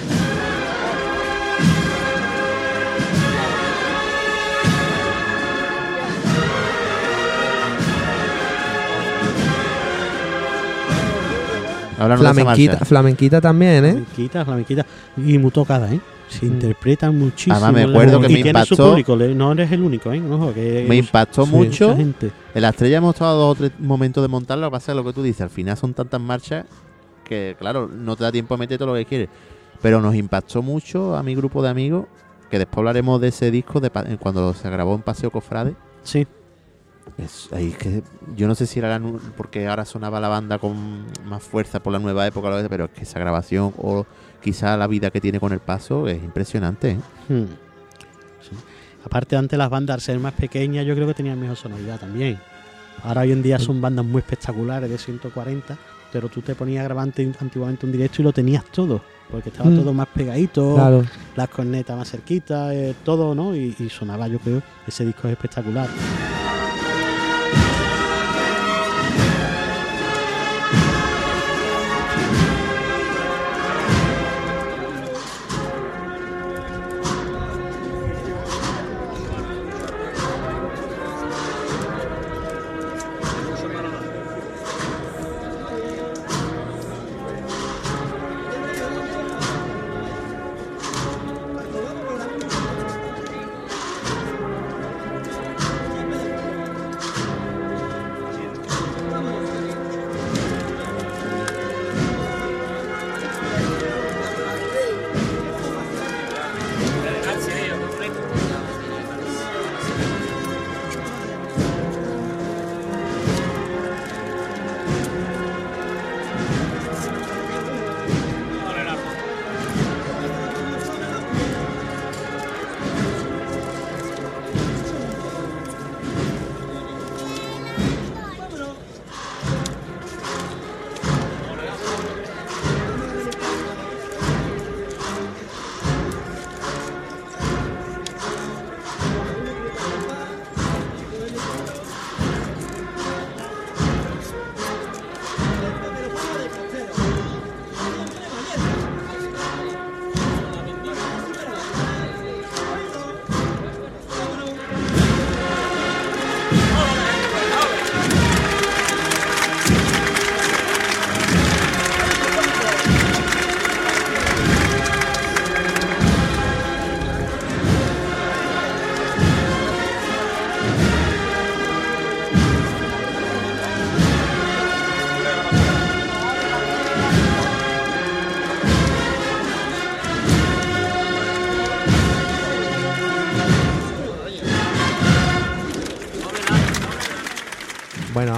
[12.00, 13.90] Hablando Flamenquita, flamenquita también, ¿eh?
[13.92, 14.86] Flamenquita, flamenquita.
[15.18, 16.00] Y muy tocada, ¿eh?
[16.38, 17.56] Se interpreta muchísimo.
[17.56, 20.22] Además, me acuerdo que y me tiene su impactó- público, no eres el único, ¿eh?
[20.30, 21.96] Ojo, que Me impactó Sí, mucho.
[21.96, 22.30] gente.
[22.54, 24.62] En la estrella hemos estado dos o tres momentos de montarlo.
[24.66, 25.40] Lo que pasa es lo que tú dices.
[25.42, 26.66] Al final son tantas marchas
[27.24, 29.28] que, claro, no te da tiempo a meter todo lo que quieres.
[29.80, 32.06] Pero nos impactó mucho a mi grupo de amigos.
[32.50, 35.74] Que después hablaremos de ese disco de pa- cuando se grabó en Paseo Cofrade.
[36.02, 36.26] Sí.
[37.18, 38.02] Es, ahí es que
[38.36, 39.04] yo no sé si era la
[39.36, 43.02] porque ahora sonaba la banda con más fuerza por la nueva época, pero es que
[43.02, 44.06] esa grabación o
[44.42, 46.90] quizá la vida que tiene con el paso es impresionante.
[46.90, 46.98] ¿eh?
[47.28, 47.44] Hmm.
[48.42, 48.50] Sí.
[49.04, 52.38] Aparte, antes las bandas, al ser más pequeñas, yo creo que tenían mejor sonoridad también.
[53.04, 55.76] Ahora hoy en día son bandas muy espectaculares de 140,
[56.12, 59.00] pero tú te ponías a grabar ante- antiguamente un directo y lo tenías todo,
[59.30, 59.76] porque estaba Mm.
[59.76, 61.02] todo más pegadito, Claro.
[61.34, 63.56] las cornetas más cerquitas, eh, todo, ¿no?
[63.56, 65.88] Y, y sonaba, yo creo, ese disco es espectacular.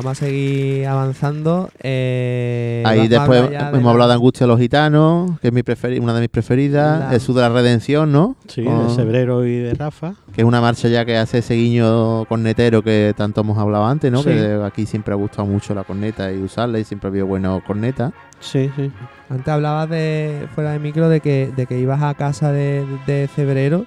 [0.04, 1.70] Vamos a seguir avanzando.
[1.82, 5.62] Eh, Ahí después de hemos la- hablado de Angustia de los Gitanos, que es mi
[5.62, 7.00] preferi- una de mis preferidas.
[7.00, 8.36] La- Jesús de la Redención, ¿no?
[8.46, 10.14] Sí, Con- de Sebrero y de Rafa.
[10.34, 14.12] que es una marcha ya que hace ese guiño cornetero que tanto hemos hablado antes,
[14.12, 14.18] ¿no?
[14.22, 14.30] Sí.
[14.30, 17.58] Que aquí siempre ha gustado mucho la corneta y usarla y siempre ha habido buena
[17.66, 18.12] corneta.
[18.40, 18.90] Sí, sí.
[19.30, 23.28] Antes hablabas de fuera de micro de que, de que ibas a casa de, de
[23.34, 23.86] Cebrero.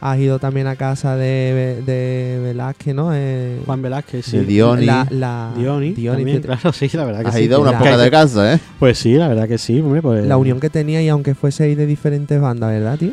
[0.00, 3.10] Has ido también a casa de, de Velázquez, ¿no?
[3.12, 4.38] Eh, Juan Velázquez, sí.
[4.38, 4.86] De Dioni.
[4.86, 7.42] La, la, Dioni, Dioni, también, claro, sí, la verdad que Has sí.
[7.42, 8.60] ido a una la- poca de casa, ¿eh?
[8.78, 10.24] Pues sí, la verdad que sí, hombre, pues...
[10.24, 13.12] la unión que tenía y aunque fueseis de diferentes bandas, ¿verdad, tío?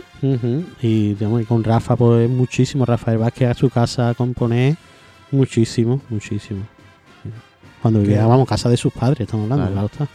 [0.82, 2.86] Y, digamos, y con Rafa, pues muchísimo.
[2.86, 4.76] Rafael Vázquez a su casa a componer
[5.32, 6.62] muchísimo, muchísimo.
[7.82, 8.07] Cuando ¿Qué?
[8.10, 10.07] vivía, vamos, casa de sus padres, estamos hablando, Claro.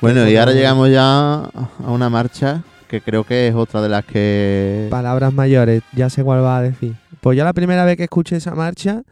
[0.00, 4.04] Bueno, y ahora llegamos ya a una marcha que creo que es otra de las
[4.04, 4.88] que...
[4.90, 6.94] Palabras mayores, ya sé cuál va a decir.
[7.20, 9.02] Pues ya la primera vez que escuché esa marcha,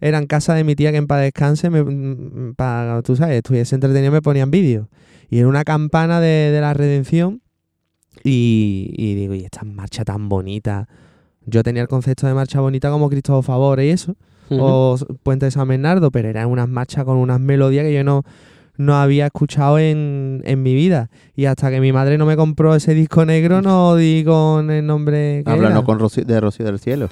[0.00, 3.36] era en casa de mi tía que en paz descanse, me, mm, para, tú sabes,
[3.36, 4.88] estuviese entretenido me ponían vídeos.
[5.30, 7.42] Y era una campana de, de la redención
[8.22, 10.88] y, y digo, y esta marcha tan bonita.
[11.44, 14.16] Yo tenía el concepto de marcha bonita como Cristo Favor y eso,
[14.50, 18.24] o Puente de San Bernardo, pero eran unas marchas con unas melodías que yo no,
[18.76, 21.10] no había escuchado en, en mi vida.
[21.34, 24.86] Y hasta que mi madre no me compró ese disco negro, no di con el
[24.86, 27.08] nombre que Hablando con Rocío, de Rocío del Cielo.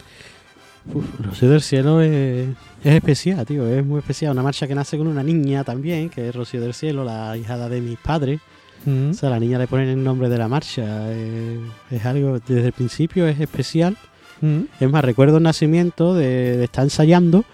[1.21, 2.49] Rocío del Cielo es,
[2.85, 4.33] es especial, tío, es muy especial.
[4.33, 7.69] Una marcha que nace con una niña también, que es Rocío del Cielo, la hijada
[7.69, 8.41] de mis padres.
[8.85, 9.11] Mm.
[9.11, 10.83] O sea, a la niña le ponen el nombre de la marcha.
[11.11, 11.59] eh,
[11.91, 13.97] es algo, desde el principio es especial.
[14.43, 14.61] Mm.
[14.79, 17.45] Es más, recuerdo el nacimiento de, de estar ensayando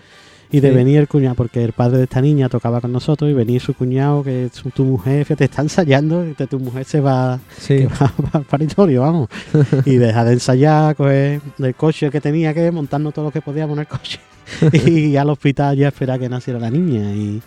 [0.52, 0.74] y de Sí.
[0.74, 3.74] venir el cuñado, porque el padre de esta niña tocaba con nosotros y venía su
[3.74, 7.78] cuñado, que es tu mujer, fíjate, está ensayando, y tu mujer se va, Sí.
[7.78, 9.28] que va, va al paritorio, vamos.
[9.86, 13.74] y deja de ensayar, coger del coche que tenía que montarnos todo lo que podíamos
[13.76, 14.18] en el coche.
[14.86, 17.12] y al hospital ya esperar que naciera la niña.
[17.14, 17.40] Y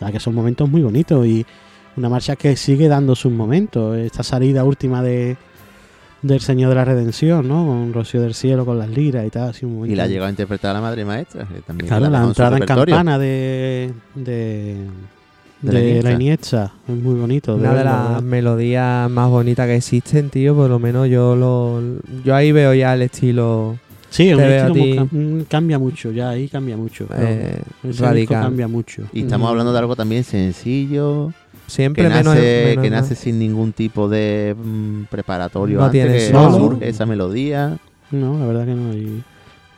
[0.00, 1.44] la que son momentos muy bonitos y
[1.96, 3.96] una marcha que sigue dando sus momentos.
[3.96, 5.36] Esta salida última de
[6.24, 7.66] del Señor de la Redención, ¿no?
[7.66, 9.50] Con Rocío del Cielo, con las liras y tal.
[9.50, 11.44] Así un Y la llegó a interpretar la madre maestra.
[11.46, 14.76] que también Claro, la entrada en campana de, de,
[15.62, 16.72] De de la Iniesta.
[16.88, 17.54] Es muy bonito.
[17.56, 21.80] Una de las melodías más bonitas que existen, tío, por lo menos yo lo
[22.24, 23.78] yo ahí veo ya el estilo
[24.10, 27.06] Sí, es un a estilo muy mm, cambia mucho, ya ahí cambia mucho.
[27.18, 28.42] eh, el radical.
[28.44, 29.02] cambia mucho.
[29.12, 29.50] Y estamos Mm.
[29.50, 31.32] hablando de algo también sencillo,
[31.66, 36.02] Siempre que menos, nace, menos que nace sin ningún tipo de mm, preparatorio No antes,
[36.30, 37.78] tiene que esa melodía.
[38.10, 38.94] No, la verdad que no.
[38.94, 39.22] Y,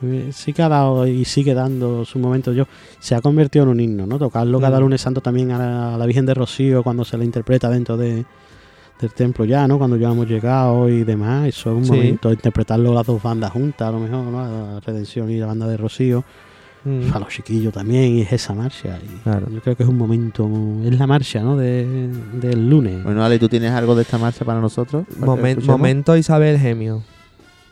[0.02, 2.52] eh, sí que ha dado y sigue dando su momento.
[2.52, 2.66] Yo
[2.98, 4.18] se ha convertido en un himno, ¿no?
[4.18, 4.82] Tocarlo cada Mm.
[4.82, 7.96] lunes santo también a la, a la Virgen de Rocío cuando se la interpreta dentro
[7.96, 8.24] de,
[9.00, 9.78] del templo ya, ¿no?
[9.78, 11.46] Cuando ya hemos llegado y demás.
[11.48, 11.92] Eso es un Sí.
[11.92, 12.30] momento.
[12.32, 14.32] Interpretarlo las dos bandas juntas, a lo mejor, ¿no?
[14.74, 16.24] La Redención y la banda de Rocío.
[16.86, 17.12] Mm.
[17.12, 18.96] A los chiquillos también, y es esa marcha.
[19.02, 19.48] Y Claro.
[19.50, 20.48] Yo creo que es un momento.
[20.84, 21.56] Es la marcha, ¿no?
[21.56, 23.02] De, del lunes.
[23.02, 25.04] Bueno, Ale, ¿tú tienes algo de esta marcha para nosotros?
[25.18, 27.02] Para momento Isabel Gemio.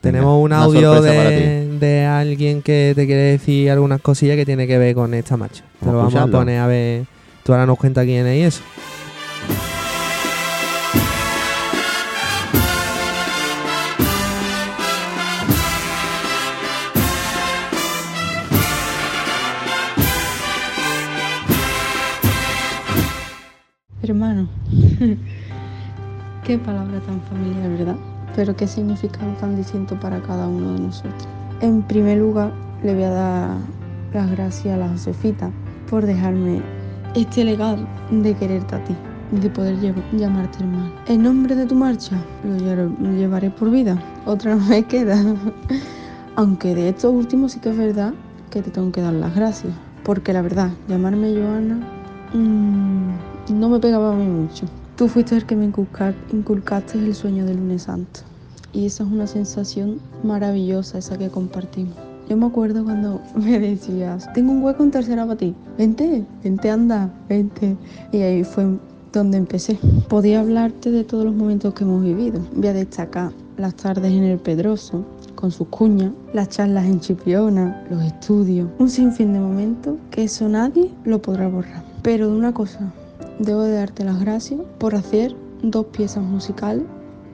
[0.00, 4.76] Tenemos un audio de, de alguien que te quiere decir algunas cosillas que tiene que
[4.78, 5.64] ver con esta marcha.
[5.80, 7.06] Te lo Vamos a poner a ver.
[7.44, 8.62] Tú ahora nos cuenta quién es y eso.
[24.04, 24.46] Hermano,
[26.44, 27.96] qué palabra tan familiar, ¿verdad?
[28.36, 31.26] Pero qué significado tan distinto para cada uno de nosotros.
[31.62, 32.52] En primer lugar,
[32.82, 33.56] le voy a dar
[34.12, 35.50] las gracias a la Josefita
[35.88, 36.60] por dejarme
[37.14, 37.78] este legado
[38.10, 38.94] de quererte a ti,
[39.30, 39.78] de poder
[40.12, 40.92] llamarte hermano.
[41.06, 43.98] En nombre de tu marcha, lo llevaré por vida.
[44.26, 45.16] Otra no me queda.
[46.36, 48.12] Aunque de estos últimos sí que es verdad
[48.50, 49.72] que te tengo que dar las gracias.
[50.04, 51.78] Porque la verdad, llamarme Joana
[52.34, 54.66] mm, no me pegaba a mí mucho.
[54.96, 58.20] Tú fuiste el que me inculca- inculcaste el sueño del lunes santo.
[58.72, 61.94] Y esa es una sensación maravillosa, esa que compartimos.
[62.28, 65.54] Yo me acuerdo cuando me decías, tengo un hueco en tercera para ti.
[65.78, 67.76] Vente, vente, anda, vente.
[68.12, 68.66] Y ahí fue
[69.12, 69.78] donde empecé.
[70.08, 72.40] Podía hablarte de todos los momentos que hemos vivido.
[72.54, 75.04] Voy a destacar las tardes en el Pedroso,
[75.36, 80.48] con sus cuñas, las charlas en Chipiona, los estudios, un sinfín de momentos que eso
[80.48, 81.84] nadie lo podrá borrar.
[82.02, 82.92] Pero de una cosa,
[83.38, 86.84] debo de darte las gracias por hacer dos piezas musicales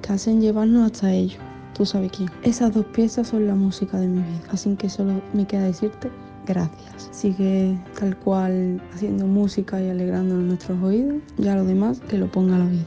[0.02, 1.40] que hacen llevarnos hasta ellos.
[1.74, 2.30] Tú sabes quién.
[2.42, 4.40] Esas dos piezas son la música de mi vida.
[4.50, 6.10] Así que solo me queda decirte
[6.46, 7.08] gracias.
[7.10, 11.22] Sigue tal cual haciendo música y alegrándonos nuestros oídos.
[11.38, 12.84] Ya lo demás que lo ponga la vida.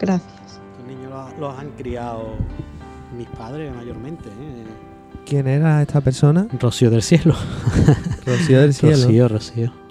[0.00, 0.60] Gracias.
[0.72, 2.34] Estos niños los, los han criado
[3.16, 4.28] mis padres mayormente.
[4.28, 4.64] ¿eh?
[5.24, 6.48] ¿Quién era esta persona?
[6.60, 7.34] Rocío del Cielo.
[8.26, 8.96] Rocío del cielo.
[8.96, 9.83] Rocío, Rocío.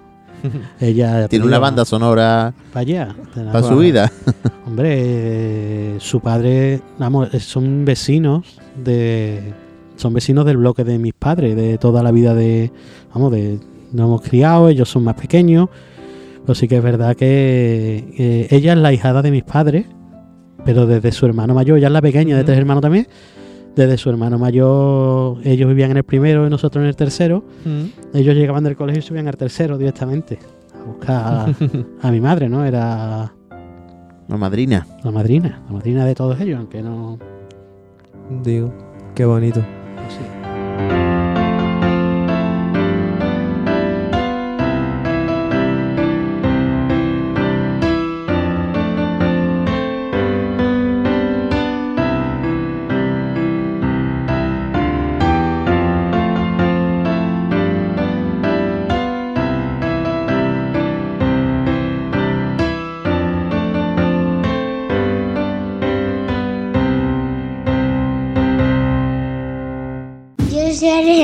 [0.79, 3.15] Ella Tiene una banda sonora para allá.
[3.33, 4.11] para su vida.
[4.67, 9.53] Hombre, eh, su padre, vamos, eh, son vecinos de,
[9.95, 12.71] son vecinos del bloque de mis padres, de toda la vida de,
[13.13, 13.59] vamos, de,
[13.91, 15.69] nos hemos criado, ellos son más pequeños,
[16.41, 19.85] pero sí que es verdad que eh, ella es la hijada de mis padres,
[20.65, 23.07] pero desde su hermano mayor, ella es la pequeña de tres hermanos también,
[23.75, 28.15] desde su hermano mayor, ellos vivían en el primero y nosotros en el tercero, Mm.
[28.17, 30.37] ellos llegaban del colegio y subían al tercero directamente
[30.79, 31.15] a buscar
[32.01, 32.63] a, a mi madre, ¿no?
[32.65, 33.33] Era
[34.27, 34.85] La madrina.
[35.03, 37.17] la madrina, la madrina de todos ellos, aunque no.
[38.43, 38.73] Digo,
[39.15, 39.59] qué bonito.
[39.59, 41.02] no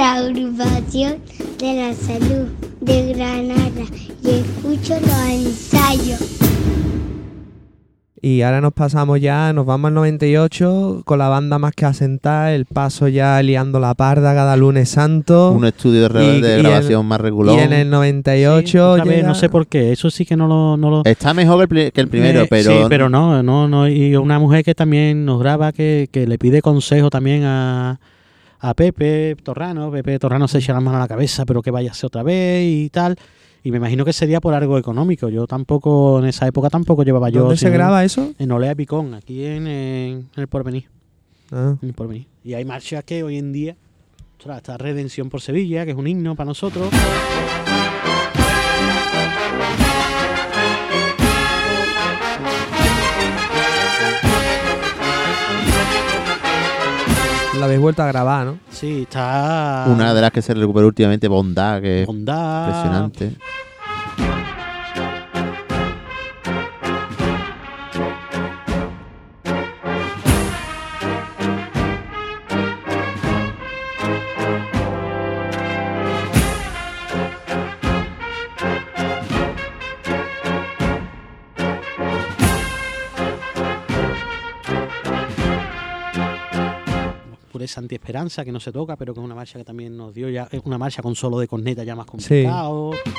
[0.04, 0.18] sé.
[0.18, 1.16] agrupación
[1.60, 2.48] de la salud
[2.82, 3.86] de Granada
[4.24, 6.36] y escucho los ensayos.
[8.22, 12.52] Y ahora nos pasamos ya, nos vamos al 98 con la banda más que asentar,
[12.52, 15.52] el paso ya liando la parda cada lunes santo.
[15.52, 17.56] Un estudio de, re- Y- de y grabación más regular.
[17.56, 20.36] Y en el 98 Sí, otra vez, llega- no sé por qué, eso sí que
[20.36, 20.76] no lo...
[20.76, 23.42] No lo Está mejor que el, pri- que el primero, Eh, pero, Sí, pero no,
[23.42, 23.88] no, no.
[23.88, 28.02] Y una mujer que también nos graba, que, que le pide consejo también a,
[28.60, 29.92] a Pepe Torrano.
[29.92, 32.24] Pepe Torrano se echa la mano a la cabeza, pero que vaya a ser otra
[32.24, 33.16] vez y tal.
[33.64, 35.30] Y me imagino que sería por algo económico.
[35.30, 37.42] Yo tampoco, en esa época tampoco llevaba yo...
[37.42, 38.34] ¿Dónde se graba eso?
[38.40, 40.86] En Olea Picón, aquí en el Porvenir.
[41.52, 41.76] Ah.
[41.82, 42.28] en el Porvenir.
[42.44, 43.76] Y hay marchas que hoy en día...
[44.38, 46.90] ostras, está Redención por Sevilla, que es un himno para nosotros.
[57.60, 58.58] La habéis vuelto a grabar, ¿no?
[58.72, 59.84] Sí, está...
[59.90, 63.34] una de las que se recuperó últimamente, Bondad, que es Bondad, impresionante.
[87.60, 90.30] Pureza Antiesperanza, que no se toca, pero que es una marcha que también nos dio
[90.30, 92.94] ya, es una marcha con solo de corneta ya más complicado.
[92.94, 93.12] Sí,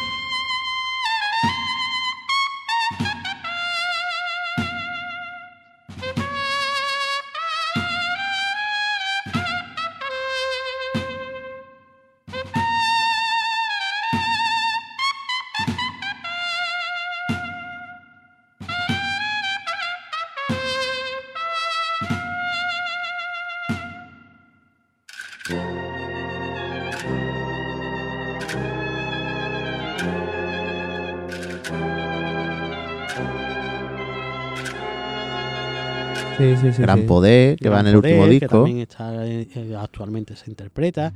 [36.60, 36.82] sí, sí.
[36.82, 37.06] Gran.
[37.06, 38.56] Poder, que va en el último Poder, Que disco.
[38.58, 41.12] también está, eh, eh, actualmente se interpreta.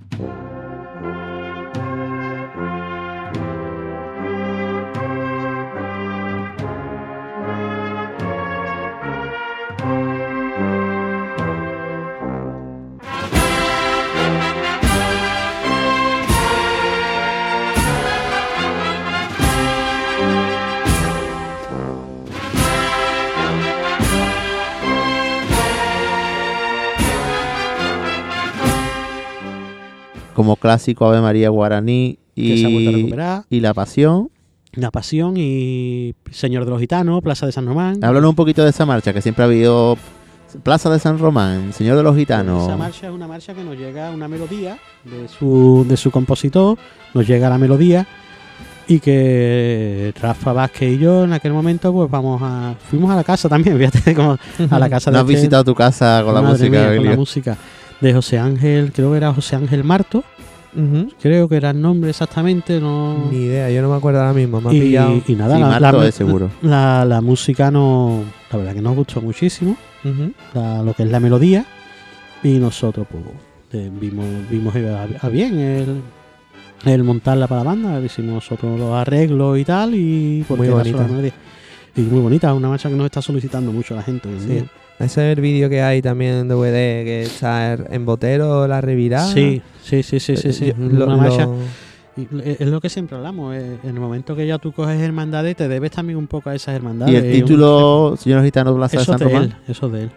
[30.35, 32.52] Como clásico Ave María Guaraní y,
[33.51, 34.31] y La Pasión.
[34.73, 38.02] La Pasión y Señor de los Gitanos, Plaza de San Román.
[38.05, 39.97] Háblanos un poquito de esa marcha, que siempre ha habido
[40.65, 42.65] Plaza de San Román, Señor de los Gitanos.
[42.65, 46.77] Esa marcha es una marcha que nos llega una melodía de su, de su compositor,
[47.12, 48.06] nos llega la melodía
[48.86, 53.24] y que Rafa Vázquez y yo en aquel momento pues vamos a fuimos a la
[53.24, 54.36] casa también, fíjate como
[54.70, 57.05] a la casa ¿No de has este- visitado tu casa con la música, mía, con
[57.06, 57.56] la música
[58.00, 60.24] de José Ángel, creo que era José Ángel Marto,
[61.22, 64.60] creo que era el nombre exactamente, no Ni idea, yo no me acuerdo ahora mismo.
[64.60, 65.22] Me ha y, pillado.
[65.26, 66.50] y nada, Sí, la, Marto la- es seguro.
[66.62, 69.76] la- la música no, la verdad que nos gustó muchísimo.
[70.52, 71.64] La- lo que es la melodía
[72.42, 73.24] y nosotros pues
[73.72, 76.02] eh, vimos vimos a, a bien el,
[76.84, 80.84] el montarla para la banda hicimos nosotros los arreglos y tal y Muy bonita.
[80.98, 81.32] solo la melodía.
[81.96, 84.66] y muy bonita una marcha que nos está solicitando mucho la gente hoy en Sí.
[84.98, 89.26] Ese es el vídeo que hay también en DVD que está en Botero, la revirada.
[89.32, 90.68] sí sí sí sí sí, sí.
[90.70, 91.48] Eh, Lo- una lo- marcha
[92.16, 95.56] y es lo que siempre hablamos eh, en el momento que ya tú coges hermandades
[95.56, 98.98] te debes también un poco a esas hermandades Y el un- título, Señor Gitano Plaza
[99.00, 99.42] de San de Román.
[99.42, 100.10] él eso de él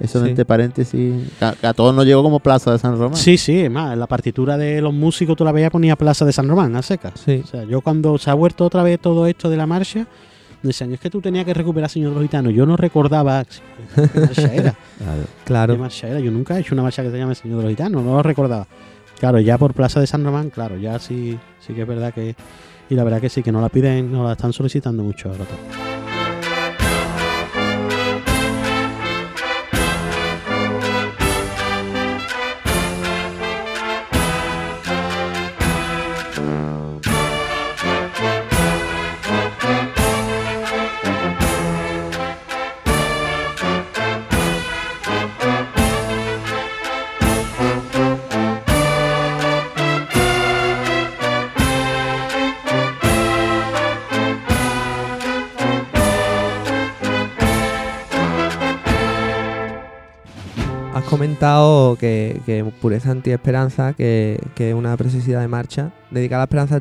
[0.00, 0.30] Eso Sí.
[0.30, 1.14] entre paréntesis.
[1.38, 3.14] Que a, a todos nos llegó como Plaza de San Román.
[3.16, 6.24] Sí, sí, es más, en la partitura de los músicos tú la veías ponía Plaza
[6.24, 7.12] de San Román, a secas.
[7.24, 7.42] Sí.
[7.44, 10.06] O sea, yo cuando se ha vuelto otra vez todo esto de la marcha,
[10.68, 12.52] decían, es que tú tenías que recuperar Señor de los Gitanos.
[12.52, 14.74] Yo no recordaba qué marcha era.
[14.98, 15.22] Claro.
[15.44, 15.74] Claro.
[15.74, 16.20] ¿Qué marcha era?
[16.20, 18.22] Yo nunca he hecho una marcha que se llame Señor de los Gitanos, no lo
[18.22, 18.66] recordaba.
[19.18, 22.34] Claro, ya por Plaza de San Román, claro, ya sí, sí que es verdad que...
[22.90, 25.44] Y la verdad que sí, que nos la piden, nos la están solicitando mucho ahora.
[61.26, 66.44] Comentado que, que Pureza Anti-Esperanza, que, que es una preciosidad de marcha dedicada a la
[66.46, 66.80] Esperanza de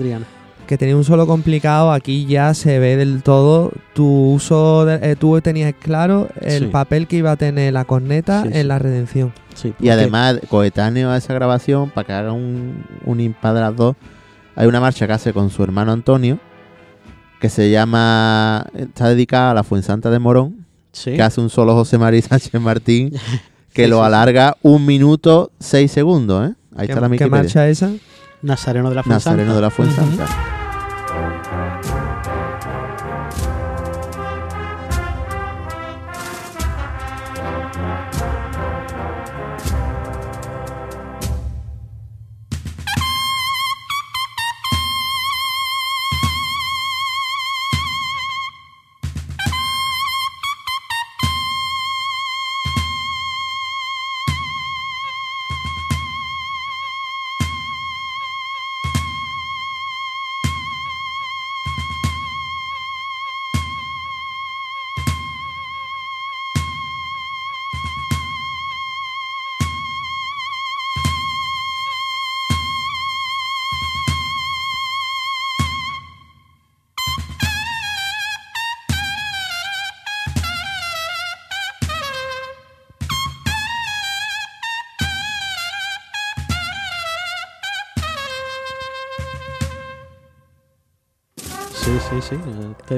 [0.00, 0.24] Triana.
[0.66, 5.14] que tenía un solo complicado, aquí ya se ve del todo tu uso, de- eh,
[5.16, 6.66] tú tenías claro el Sí.
[6.68, 8.62] papel que iba a tener la corneta Sí, en sí.
[8.64, 9.32] la redención.
[9.54, 13.76] Sí, Y además, coetáneo a esa grabación, para que haga un, un impar de las
[13.76, 13.94] dos,
[14.56, 16.38] hay una marcha que hace con su hermano Antonio,
[17.42, 21.12] que se llama, está dedicada a la Fuensanta de Morón, Sí.
[21.12, 23.12] que hace un solo José María Sánchez Martín,
[23.76, 26.54] que Sí, lo sí, alarga un minuto seis segundos, ¿eh?
[26.76, 27.42] Ahí ¿Qué, está la qué Wikipedia.
[27.42, 27.90] marcha esa?
[28.42, 29.30] Nazareno de la Fuensanta.
[29.30, 30.26] Nazareno de la Fuensanta.
[30.26, 30.32] Sí,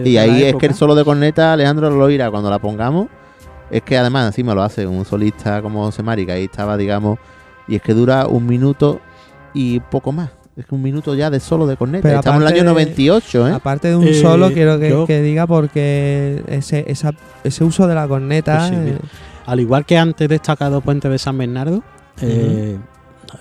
[0.04, 3.08] Y ahí es que el solo de corneta, Alejandro lo oirá cuando la pongamos.
[3.70, 7.18] Es que además encima lo hace un solista como José Mari, que ahí estaba, digamos,
[7.66, 9.00] y es que dura un minuto
[9.52, 10.30] y poco más.
[10.56, 12.02] Es que un minuto ya de solo de corneta.
[12.02, 13.52] Pero Estamos en el año de- 98, ¿eh?
[13.52, 17.12] Aparte de un Eh, solo, quiero que, yo- que diga porque ese, esa-
[17.44, 18.56] ese uso de la corneta...
[18.56, 18.98] Pues sí, eh,
[19.46, 21.82] Al igual que antes destacado Puente de San Bernardo,
[22.20, 22.76] eh,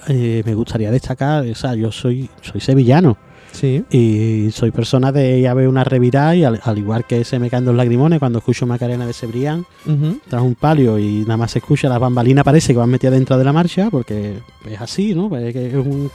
[0.10, 3.18] eh, me gustaría destacar, o sea, yo soy, soy sevillano
[3.60, 3.84] sí.
[3.92, 7.40] y soy persona de ir a ver una revirada y al, al igual que se
[7.40, 10.20] me caen dos lagrimones cuando escucho Macarena de Cebrián Ujú.
[10.30, 13.38] tras un palio y nada más se escucha las bambalinas parece que van metidas dentro
[13.38, 14.36] de la marcha porque
[14.70, 15.30] es así, ¿no?
[15.30, 16.10] Pues Es, un,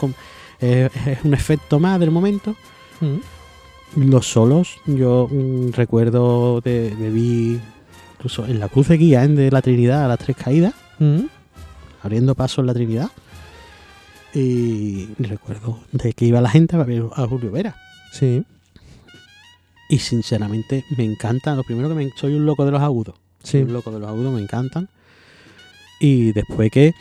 [0.61, 0.91] es-
[1.25, 2.55] un efecto más del momento.
[3.97, 7.61] Los solos, yo mm, recuerdo de, de vi
[8.17, 9.29] incluso en la cruz de guía ¿eh?
[9.29, 10.73] de la Trinidad a las tres caídas,
[12.03, 13.09] abriendo paso en la Trinidad.
[14.35, 17.77] Y recuerdo de que iba la gente a ver a Julio Vera.
[18.13, 18.45] Sí,
[19.89, 21.55] Y sinceramente me encanta.
[21.55, 23.15] Lo primero que me, soy un loco de los agudos.
[23.43, 23.67] Soy sí.
[23.67, 24.89] un loco de los agudos, me encantan.
[26.01, 26.95] Y después que,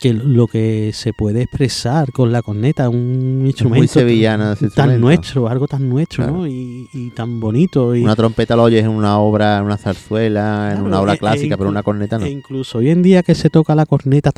[0.00, 4.90] que lo que se puede expresar con la corneta, un instrumento muy sevillano ese tan
[4.90, 5.00] instrumento.
[5.00, 6.38] nuestro, algo tan nuestro, Claro.
[6.38, 6.46] ¿no?
[6.46, 7.94] Y, y tan bonito.
[7.94, 11.16] Y, Una trompeta lo oyes en una obra, en una zarzuela, en una obra e-
[11.16, 12.26] e clásica, pero una corneta no.
[12.26, 14.32] E incluso hoy en día que se toca la corneta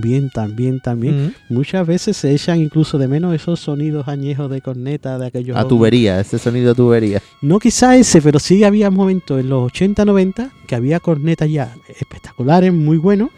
[0.00, 1.32] bien, tan bien, Ujú.
[1.54, 5.56] muchas veces se echan incluso de menos esos sonidos añejos de corneta de aquellos...
[5.56, 7.22] A tubería, ese sonido de tubería.
[7.42, 11.74] No quizá ese, pero sí había momentos en los 80, 90 que había cornetas ya
[11.88, 13.30] espectaculares, muy buenos,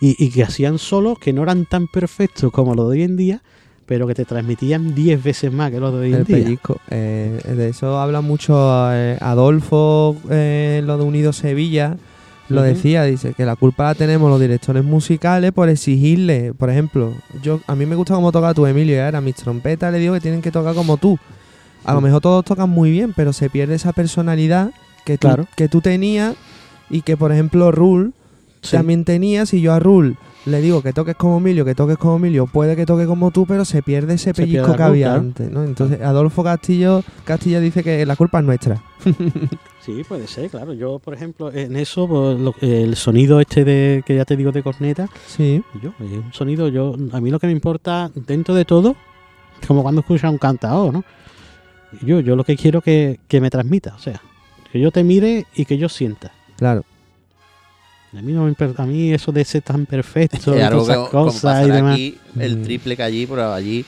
[0.00, 3.16] Y, y que hacían solos que no eran tan perfectos como los de hoy en
[3.16, 3.42] día,
[3.86, 6.36] pero que te transmitían 10 veces más que los de hoy en El día.
[6.36, 6.78] pellizco.
[6.90, 8.54] Eh, de eso habla mucho
[8.92, 11.96] eh, Adolfo eh, lo de Unido Sevilla.
[12.48, 17.14] Lo decía, dice que la culpa la tenemos los directores musicales por exigirle, por ejemplo,
[17.42, 20.20] yo a mí me gusta cómo toca tú, Emilio, ahora mis trompetas le digo que
[20.20, 21.18] tienen que tocar como tú.
[21.84, 24.70] A lo mejor todos tocan muy bien, pero se pierde esa personalidad
[25.06, 25.46] que tú, Claro.
[25.56, 26.34] que tú tenías
[26.90, 28.10] y que, por ejemplo, Rule
[28.62, 28.76] Sí.
[28.76, 29.52] también tenías.
[29.54, 30.16] Y yo a Rule
[30.46, 33.46] le digo que toques como Emilio, que toques como Emilio, puede que toque como tú,
[33.46, 35.62] pero se pierde ese Se pellizco que había antes, ¿no?
[35.62, 38.82] Entonces, Adolfo Castillo, Castillo dice que la culpa es nuestra.
[39.84, 40.74] Sí, puede ser, claro.
[40.74, 44.52] Yo, por ejemplo, en eso, pues, lo- el sonido este de que ya te digo
[44.52, 45.60] de corneta, Sí.
[45.82, 48.94] yo, es un sonido, yo, a mí lo que me importa dentro de todo,
[49.60, 51.04] es como cuando escuchas un cantador, ¿no?
[52.00, 54.22] Yo, yo lo que quiero que, que me transmita, o sea,
[54.70, 56.30] que yo te mire y que yo sienta.
[56.56, 56.84] Claro.
[58.16, 61.26] A mí, no me a mí eso de ser tan perfecto, y todas esas como
[61.26, 61.94] cosas y demás.
[61.94, 62.62] aquí, el Mm.
[62.62, 63.84] triple que allí, pero allí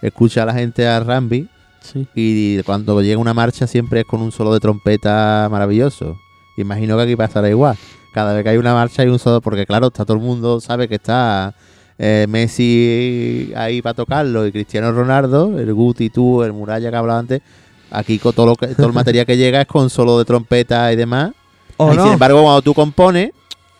[0.00, 1.46] escucha a la gente a Rambi
[1.82, 2.06] Sí.
[2.14, 6.18] y cuando llega una marcha siempre es con un solo de trompeta maravilloso.
[6.56, 7.76] Imagino que aquí pasará igual.
[8.12, 10.60] Cada vez que hay una marcha hay un solo, porque claro, está todo el mundo
[10.60, 11.54] sabe que está
[11.98, 17.18] eh, Messi ahí para tocarlo y Cristiano Ronaldo, el Guti, tú, el Muralla que hablaba
[17.18, 17.42] antes.
[17.90, 20.92] Aquí con todo, lo que, todo el material que llega es con solo de trompeta
[20.92, 21.32] y demás.
[21.76, 22.04] ¿O y no?
[22.04, 23.30] sin embargo, cuando tú compones,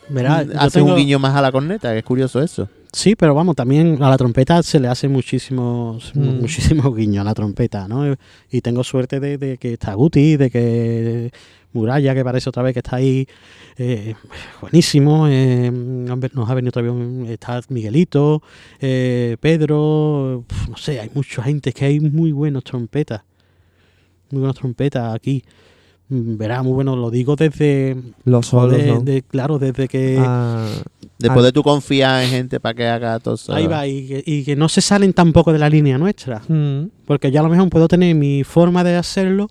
[0.09, 2.67] Yo haces tengo- un guiño más a la corneta, que es curioso eso.
[2.91, 6.19] Sí, pero vamos, también a la trompeta se le hace muchísimos, Mm.
[6.41, 8.15] muchísimos guiños a la trompeta, ¿no?
[8.51, 11.31] Y tengo suerte de, de que está Guti, de que
[11.73, 13.25] Muralla, que parece otra vez que está ahí,
[13.77, 14.15] eh,
[14.59, 15.27] buenísimo.
[15.29, 16.93] eh, nos ha venido otra vez,
[17.29, 18.43] está Miguelito,
[18.81, 23.21] eh, Pedro, no sé, hay mucha gente que hay muy buenos trompetas,
[24.31, 25.43] muy buenos trompetas aquí.
[26.11, 28.99] Mm, Verá, muy bueno, lo digo desde, Los solos, de- ¿no?
[29.01, 30.17] de- claro, desde que...
[30.19, 30.67] Ah,
[31.17, 31.45] Después Ah.
[31.45, 33.53] de tú confiar en gente para que haga todo eso.
[33.53, 36.41] Ahí va, y que, y que no se salen tampoco de la línea nuestra.
[36.47, 39.47] mm, Porque ya a lo mejor puedo tener mi forma de hacerlo,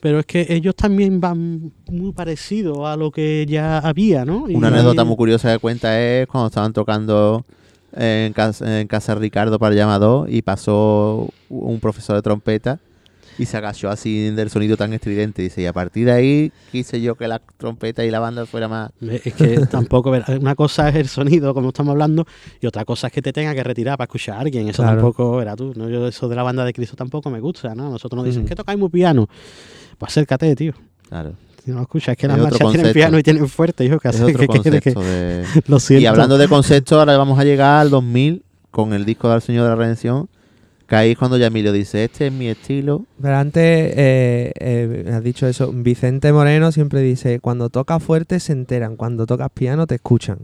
[0.00, 4.48] pero es que ellos también van muy parecidos a lo que ya había, ¿no?
[4.50, 7.44] Y Una ahí- anécdota muy curiosa de cuenta es cuando estaban tocando
[7.96, 12.78] en casa, en casa de Ricardo para el llamador y pasó un profesor de trompeta
[13.38, 15.42] y se agachó así del sonido tan estridente.
[15.42, 18.66] Dice, y a partir de ahí quise yo que la trompeta y la banda fuera
[18.68, 18.90] más...
[19.00, 20.10] Es que tampoco,
[20.40, 22.26] una cosa es el sonido, como estamos hablando,
[22.60, 24.68] y otra cosa es que te tenga que retirar para escuchar a alguien.
[24.68, 24.96] Eso Claro.
[24.96, 25.88] tampoco, verás tú, ¿no?
[25.88, 27.90] Yo eso de la banda de Cristo tampoco me gusta, ¿no?
[27.90, 28.46] Nosotros nos dicen, Mm.
[28.46, 29.28] ¿qué tocáis muy piano?
[29.98, 30.72] Pues acércate, tío.
[31.08, 31.32] Claro.
[31.64, 34.20] Si no escuchas, es que las marchas tienen piano y tienen fuerte, hijo, que Es
[34.20, 34.94] otro que quede que...
[34.94, 35.44] concepto de...
[35.66, 36.02] Lo siento.
[36.02, 39.64] Y hablando de concepto, ahora vamos a llegar al 2000 con el disco del Señor
[39.64, 40.28] de la Redención.
[40.88, 43.04] Que ahí es cuando Yamilio dice, este es mi estilo.
[43.20, 48.52] Pero antes, eh, eh, has dicho eso, Vicente Moreno siempre dice, cuando tocas fuerte se
[48.52, 50.38] enteran, cuando tocas piano te escuchan.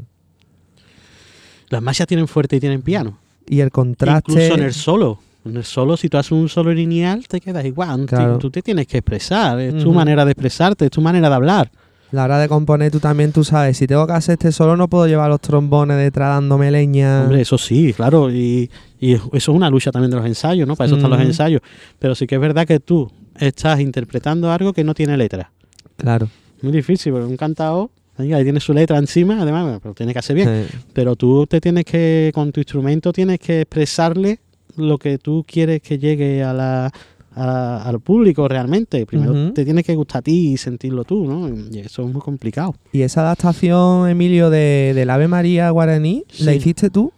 [1.71, 3.19] Las marchas tienen fuerte y tienen piano.
[3.49, 4.33] Y el contraste...
[4.33, 5.19] Incluso en el solo.
[5.47, 8.01] En el solo, si tú haces un solo lineal, te quedas igual.
[8.03, 8.39] Tú- Claro.
[8.39, 9.59] Tú te tienes que expresar.
[9.61, 11.71] Es tu manera de expresarte, es tu manera de hablar.
[12.15, 14.87] La hora de componer tú también, tú sabes, si tengo que hacer este solo no
[14.87, 17.23] puedo llevar los trombones detrás dándome leña.
[17.23, 18.31] Hombre, eso sí, claro.
[18.31, 18.71] Y,
[19.01, 20.77] y eso es una lucha también de los ensayos, ¿no?
[20.77, 21.61] Para eso están los ensayos.
[21.99, 25.51] Pero sí que es verdad que tú estás interpretando algo que no tiene letra.
[25.97, 26.29] Claro.
[26.63, 30.37] Muy difícil, porque un cantado, ahí tiene su letra encima, además, pero tiene que hacer
[30.37, 30.69] bien.
[30.93, 34.39] Pero tú te tienes que, con tu instrumento, tienes que expresarle
[34.77, 36.93] lo que tú quieres que llegue a la,
[37.37, 39.05] a- al público realmente.
[39.07, 41.49] Primero te tienes que gustar a ti y sentirlo tú, ¿no?
[41.49, 42.75] Y eso es muy complicado.
[42.93, 47.13] Y esa adaptación, Emilio, de, del Ave María guaraní, ¿la hiciste tú?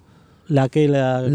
[0.49, 1.33] La que la, del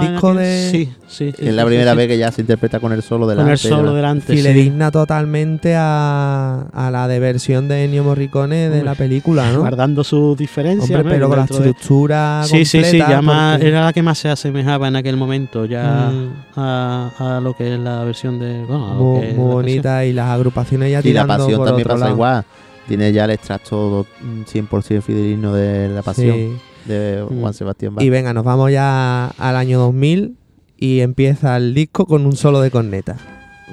[0.00, 1.32] disco aquel- de- Sí, sí.
[1.38, 3.44] Es la primera vez que ya se interpreta con el solo delante.
[3.44, 4.32] Con el solo delante.
[4.34, 4.40] sí.
[4.42, 9.60] Fidedigna totalmente a, a la de versión de Ennio Morricone de Hombre, la película, ¿no?
[9.60, 10.90] Guardando sus diferencias.
[10.90, 11.10] Hombre, ¿no?
[11.10, 12.98] pero con la de- estructura Sí, sí, sí.
[12.98, 17.36] Ya más- porque- era la que más se asemejaba en aquel momento ya Mm, a,
[17.36, 18.64] a lo que es la versión de.
[18.64, 22.12] Bueno, muy, muy bonita y las agrupaciones ya Y la pasión por también pasa lado.
[22.12, 22.44] igual.
[22.88, 26.52] Tiene ya el extracto mm, 100% fidelino de la pasión Sí.
[26.88, 27.40] De Mm.
[27.40, 28.04] Juan Sebastián Bach.
[28.04, 30.36] Y venga, nos vamos ya al año 2000
[30.76, 33.16] y empieza el disco con un solo de corneta.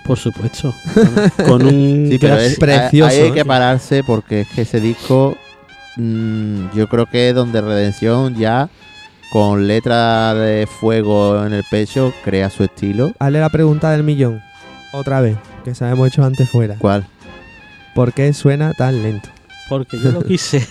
[0.05, 0.73] Por supuesto.
[1.47, 2.07] Con, un.
[2.11, 3.33] Sí, pero es, precioso, ahí hay ¿eh?
[3.33, 5.35] que pararse porque es que ese disco,
[5.97, 8.69] mm, yo creo que es donde Redención ya,
[9.31, 13.13] con letra de fuego en el pecho, crea su estilo.
[13.17, 14.41] Hazle la pregunta del millón.
[14.93, 16.75] Otra vez, que se hemos hecho antes fuera.
[16.77, 17.07] ¿Cuál?
[17.95, 19.29] ¿Por qué suena tan lento?
[19.69, 20.65] Porque yo lo quise.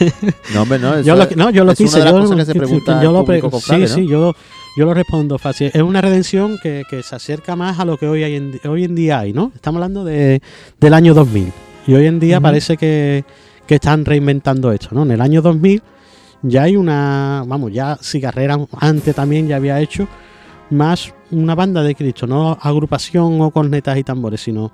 [0.54, 1.00] No, hombre, no.
[1.00, 1.98] yo lo, no, yo lo quise.
[2.00, 4.34] yo, lo Sí, sí, yo,
[4.76, 5.70] yo lo respondo fácil.
[5.72, 8.84] Es una redención que, que se acerca más a lo que hoy, hay en, hoy
[8.84, 9.52] en día hay, ¿no?
[9.54, 10.40] Estamos hablando de,
[10.80, 11.52] del año 2000.
[11.86, 13.24] Y hoy en día parece que,
[13.66, 15.02] que están reinventando esto, ¿no?
[15.02, 15.82] En el año 2000
[16.42, 17.44] ya hay una.
[17.46, 20.06] Vamos, ya Cigarrera antes también ya había hecho
[20.70, 24.72] más una banda de Cristo, no agrupación o cornetas y tambores, sino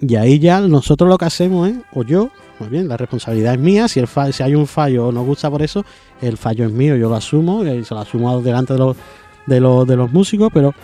[0.00, 2.30] y ahí ya nosotros lo que hacemos es, o yo,
[2.60, 5.50] muy bien, la responsabilidad es mía, si, el si hay un fallo o nos gusta
[5.50, 5.84] por eso,
[6.20, 8.96] el fallo es mío, yo lo asumo, y se lo asumo delante de los,
[9.46, 10.74] de los, de los músicos, pero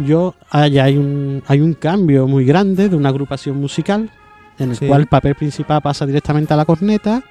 [0.00, 4.10] yo, ahí hay un, hay un cambio muy grande de una agrupación musical,
[4.58, 4.86] en el Sí.
[4.86, 7.22] cual el papel principal pasa directamente a la corneta,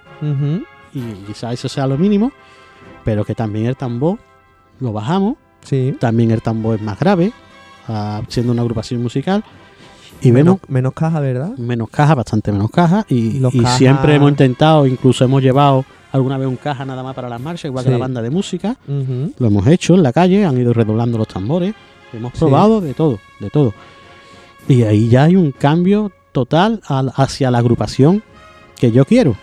[0.94, 2.32] y quizá eso sea lo mínimo,
[3.04, 4.18] pero que también el tambor
[4.80, 5.96] lo bajamos, Sí.
[6.00, 7.32] también el tambor es más grave,
[7.88, 9.44] ah, siendo una agrupación musical,
[10.22, 11.58] y menos, menos caja, ¿verdad?
[11.58, 13.06] menos caja, bastante menos caja.
[13.10, 17.04] Y, Los y cajas- siempre hemos intentado, incluso hemos llevado alguna vez un caja nada
[17.04, 17.88] más para las marchas, igual Sí.
[17.90, 18.76] que la banda de música.
[18.88, 21.74] Lo hemos hecho en la calle, han ido redoblando los tambores.
[22.14, 22.40] Hemos Sí.
[22.40, 23.74] probado de todo, de todo.
[24.68, 28.22] Y ahí ya hay un cambio total al- hacia la agrupación
[28.80, 29.36] que yo quiero.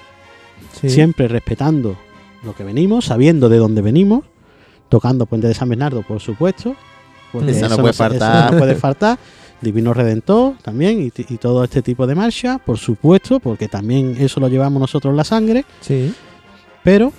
[0.81, 0.91] Sí.
[0.91, 1.97] Siempre respetando
[2.45, 4.25] lo que venimos, sabiendo de dónde venimos,
[4.89, 6.77] tocando Puente de San Bernardo, por supuesto.
[7.33, 8.53] porque Esa no eso puede eso faltar.
[8.53, 9.19] no puede faltar.
[9.60, 14.39] Divino Redentor también y, y todo este tipo de marcha, por supuesto, porque también eso
[14.40, 15.64] lo llevamos nosotros en la sangre.
[15.80, 16.14] Sí.
[16.85, 17.12] Pero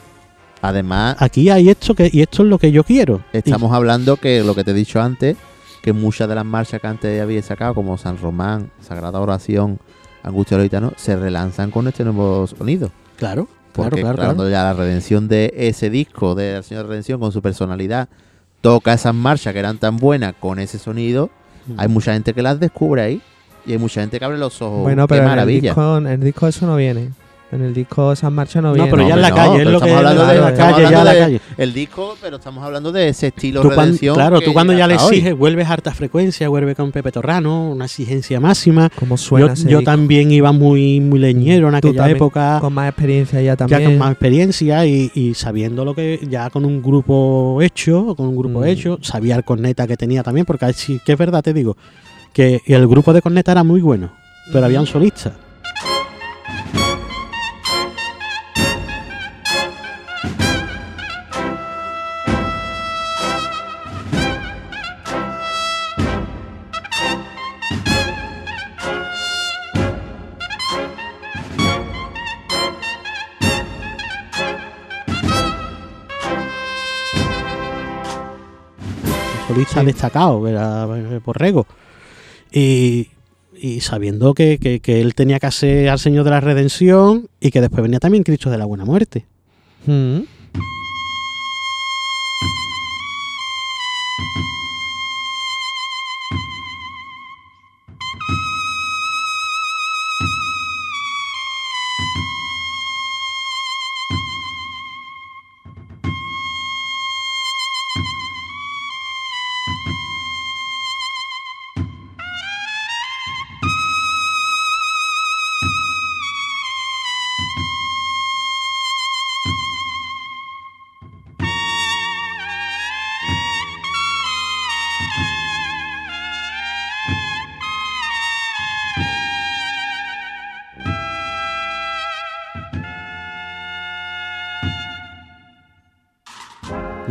[0.61, 3.21] Además, aquí hay esto que y esto es lo que yo quiero.
[3.33, 5.37] Y- estamos hablando que lo que te he dicho antes,
[5.81, 9.79] que muchas de las marchas que antes había sacado, como San Román, Sagrada Oración,
[10.21, 12.91] Angustia Loitano, se relanzan con este nuevo sonido.
[13.17, 14.49] claro, Que Porque claro, cuando claro.
[14.49, 18.09] ya la redención de ese disco, de la señora Redención con su personalidad,
[18.59, 21.29] toca esas marchas que eran tan buenas con ese sonido.
[21.77, 23.21] Hay mucha gente que las descubre ahí.
[23.65, 24.81] Y hay mucha gente que abre los ojos.
[24.81, 25.61] bueno, ¡Qué pero en el, maravilla!
[25.71, 27.09] disco, en el disco eso no viene.
[27.51, 28.91] En el disco esas marchas no, No, vienen.
[28.91, 30.99] pero ya en la no, calle, es lo que estamos hablando de- la calle, ya
[30.99, 31.41] en la calle.
[31.57, 34.13] El disco, pero estamos hablando de ese estilo cuan- redención.
[34.15, 37.85] claro, tú cuando ya le exiges, vuelves a alta frecuencia, vuelve con Pepe Torrano, una
[37.85, 38.89] exigencia máxima.
[38.91, 39.84] Como suena Yo, ese yo disco.
[39.91, 43.84] también iba muy, muy leñero en aquella también, época, Con más experiencia ya ya también.
[43.84, 48.35] con más experiencia y, y sabiendo lo que, ya con un grupo hecho, con un
[48.38, 48.65] grupo Mm.
[48.65, 51.76] hecho, sabía el corneta que tenía también, porque sí que es verdad, te digo,
[52.31, 54.11] que el grupo de corneta era muy bueno,
[54.53, 55.34] pero había un solista.
[79.60, 81.65] Un solista destacado, que era eh, Borrego.
[82.52, 83.10] Y,
[83.56, 87.52] y sabiendo que, que- que él tenía que hacer al Señor de la Redención y
[87.52, 89.26] que después venía también Cristo de la Buena Muerte.
[89.86, 90.19] Mm.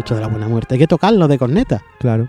[0.09, 0.75] Cristo de la Buena Muerte.
[0.75, 1.83] Hay que tocarlo de corneta.
[2.01, 2.29] Claro.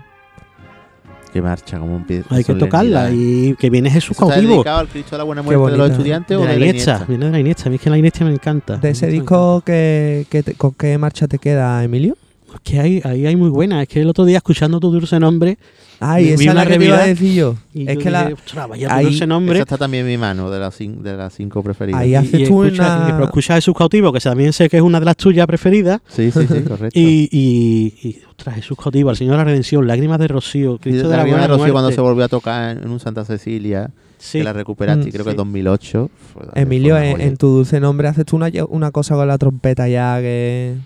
[1.32, 2.34] Que marcha, como empieza.
[2.34, 4.54] Hay que tocarla y que viene Jesús ¿Eso está cautivo.
[4.54, 6.66] dedicado al Cristo de la Buena Muerte de los estudiantes De o la de la
[6.66, 7.06] Iniesta, Iniesta?
[7.08, 7.62] viene de la Iniesta.
[7.66, 8.76] A mí es que la Iniesta me encanta.
[8.78, 12.16] De ese Me disco, que, que te- ¿con qué marcha te queda, Emilio?
[12.54, 12.70] Encanta.
[12.70, 13.82] Que hay, ahí hay muy buena.
[13.82, 15.58] Es que el otro día escuchando tu dulce nombre.
[16.02, 17.56] Ay, Vi esa es una la que te iba a decir yo.
[17.74, 19.54] Es yo que la, dije, "Ostras, vaya tu ahí- dulce nombre.
[19.56, 22.00] Esa está también en mi mano, de las, cin- de las cinco preferidas.
[22.00, 24.70] Ahí Y, haces y tú escucha, una- y- pero escucha Jesús cautivo, que también sé
[24.70, 26.00] que es una de las tuyas preferidas.
[26.08, 26.98] Sí, sí, sí, correcto.
[26.98, 31.02] Y, y, y, ostras, Jesús cautivo, el Señor de la Redención, Lágrimas de Rocío, Cristo
[31.02, 33.26] de la Lágrima Buena de Rocío cuando se volvió a tocar en, en un Santa
[33.26, 34.38] Cecilia, Sí.
[34.38, 35.24] que la recuperaste, Mm, creo sí.
[35.26, 36.10] que en 2008.
[36.32, 40.18] fue- Emilio, en tu dulce nombre haces tú una, una cosa con la trompeta ya
[40.20, 40.76] que...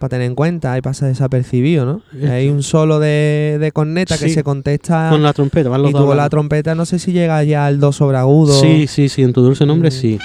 [0.00, 2.02] Para tener en cuenta y pasa desapercibido, ¿no?
[2.28, 5.94] Hay un solo de, de corneta que se contesta Con la trompeta, van los y
[5.94, 8.58] tú con la trompeta no sé si llega ya al do sobre agudo.
[8.58, 9.92] Sí, sí, sí, en tu dulce nombre Mm.
[9.92, 10.18] sí.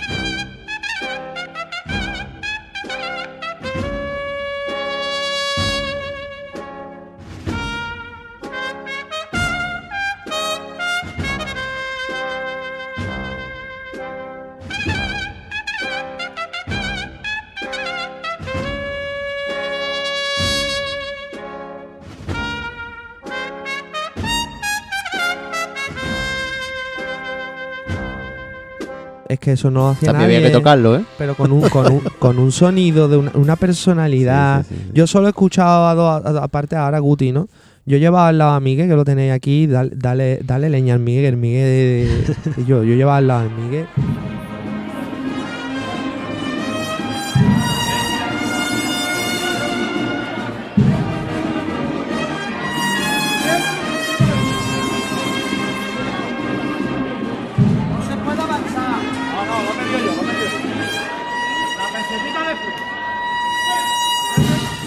[29.36, 30.38] Es que eso no hacía También nadie.
[30.38, 31.04] había que tocarlo, ¿eh?
[31.18, 34.64] Pero con un, con un, con un sonido de una, una personalidad.
[34.64, 34.92] Sí, sí, sí, sí.
[34.94, 37.48] Yo solo he escuchado, a dos- aparte ahora Guti, ¿no?
[37.86, 41.00] Yo llevaba al lado a Miguel, que lo tenéis aquí, dale, dale, dale leña al
[41.02, 42.26] Miguel, el Miguel...
[42.66, 43.86] yo, yo llevaba al lado al Miguel.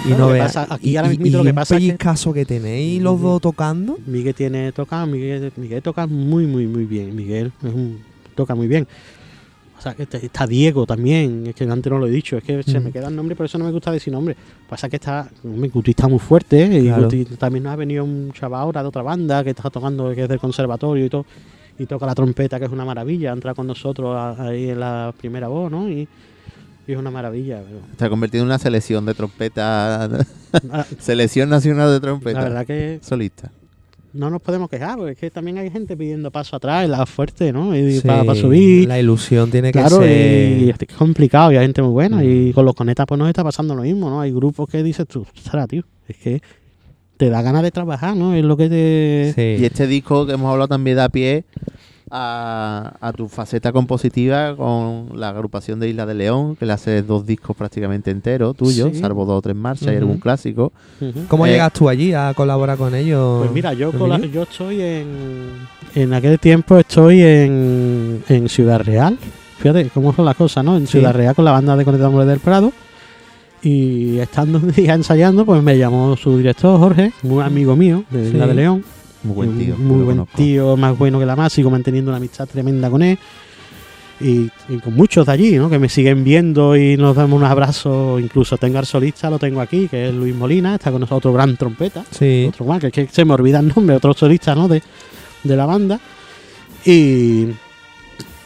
[0.08, 0.56] Y no veas.
[0.56, 3.98] aquí ahora y- mismito lo que pasa es pellizcazo que tenéis los dos tocando.
[4.06, 7.14] Miguel tiene toca, Miguel, Miguel toca muy, muy, muy bien.
[7.14, 7.98] Miguel es un-
[8.34, 8.86] toca muy bien.
[9.76, 12.42] O sea, que este- está Diego también, es que antes no lo he dicho, es
[12.42, 14.36] que se me queda el nombre, por eso no me gusta decir nombre.
[14.68, 16.80] Pasa que está, hombre, Guti está muy fuerte, ¿eh?
[16.80, 16.90] y.
[16.90, 20.24] Guti también nos ha venido un chaval ahora de otra banda que está tocando, que
[20.24, 21.24] es del conservatorio y todo,
[21.78, 25.46] y toca la trompeta, que es una maravilla, entra con nosotros ahí en la primera
[25.46, 25.88] voz, ¿no?
[25.88, 26.08] Y
[26.92, 27.60] es una maravilla.
[27.66, 30.04] pero- Se ha convertido en una selección de trompeta.
[30.04, 32.38] Ah, selección nacional de trompeta.
[32.40, 33.50] la verdad que Solista.
[34.14, 37.52] no nos podemos quejar, porque es que también hay gente pidiendo paso atrás, la fuerte,
[37.52, 37.76] ¿no?
[37.76, 38.88] Y Sí, para subir.
[38.88, 40.58] La ilusión tiene que Claro, ser.
[40.62, 42.16] y es complicado y hay gente muy buena.
[42.18, 42.22] Mm.
[42.48, 44.20] Y con los conetas pues nos está pasando lo mismo, ¿no?
[44.20, 46.42] Hay grupos que dices tú, "Ostras, tío, es que
[47.18, 48.32] te da ganas de trabajar, ¿no?
[48.34, 49.32] Es lo que te...
[49.34, 49.60] Sí.
[49.62, 51.44] Y este disco que hemos hablado también da pie
[52.10, 57.06] a, a tu faceta compositiva con la agrupación de Isla de León, que le haces
[57.06, 59.00] dos discos prácticamente enteros tuyos, Sí.
[59.00, 59.98] salvo dos o tres marchas y Ujú.
[59.98, 60.72] algún clásico.
[61.00, 61.24] Ujú.
[61.28, 63.38] ¿Cómo Eh, llegas tú allí a colaborar con ellos?
[63.40, 63.90] Pues mira, yo,
[64.32, 65.78] yo estoy en.
[65.94, 69.18] En aquel tiempo estoy en, en Ciudad Real.
[69.58, 70.76] Fíjate cómo son las cosas, ¿no?
[70.76, 70.92] En Sí.
[70.98, 72.72] Ciudad Real con la banda de Conectamos del Prado.
[73.62, 78.22] Y estando un día ensayando, pues me llamó su director, Jorge, muy amigo mío de
[78.24, 78.30] Sí.
[78.34, 78.84] Isla de León.
[79.22, 79.76] Muy buen tío.
[79.76, 80.36] Muy buen conozco.
[80.36, 83.18] tío, más bueno que la más, sigo manteniendo una amistad tremenda con él.
[84.20, 85.70] Y, y con muchos de allí, ¿no?
[85.70, 88.20] Que me siguen viendo y nos damos unos abrazos.
[88.20, 91.56] Incluso tengo al solista, lo tengo aquí, que es Luis Molina, está con nosotros, gran
[91.56, 92.04] trompeta.
[92.10, 92.46] Sí.
[92.48, 94.66] Otro más, que, es que se me olvida el nombre, otro solista, ¿no?
[94.66, 94.82] De,
[95.44, 96.00] de la banda.
[96.84, 97.46] Y,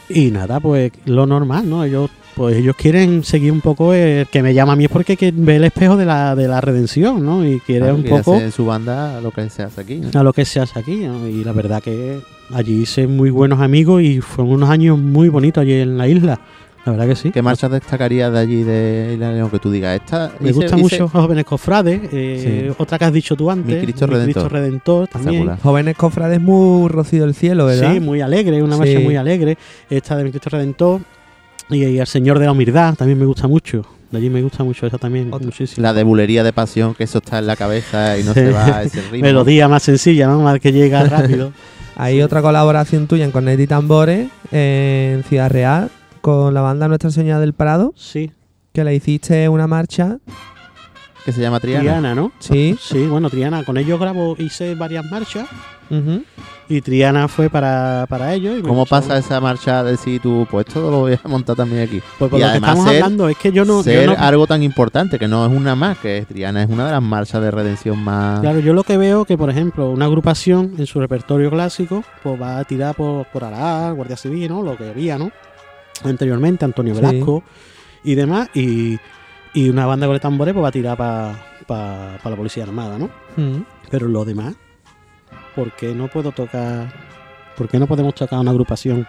[0.09, 1.83] y nada, pues lo normal, ¿no?
[1.83, 5.15] Ellos, pues ellos quieren seguir un poco el que me llama a mí es porque
[5.17, 7.45] que ve el espejo de la, de la redención, ¿no?
[7.47, 9.95] Y quiere Claro, un quiere poco hacer en su banda lo que se hace aquí.
[9.95, 10.19] ¿no?
[10.19, 10.95] a lo que se hace aquí.
[11.05, 11.27] ¿no?
[11.27, 12.19] Y la verdad que
[12.53, 16.39] allí hice muy buenos amigos y fueron unos años muy bonitos allí en la isla.
[16.85, 17.31] La verdad que sí.
[17.31, 19.95] ¿Qué marchas destacarías de allí de Isla León que tú digas?
[19.95, 22.01] Esta Me hice- gusta hice- mucho Jóvenes Cofrades.
[22.11, 23.73] eh, Otra que has dicho tú antes.
[23.73, 24.51] Mi Cristo Redentor.
[24.51, 25.55] Redentor también.
[25.63, 27.93] Jóvenes cofrades muy rocido el cielo, ¿verdad?
[27.93, 29.57] Sí, muy alegre, una marcha muy alegre.
[29.89, 30.99] Esta de Mi Cristo Redentor.
[31.75, 33.85] Y, y El Señor de la Humildad también me gusta mucho.
[34.11, 35.33] De allí me gusta mucho esa también.
[35.33, 35.45] Otra.
[35.45, 35.81] Muchísimo.
[35.81, 38.41] La de bulería de pasión, que eso está en la cabeza y no Sí.
[38.41, 39.25] se va a ese ritmo.
[39.27, 40.39] Melodía más sencilla, ¿no?
[40.41, 41.51] Más que llega rápido.
[41.95, 45.89] Hay otra colaboración tuya en Cornet y Tambores en Ciudad Real
[46.21, 48.31] con la banda Nuestra Señora del Prado, sí.
[48.71, 50.17] que le hiciste una marcha.
[51.25, 51.81] Que se llama Triana.
[51.83, 52.31] Triana, ¿no?
[52.39, 52.75] Sí.
[52.81, 53.63] Sí, bueno, Triana.
[53.63, 55.47] Con ellos grabo, hice varias marchas.
[56.69, 58.57] Y Triana fue para, para ellos.
[58.57, 61.83] y ¿Cómo pasa esa marcha de decir tú, pues esto lo voy a montar también
[61.83, 62.01] aquí?
[62.17, 63.77] Pues por y lo que además estamos ser- hablando es que yo no.
[63.77, 66.69] yo Ser no- algo tan importante, que no es una más, que es Triana, es
[66.69, 68.39] una de las marchas de redención más...
[68.39, 72.41] Claro, yo lo que veo que, por ejemplo, una agrupación en su repertorio clásico, pues
[72.41, 74.63] va a tirar por, por Aralar, Guardia Civil, ¿no?
[74.63, 75.31] Lo que había, ¿no?
[76.03, 77.01] Anteriormente, Antonio Sí.
[77.01, 77.43] Velasco
[78.03, 78.49] y demás.
[78.55, 78.97] Y,
[79.53, 83.09] y una banda con el tambores, pues va a tirar para la Policía Armada, ¿no?
[83.37, 83.63] Mm.
[83.89, 84.55] Pero lo demás,
[85.55, 86.91] ¿por qué no puedo tocar?
[87.55, 89.05] ¿Por qué no podemos tocar una agrupación,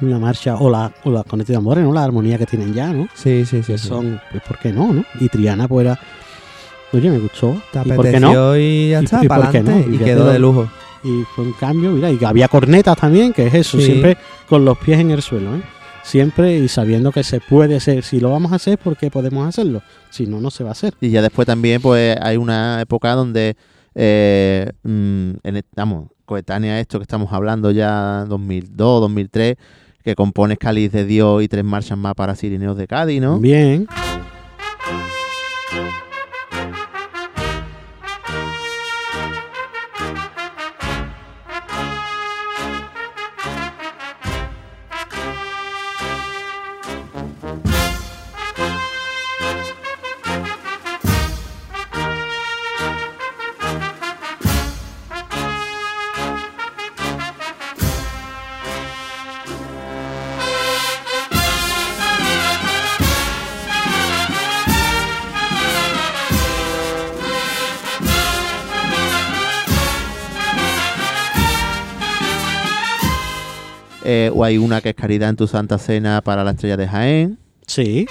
[0.00, 1.92] una marcha o la, o la con este tambores, ¿no?
[1.92, 3.08] La armonía que tienen ya, ¿no?
[3.14, 3.72] Sí, sí, sí.
[3.72, 3.86] que sí.
[3.88, 5.04] son, pues, ¿por qué no, no?
[5.20, 5.98] Y Triana, pues era,
[6.92, 7.60] oye, me gustó.
[7.72, 8.56] Te ¿Y por qué no?
[8.56, 9.70] y ya ¿Y- está, y por para qué no?
[9.70, 9.90] adelante.
[9.92, 10.68] Y Y ya quedó de lujo.
[11.04, 13.84] Y fue un cambio, mira, y había cornetas también, que es eso, Sí.
[13.86, 14.16] siempre
[14.48, 15.62] con los pies en el suelo, ¿eh?
[16.02, 18.02] Siempre y sabiendo que se puede hacer.
[18.02, 19.82] Si lo vamos a hacer, ¿por qué podemos hacerlo?
[20.10, 20.94] Si no, no se va a hacer.
[21.00, 23.56] Y ya después también, pues hay una época donde,
[23.94, 29.56] eh, mm, en, vamos, coetánea a esto que estamos hablando ya 2002, 2003,
[30.02, 33.38] que compones Cáliz de Dios y tres marchas más para Sirineos de Cádiz, ¿no?
[33.38, 33.86] Bien.
[74.34, 77.38] O hay una que es Caridad en tu Santa Cena para la Estrella de Jaén.
[77.66, 78.06] Sí.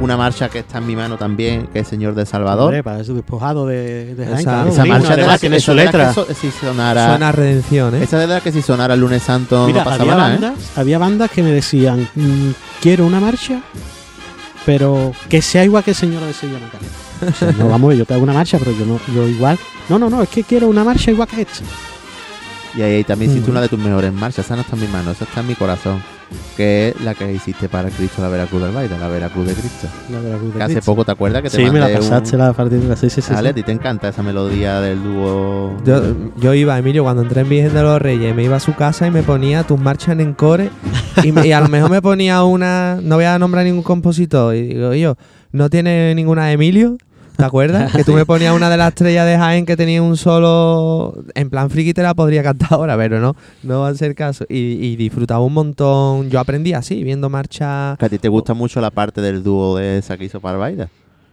[0.00, 2.64] Una marcha que está en mi mano también, que es Señor de Salvador.
[2.66, 6.08] Hombre, para ese despojado de, de Jaén, Esa- marcha de la que, tiene su letra.
[6.08, 8.02] que so- si sonara, Suena redención, ¿eh?
[8.04, 10.38] esa de la que si sonara el lunes santo Mira, no pasaba había nada, ¿eh?
[10.40, 12.50] bandas, había bandas que me decían, "Mm,
[12.80, 13.60] quiero una marcha,
[14.64, 16.58] pero que sea igual que Señora de Sevilla.
[17.28, 19.58] O sea, no, vamos, yo te hago una marcha, pero yo no, yo igual.
[19.90, 21.62] No, no, no, es que quiero una marcha igual que esta.
[22.74, 23.52] Y ahí también hiciste Mm.
[23.52, 24.46] una de tus mejores marchas.
[24.46, 26.02] Esa no está en mi mano, esa está en mi corazón.
[26.56, 29.88] Que es la que hiciste para Cristo, la Veracruz del Baile, la Veracruz de Cristo.
[30.10, 30.92] La de la Cruz de Que hace Cristo.
[30.92, 31.42] poco, ¿te acuerdas?
[31.42, 33.72] Que te Sí, me la mandé un- pasaste la partitura, sí, sí, a ti te
[33.72, 35.76] encanta esa melodía del dúo.
[35.84, 36.02] Yo,
[36.36, 39.06] yo iba, Emilio, cuando entré en Virgen de los Reyes, me iba a su casa
[39.06, 40.70] y me ponía tus marchas en core
[41.24, 44.54] y, me- y a lo mejor me ponía una, no voy a nombrar ningún compositor,
[44.54, 45.16] y digo yo,
[45.52, 46.96] ¿no tiene ninguna de Emilio?
[47.36, 47.92] ¿Te acuerdas?
[47.92, 51.14] Que tú me ponías una de las estrellas de Jaén que tenía un solo.
[51.34, 54.44] En plan friki te la podría cantar ahora, pero no, no va a ser caso.
[54.48, 56.30] Y, y disfrutaba un montón.
[56.30, 57.92] Yo aprendí así, viendo marcha.
[57.92, 60.88] A ti te gusta mucho la parte del dúo de hizo Parvaida.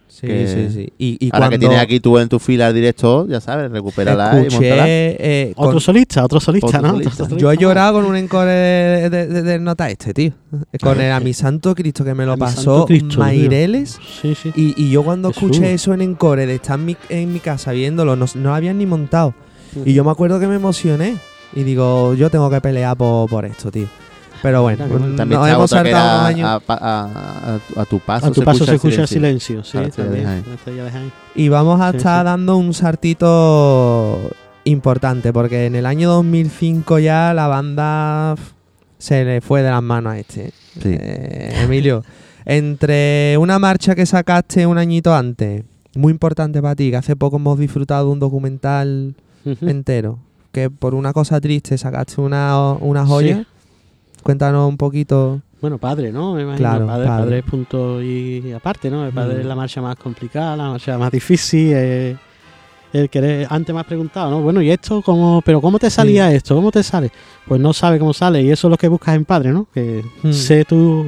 [0.08, 0.92] Sí, que- sí, sí.
[0.98, 4.40] Y, y Ahora cuando que tienes aquí tú en tu fila director, ya sabes, recupérala
[4.42, 4.84] y escuché, montala.
[4.88, 6.88] eh, Otro solista, otro solista, Otro ¿no?
[6.90, 7.24] solista.
[7.24, 10.32] Otro yo he llorado con un encore de, de- nota este, tío.
[10.80, 13.18] Con el A mi santo Cristo que me lo A pasó Cristo.
[13.18, 13.98] Maireles.
[14.22, 14.50] Sí, sí.
[14.56, 15.50] Y, y yo cuando Jesús.
[15.50, 18.54] escuché eso en encore, de estar en mi, en mi casa viéndolo, no, no lo
[18.54, 19.34] habían ni montado.
[19.84, 21.16] Y yo me acuerdo que me emocioné.
[21.54, 23.86] Y digo, yo tengo que pelear por, por esto, tío.
[24.42, 24.84] Pero bueno.
[25.16, 26.48] También nos hemos saltado años.
[26.48, 28.26] a, a- a- a tu paso.
[28.26, 29.64] A tu paso se escucha el silencio.
[29.64, 30.44] silencio, sí, Ah, también.
[30.64, 31.10] De.
[31.42, 32.24] Y vamos a Sí, estar sí.
[32.26, 34.30] dando un sartito
[34.64, 38.34] importante, porque en el año 2005 ya la banda
[38.98, 40.52] se le fue de las manos a este.
[40.84, 42.04] Eh, Emilio,
[42.44, 45.64] entre una marcha que sacaste un añito antes,
[45.96, 49.14] muy importante para ti, que hace poco hemos disfrutado de un documental
[49.62, 50.18] entero,
[50.52, 53.46] que por una cosa triste sacaste una, una joya.
[54.22, 55.40] Cuéntanos un poquito.
[55.60, 56.34] Bueno, padre, ¿no?
[56.34, 56.58] Me imagino.
[56.68, 57.42] Claro, padre, padre.
[57.42, 59.06] punto y aparte, ¿no?
[59.06, 59.40] El padre Mm.
[59.40, 61.72] es la marcha más complicada, la marcha más difícil.
[61.74, 62.16] eh,
[62.90, 64.40] el que antes me has preguntado, ¿no?
[64.40, 65.42] Bueno, ¿y esto cómo?
[65.44, 66.54] ¿Pero cómo te salía esto?
[66.54, 67.10] ¿Cómo te sale?
[67.46, 69.66] Pues no sabe cómo sale y eso es lo que buscas en padre, ¿no?
[69.74, 70.32] Que Mm.
[70.32, 71.04] sé tú,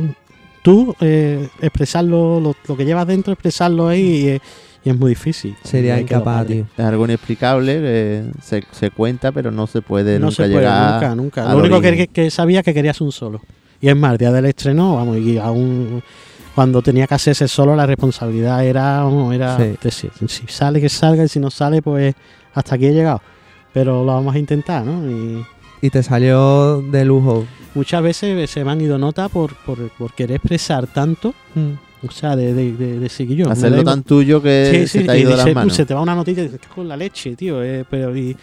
[0.63, 4.41] tú eh, expresarlo, lo, lo que llevas dentro, expresarlo ahí y, eh,
[4.85, 5.57] y es muy difícil.
[5.63, 6.67] Sería incapaz, tío.
[6.77, 10.57] Es algo inexplicable que se, se cuenta, pero no se puede no nunca se puede,
[10.57, 10.93] llegar.
[10.95, 11.51] nunca, nunca.
[11.51, 13.41] al Lo único que, que, que sabía que querías un solo.
[13.81, 16.03] Y es más, el día del estreno, vamos, y aún
[16.55, 19.57] cuando tenía que hacerse solo, la responsabilidad era, vamos, era
[19.91, 20.09] Sí.
[20.29, 22.15] si, sale, que salga, y si no sale, pues
[22.55, 23.23] hasta aquí he llegado.
[23.73, 25.09] Pero lo vamos a intentar, ¿no?
[25.11, 25.45] Y
[25.81, 27.47] Y te salió de lujo.
[27.75, 31.73] muchas veces se me han ido notas por, por, por querer expresar tanto, Mm.
[32.07, 33.07] O sea, de, de, de, de
[33.51, 35.75] Hacerlo tan tuyo que Sí, se sí, te ha y ido de dice, las manos.
[35.75, 37.63] se te va una notita y dices, con la leche, tío.
[37.63, 38.37] eh, pero, y-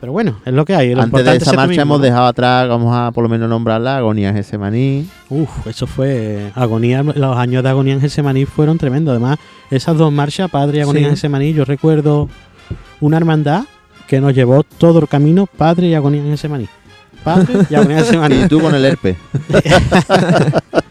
[0.00, 0.94] pero bueno, es lo que hay.
[0.94, 2.04] lo Antes de esa marcha mismo, hemos ¿no?
[2.04, 5.08] dejado atrás, vamos a por lo menos nombrarla, Agonía Gesemaní.
[5.30, 7.02] Uf, eso fue agonía.
[7.02, 9.12] Los años de agonía en Getsemaní fueron tremendos.
[9.12, 9.38] Además,
[9.70, 11.04] esas dos marchas, Padre y Agonía Sí.
[11.06, 12.28] en Getsemaní, yo recuerdo
[13.00, 13.64] una hermandad
[14.06, 16.68] que nos llevó todo el camino, Padre y Agonía en Getsemaní.
[17.24, 18.42] Padre y Agonía en Getsemaní.
[18.42, 19.16] Y tú con el herpes.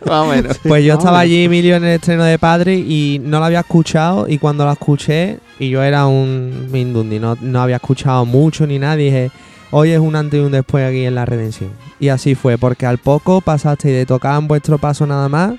[0.05, 0.57] Más o menos.
[0.68, 4.27] Pues yo estaba allí, Emilio, en el estreno de Padre y no lo había escuchado.
[4.27, 8.80] Y cuando lo escuché, y yo era un Mindundi, no, no había escuchado mucho ni
[8.80, 9.31] nada, dije,
[9.72, 11.72] hoy es un antes y un después aquí en la redención.
[11.99, 15.53] Y así fue, porque al poco pasasteis de tocar en vuestro paso nada más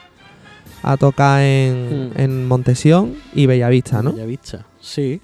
[0.82, 2.20] a tocar en, Mm.
[2.20, 4.12] en Montesión y Bellavista, ¿no?
[4.12, 5.20] Bellavista, sí.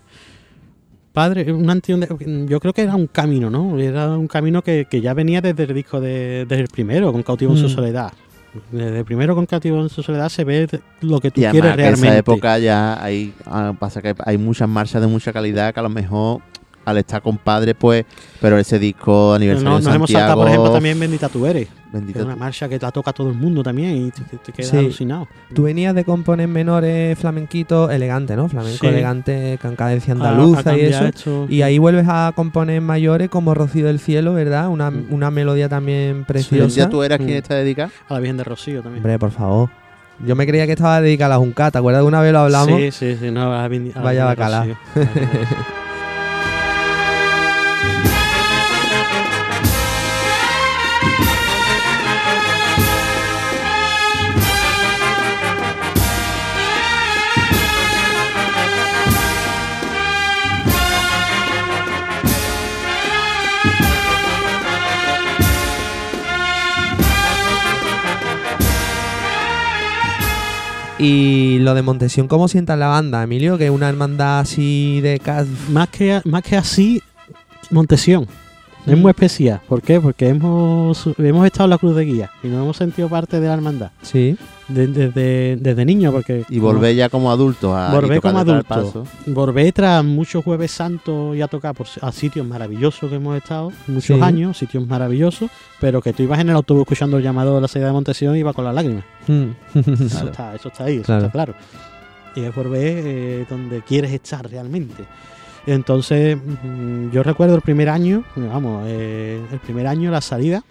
[1.12, 3.78] Padre, un antes un yo creo que era un camino, ¿no?
[3.78, 7.22] Era un camino que, que ya venía desde el disco de, desde el primero, con
[7.22, 7.70] Cautivo en su Mm.
[7.70, 8.12] soledad.
[8.72, 10.68] Desde el primero con Cautivo en su soledad se ve
[11.02, 12.08] lo que tú Y quieres que en realmente.
[12.08, 15.82] esa época ya hay, ah, pasa que hay muchas marchas de mucha calidad que a
[15.84, 16.40] lo mejor
[16.84, 18.04] al estar con padre, pues,
[18.40, 21.46] pero ese disco aniversario No, de nos hemos saltado, por Santiago, ejemplo, también Bendita tú
[21.46, 21.68] eres.
[21.68, 24.70] que bendito es una marcha que la toca todo el mundo también y te, quedas
[24.70, 24.76] Sí.
[24.78, 25.28] alucinado.
[25.54, 28.48] Tú venías de componer menores flamenquitos elegante, ¿no?
[28.48, 28.86] Flamenco Sí.
[28.86, 31.04] elegante, con cadencia andaluza y eso.
[31.04, 31.46] esto.
[31.50, 34.68] Y ahí vuelves a componer mayores como Rocío del Cielo, ¿verdad?
[34.68, 35.06] Una, Mm.
[35.10, 36.74] una melodía también preciosa.
[36.74, 37.36] día tú eras quien Mm.
[37.36, 37.90] está dedicado.
[38.08, 39.04] A la Virgen de Rocío también.
[39.04, 39.68] Hombre, por favor.
[40.26, 41.70] Yo me creía que estaba dedicada a la Junca.
[41.70, 42.78] ¿Te acuerdas de una vez lo hablamos?
[42.80, 44.66] Sí, sí, sí, no, a la Vaya bacala.
[71.02, 73.56] Y lo de Montesión, ¿cómo sientas la banda, Emilio?
[73.56, 75.18] Que es una hermandad así de...
[75.70, 77.02] más, que, más que así,
[77.70, 78.28] Montesión.
[78.90, 79.00] Es Mm.
[79.02, 79.60] muy especial.
[79.68, 80.00] ¿Por qué?
[80.00, 83.46] Porque hemos, hemos estado en la cruz de guía y nos hemos sentido parte de
[83.48, 83.90] la hermandad.
[84.02, 84.36] Sí.
[84.68, 86.44] De- Desde, desde niño, porque...
[86.48, 89.04] Y volver ya como adulto a Volver como adulto.
[89.26, 93.72] Volver tras muchos jueves santos y a tocar por, a sitios maravillosos que hemos estado,
[93.88, 94.22] muchos Sí.
[94.22, 95.50] años, sitios maravillosos,
[95.80, 98.36] pero que tú ibas en el autobús escuchando el llamado de la salida de Montesión
[98.36, 99.04] y ibas con las lágrimas.
[99.26, 99.44] Mm.
[99.74, 101.20] Eso, está, eso está ahí, eso Claro.
[101.26, 101.54] está claro.
[102.36, 105.04] Y es por ver eh, donde quieres estar realmente.
[105.66, 110.62] Entonces, mm, yo recuerdo el primer año, vamos, eh, el primer año, la salida,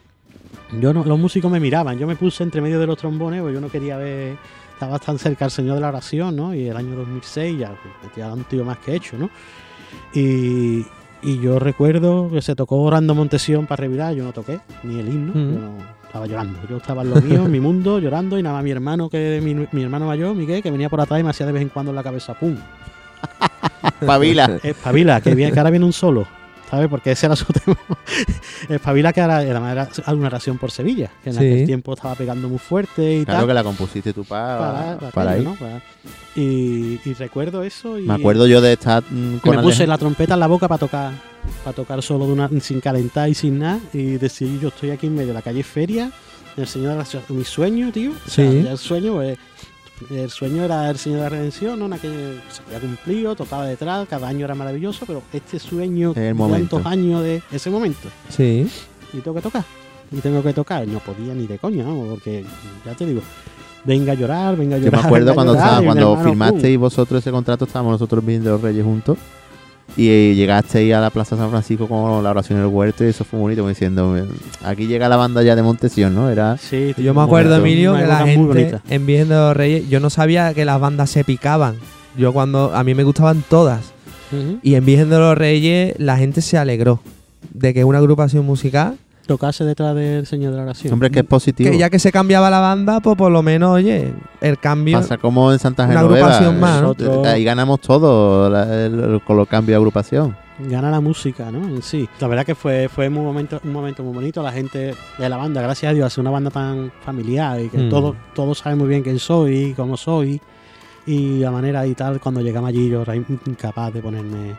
[0.79, 3.53] yo no, los músicos me miraban, yo me puse entre medio de los trombones, porque
[3.53, 4.35] yo no quería ver,
[4.73, 6.53] estaba tan cerca al Señor de la Oración, ¿no?
[6.53, 7.71] Y el año 2006 ya,
[8.15, 9.29] ya un tío más que hecho, ¿no?
[10.13, 10.85] Y,
[11.21, 15.07] y yo recuerdo que se tocó orando Montesión para revirar, yo no toqué, ni el
[15.09, 16.57] himno, yo no- estaba llorando.
[16.67, 19.39] Yo estaba en lo mío, en mi mundo, llorando, y nada más mi hermano, que
[19.43, 21.69] mi, mi hermano mayor, Miguel, que venía por atrás y me hacía de vez en
[21.69, 22.55] cuando en la cabeza, ¡pum!
[24.05, 24.59] Pavila.
[24.63, 26.27] Espabila, que, viene, que ahora viene un solo.
[26.69, 26.87] ¿Sabes?
[26.87, 27.77] Porque ese era su tema.
[28.69, 31.09] Espabila, que ahora era, era una oración por Sevilla.
[31.23, 31.39] Que en Sí.
[31.45, 33.47] aquel tiempo estaba pegando muy fuerte y Claro tal.
[33.47, 35.43] que la compusiste tú para, para, para ahí.
[35.43, 35.55] ¿no?
[35.55, 35.81] Para-
[36.35, 37.97] y, y recuerdo eso.
[37.97, 40.67] Y Me acuerdo yo de estar mm, con me puse la trompeta en la boca
[40.67, 41.11] para tocar
[41.63, 45.07] para tocar solo de una, sin calentar y sin nada y decir yo estoy aquí
[45.07, 46.11] en medio de la calle Feria
[46.57, 48.67] el Señor de la mi sueño tío o sea, Sí.
[48.69, 49.37] el sueño pues,
[50.09, 51.85] el sueño era el Señor de la Redención ¿no?
[51.87, 56.37] En aquel- se había cumplido tocaba detrás cada año era maravilloso pero este sueño el
[56.37, 58.67] tantos años de ese momento Sí.
[59.13, 59.63] y tengo que tocar
[60.11, 62.43] y tengo que tocar no podía ni de coña vamos, porque
[62.85, 63.21] ya te digo
[63.85, 66.77] venga a llorar venga a Yo llorar me acuerdo cuando, llorar, estaba- cuando hermano, firmasteis
[66.79, 69.17] vosotros ese contrato, estábamos nosotros viendo los Reyes juntos.
[69.97, 73.07] Y eh, llegasteis a la Plaza San Francisco con la oración en el huerto y
[73.07, 74.25] eso fue bonito, como diciendo, eh,
[74.63, 76.29] aquí llega la banda ya de Montesión, ¿no?
[76.29, 79.57] Era Sí, Yo me acuerdo, momento, Emilio, una que la gente en Virgen de los
[79.57, 81.75] Reyes, yo no sabía que las bandas se picaban.
[82.17, 83.93] Yo cuando, a mí me gustaban todas.
[84.61, 87.01] Y en Virgen de los Reyes la gente se alegró
[87.51, 88.97] de que una agrupación musical,
[89.29, 90.91] tocarse detrás del Señor de la Oración.
[90.93, 91.69] Hombre, que es positivo.
[91.71, 94.97] que ya que se cambiaba la banda, pues por lo menos, oye, el cambio...
[94.99, 96.25] Pasa como en Santa Una Genoveva.
[96.27, 96.87] agrupación más, ¿no?
[96.89, 100.35] Nosotros- Ahí ganamos todo la- el- el- con los cambios de agrupación.
[100.59, 101.59] Gana la música, ¿no?
[101.67, 102.09] En sí.
[102.19, 104.43] La verdad que fue, fue un, momento, un momento muy bonito.
[104.43, 107.77] La gente de la banda, gracias a Dios, hace una banda tan familiar y que
[107.77, 107.89] Mm.
[107.89, 110.41] todos, todos saben muy bien quién soy, cómo soy
[111.05, 112.19] y la manera y tal.
[112.19, 114.55] Cuando llegamos allí yo era incapaz de ponerme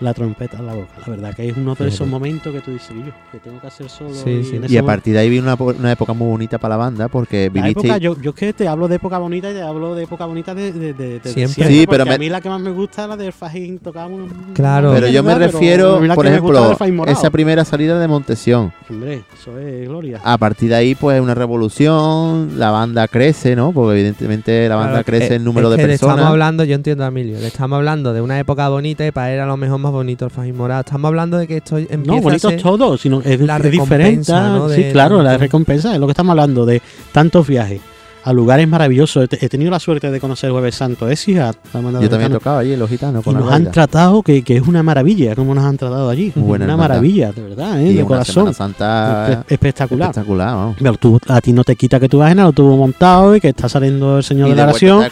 [0.00, 0.88] la trompeta en la boca.
[1.06, 3.60] La verdad que es uno de esos momentos que tú dices, "Y yo, que tengo
[3.60, 4.14] que hacer solo.
[4.14, 4.30] Sí,
[4.64, 4.78] y sí.
[4.78, 7.60] a partir de ahí vino una, una época muy bonita para la banda porque La
[7.62, 7.80] viniste.
[7.86, 10.24] época, yo, yo es que te hablo de época bonita y te hablo de época
[10.26, 11.66] bonita de, de, de- de Siempre.
[11.66, 14.20] Sí, pero me- a mí la que más me gusta es la del Fajín, tocábamos
[14.22, 14.92] un- Claro.
[14.94, 18.72] pero yo me refiero, por es ejemplo, esa primera salida de Montesión.
[18.88, 20.20] Hombre, eso es gloria.
[20.24, 23.72] A partir de ahí, pues una revolución, la banda crece, ¿no?
[23.72, 26.14] Porque evidentemente la banda Claro, crece eh, en número es de que le personas.
[26.16, 29.32] estamos hablando, yo entiendo a Emilio, le estamos hablando de una época bonita y para
[29.32, 30.80] él a lo mejor más bonito el Fajín Morado.
[30.80, 33.56] Estamos hablando de que esto empieza No, bonito a es ser- todo, sino es, la
[33.58, 34.32] es diferente.
[34.32, 34.68] ¿no?
[34.68, 36.80] sí, de- claro, la recompensa es lo que estamos hablando de
[37.12, 37.80] tantos viajes
[38.24, 39.24] a lugares maravillosos.
[39.24, 41.52] He, te- he tenido la suerte de conocer Jueves Santo, es hija.
[41.52, 44.66] de Yo también tocado allí Los Gitanos Y la nos han tratado que, que es
[44.66, 46.32] una maravilla, como nos han tratado allí.
[46.34, 47.90] Buena una maravilla, de verdad, ¿eh?
[47.90, 48.52] Y de una corazón.
[48.54, 50.10] Santa espectacular.
[50.10, 50.76] espectacular, vamos.
[50.78, 53.40] Pero tú, a ti no te quita que tú vas en el autobús montado y
[53.40, 55.04] que está saliendo el Señor Y de la oración.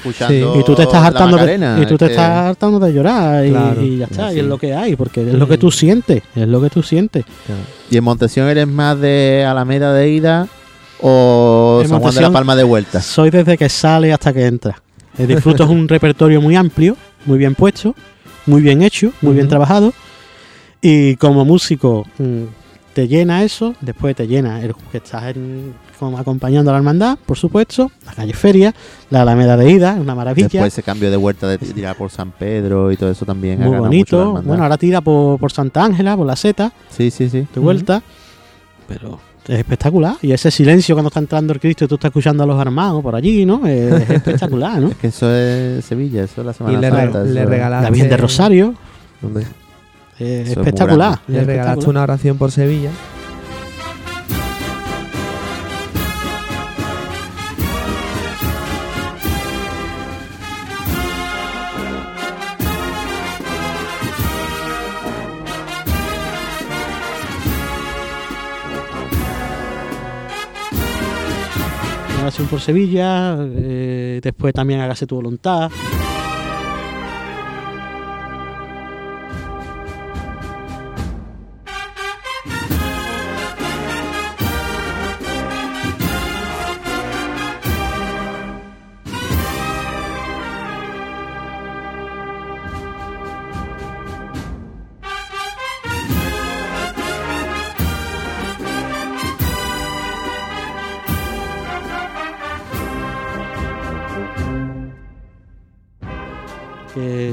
[0.59, 3.47] Y tú te estás hartando de, y tú te es que- estás hartando de llorar
[3.47, 3.83] y, Claro.
[3.83, 6.49] y ya está, y es lo que hay, porque es lo que tú sientes, es
[6.49, 7.25] lo que tú sientes.
[7.91, 10.47] ¿Y en Montesión eres más de Alameda de ida
[11.01, 13.01] o En San Juan de la Palma de vuelta?
[13.01, 14.81] Soy desde que sale hasta que entra.
[15.17, 16.97] El disfruto es un repertorio muy amplio,
[17.27, 17.95] muy bien puesto,
[18.47, 19.93] muy bien hecho, muy bien trabajado.
[20.81, 22.43] Y como músico mm,
[22.95, 27.19] te llena eso, después te llena el que estás en- como acompañando a la hermandad,
[27.27, 28.73] por supuesto, la calle Feria,
[29.11, 30.47] la Alameda de Ida, una maravilla.
[30.49, 33.59] Después ese cambio de vuelta de tirar por San Pedro y todo eso también.
[33.59, 34.43] muy mucho bonito.
[34.45, 37.49] Bueno, ahora tira por, por Santa Ángela, por la Seta, Sí, sí, sí.
[37.53, 38.01] de vuelta.
[38.87, 39.19] Pero
[39.49, 40.17] es espectacular.
[40.23, 43.03] Y ese silencio cuando está entrando el Cristo y tú estás escuchando a los armados
[43.03, 43.67] por allí, ¿no?
[43.67, 44.89] Es, es espectacular, ¿no?
[44.89, 47.23] Es que eso es Sevilla, eso es la Y Semana le, Santa.
[47.25, 48.75] re- le regalaste, La Virgen de Rosario,
[49.23, 49.45] Hombre,
[50.19, 51.19] es espectacular.
[51.27, 51.89] Le regalaste espectacular.
[51.91, 52.91] una oración por Sevilla.
[72.29, 75.71] Oración por Sevilla, eh, después también hágase tu voluntad.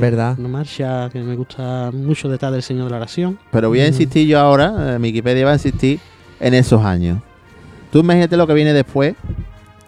[0.10, 0.36] Verdad.
[0.40, 3.38] Una marcha que me gusta mucho detrás del Señor de la Oración.
[3.52, 3.90] Pero voy a Ujú.
[3.90, 5.99] insistir yo ahora, eh, Wikipedia va a insistir
[6.40, 7.19] en esos años.
[7.91, 9.15] Tú imagínate lo que viene después.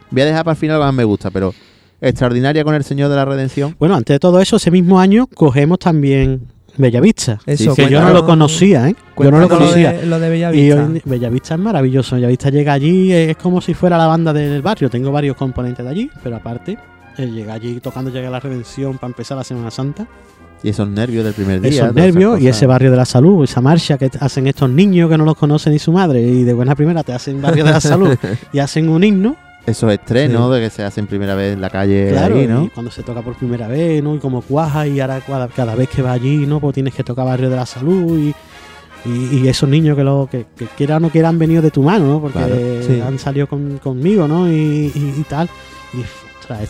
[0.10, 1.53] Voy a dejar para el final lo que más me gusta, pero
[1.99, 3.76] extraordinaria con el Señor de la Redención.
[3.80, 6.41] Bueno, antes de todo eso, ese mismo año cogemos también
[6.77, 7.39] Bellavista.
[7.48, 8.95] Eso, que yo no lo conocía, ¿eh?
[9.19, 9.94] Yo no lo conocía.
[9.94, 10.85] de- Lo de Y Bellavista.
[10.85, 12.15] hoy, Bellavista es maravilloso.
[12.15, 14.89] Bellavista llega allí, es como si fuera la banda del barrio.
[14.89, 16.77] Tengo varios componentes de allí, pero aparte,
[17.18, 20.07] eh, llega allí tocando Llega la Redención para empezar la Semana Santa.
[20.64, 21.69] Y esos nervios del primer día.
[21.69, 25.18] Esos nervios y ese barrio de la salud, esa marcha que hacen estos niños que
[25.18, 27.80] no los conoce ni su madre y de buena primera te hacen barrio de la
[27.81, 28.18] salud
[28.53, 29.35] y hacen un himno
[29.68, 30.56] Esos estrenos Sí.
[30.56, 32.72] de que se hacen primera vez en la calle Claro, ahí, y ¿no?
[32.73, 34.15] cuando se toca por primera vez, ¿no?
[34.15, 36.60] Y como cuaja, y ahora cada, cada vez que va allí, ¿no?
[36.60, 38.34] Pues tienes que tocar Barrio de la Salud y,
[39.06, 41.69] y, y esos niños que, lo, que, que quieran o no quieran han venido de
[41.69, 42.19] tu mano, ¿no?
[42.22, 42.99] Porque Claro, sí.
[43.06, 44.52] han salido con- conmigo, ¿no?
[44.52, 44.56] Y,
[44.95, 45.48] y- y tal.
[45.94, 45.98] Y,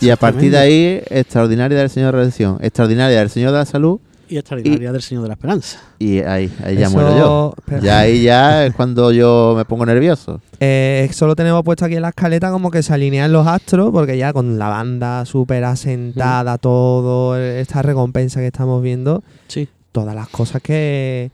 [0.00, 3.58] Y a partir de ahí, extraordinaria del Señor de la Redención, extraordinaria del Señor de
[3.58, 4.00] la Salud,
[4.30, 5.80] Y extraordinaria del Señor de la Esperanza.
[5.98, 7.54] y ahí, ahí ya Eso- muero yo.
[7.64, 10.40] pero- Ya ahí ya es cuando yo me pongo nervioso.
[10.60, 14.18] Eh, solo tenemos puesto aquí en la escaleta como que se alinean los astros, porque
[14.18, 19.68] ya con la banda súper asentada, todo, eh, esta recompensa que estamos viendo, Sí.
[19.92, 21.30] todas las cosas que,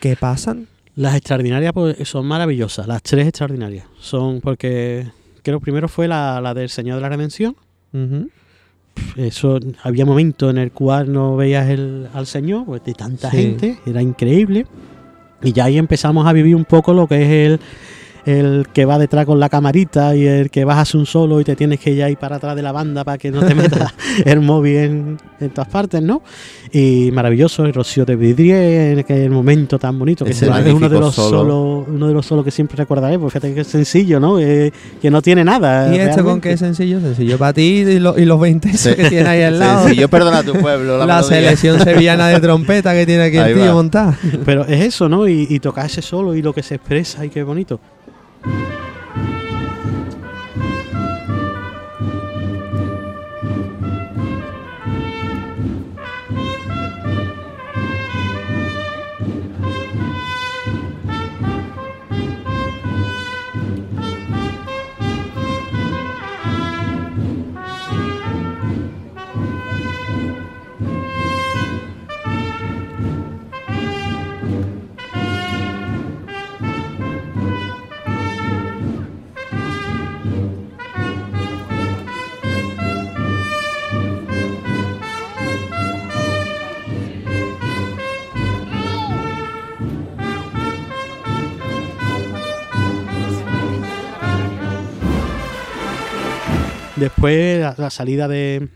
[0.00, 0.66] que pasan.
[0.96, 3.86] Las extraordinarias pues, son maravillosas, las tres extraordinarias.
[4.00, 5.06] Son porque
[5.42, 7.54] creo primero fue la, la del Señor de la Redención.
[9.16, 13.36] Eso había momentos en el cual no veías el, al Señor, pues de tanta Sí.
[13.38, 14.66] gente, era increíble.
[15.42, 17.60] Y ya ahí empezamos a vivir un poco lo que es el,
[18.24, 21.56] el que va detrás con la camarita y el que hacer un solo y te
[21.56, 23.92] tienes que ir para atrás de la banda para que no te meta
[24.24, 26.22] el móvil en, en todas partes, ¿no?
[26.72, 30.88] Y maravilloso, el Rocío de Vidrier, que es el momento tan bonito, que es uno
[30.88, 31.38] de los solo.
[31.40, 34.38] solos, uno de los solos que siempre recordaré, porque fíjate que es sencillo, ¿no?
[34.38, 35.94] Eh, que no tiene nada.
[35.94, 36.48] ¿Y esto con realmente.
[36.48, 37.00] qué es sencillo?
[37.00, 38.94] Sencillo para ti y, lo- y los 20 Sí.
[38.94, 39.88] que tiene ahí al lado.
[39.90, 40.98] Yo perdona a tu pueblo.
[40.98, 43.72] La, la selección sevillana de trompeta que tiene aquí Ahí el tío va.
[43.74, 44.14] montado.
[44.44, 45.28] Pero es eso, ¿no?
[45.28, 47.78] Y, y tocar ese solo y lo que se expresa y qué bonito.
[48.44, 48.81] Thank you.
[97.02, 98.68] Después la, la salida de,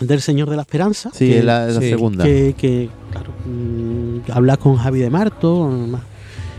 [0.00, 1.10] del Señor de la Esperanza.
[1.12, 2.24] Sí, que, es la, es la sí, segunda.
[2.24, 6.02] que, que, claro, mm, hablas con Javi de Marto ma-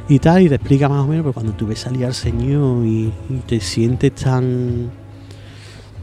[0.10, 2.86] y tal, y te explica más o menos, pero cuando tú ves salir al Señor
[2.86, 4.92] y, y te sientes tan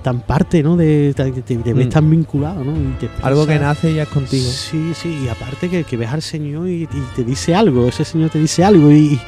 [0.03, 0.77] tan parte, ¿no?
[0.79, 1.91] De, te, te- te ves Mm.
[1.91, 2.73] tan vinculado, ¿no?
[2.73, 4.49] Y te Algo que nace ya es contigo.
[4.51, 8.07] Sí, sí, y aparte que, que ves al Señor y, y te dice algo, ese
[8.07, 9.21] Señor te dice algo y,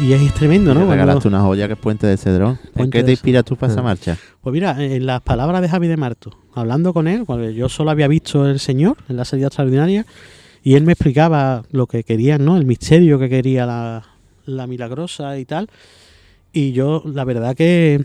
[0.00, 0.80] y es tremendo, ¿no?
[0.80, 2.58] Me Cuando- regalaste una joya que es Puente de Cedrón.
[2.64, 4.16] ¿En Puente qué de te inspiras tú para esa marcha?
[4.42, 7.90] Pues mira, en las palabras de Javi de Marto, hablando con él, cuando yo solo
[7.90, 10.04] había visto el Señor en la salida extraordinaria,
[10.62, 12.56] y él me explicaba lo que quería, ¿no?
[12.56, 14.02] El misterio que quería la,
[14.46, 15.68] la milagrosa y tal.
[16.52, 18.04] Y yo, la verdad que,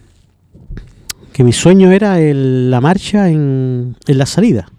[1.33, 4.69] que mi sueño era el- la marcha en, en la salida.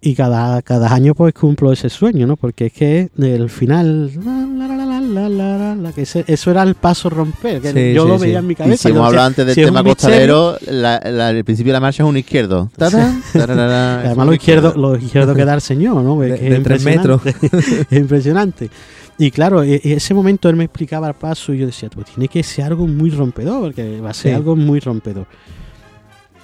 [0.00, 2.36] Y cada, cada año pues cumplo ese sueño, ¿no?
[2.36, 4.12] Porque es que el final...
[4.24, 7.60] la, la, la, la, la, la, la, la, que ese- eso era el paso romper,
[7.60, 8.24] que Sí, yo sí, lo sí.
[8.26, 8.82] veía en mi Y cabeza.
[8.82, 12.16] si hemos hablado antes del si tema costalero, el principio de la marcha es un
[12.16, 12.70] izquierdo.
[12.76, 16.18] Tarán, tararara, es Además, lo izquierdo, lo izquierdo que da el señor, ¿no?
[16.20, 17.20] De- de tres metros.
[17.24, 17.86] impresionante.
[17.90, 18.70] es impresionante.
[19.18, 22.06] Y claro, e- e- ese momento él me explicaba el paso y yo decía, pues
[22.06, 25.26] tiene que ser algo muy rompedor, porque va a ser algo muy rompedor.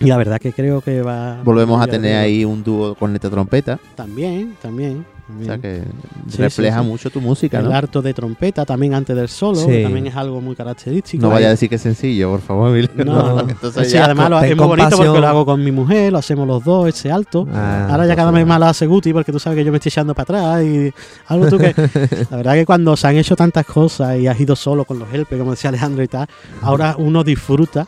[0.00, 1.40] Y la verdad que creo que va.
[1.44, 3.78] Volvemos a tener ahí un dúo con neta trompeta.
[3.94, 5.06] También, también.
[5.24, 5.46] O también.
[5.46, 5.82] sea que
[6.28, 6.90] Sí, refleja sí, sí.
[6.90, 7.72] mucho tu música, el ¿no?
[7.74, 11.22] harto de trompeta también antes del solo, que también es algo muy característico.
[11.22, 12.90] No vaya a decir que es sencillo, por favor, Emilio.
[13.06, 15.20] No, Entonces sí, ya- además lo, es muy bonito porque compasión.
[15.22, 17.46] lo hago con mi mujer, lo hacemos los dos, ese alto.
[17.54, 19.78] Ah, Ahora ya cada vez más lo hace Guti porque tú sabes que yo me
[19.78, 20.92] estoy echando para atrás y
[21.28, 21.72] algo tú que...
[22.30, 25.08] la verdad que cuando se han hecho tantas cosas y has ido solo con los
[25.10, 26.26] helpes, como decía Alejandro y tal,
[26.60, 27.86] ahora uno disfruta,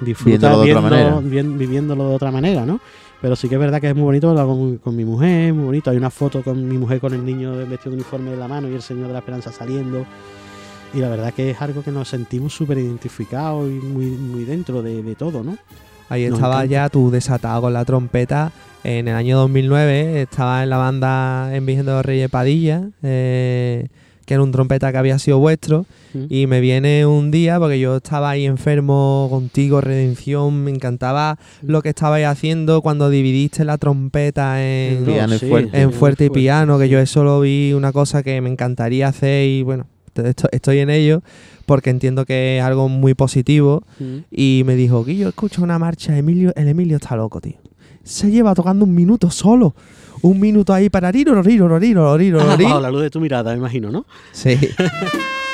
[0.00, 0.30] disfruta
[0.62, 2.80] Viéndolo de otra viendo- bien- viviéndolo de otra manera, ¿no?
[3.20, 5.54] Pero sí que es verdad que es muy bonito, lo hago con, con mi mujer,
[5.54, 5.90] muy bonito.
[5.90, 8.68] Hay una foto con mi mujer con el niño vestido de uniforme en la mano
[8.68, 10.04] y el Señor de la Esperanza saliendo.
[10.94, 14.82] Y la verdad que es algo que nos sentimos súper identificados y muy, muy dentro
[14.82, 15.56] de, de todo, ¿no?
[16.08, 18.52] Ahí estaba ya tú desatado con la trompeta.
[18.84, 23.88] En el año 2009 estaba en la banda en Virgen de los Reyes Padilla, eh,
[24.26, 25.86] que era un trompeta que había sido vuestro.
[26.12, 26.24] Mm.
[26.28, 31.80] Y me viene un día, porque yo estaba ahí enfermo contigo, Redención, me encantaba lo
[31.80, 35.80] que estabais haciendo cuando dividiste la trompeta en, piano fuerte.
[35.80, 39.08] en fuerte y fuerte, piano, que yo eso lo vi una cosa que me encantaría
[39.08, 39.86] hacer y bueno,
[40.52, 41.22] estoy en ello
[41.66, 43.82] porque entiendo que es algo muy positivo.
[43.98, 44.16] Mm.
[44.30, 47.56] Y me dijo, Guillo, escucha una marcha, Emilio, el Emilio está loco, tío.
[48.02, 49.74] Se lleva tocando un minuto solo.
[50.22, 52.80] Un minuto ahí para riro, riro, riro, riro, Ah, riro.
[52.80, 54.06] la luz de tu mirada, me imagino, ¿no?
[54.32, 54.58] Sí.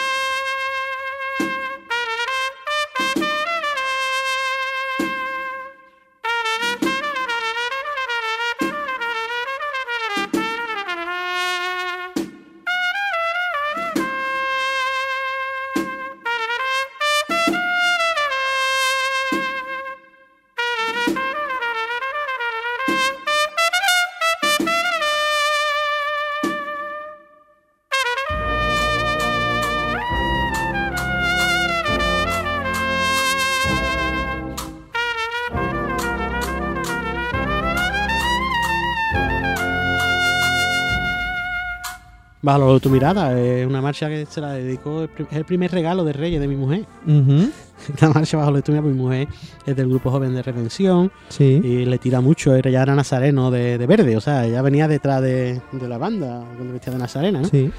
[42.45, 46.13] Bajo tu mirada, es una marcha que se la dedicó, es el primer regalo de
[46.13, 46.85] Reyes de mi mujer.
[48.01, 49.29] La marcha bajo tu mirada, mi mujer
[49.67, 51.61] es del grupo joven de Redención Sí.
[51.63, 54.87] y le tira mucho, era ya era nazareno de, de verde, o sea, ella venía
[54.89, 57.49] detrás de, de la banda, cuando vestía de nazarena, ¿no?
[57.49, 57.71] Sí.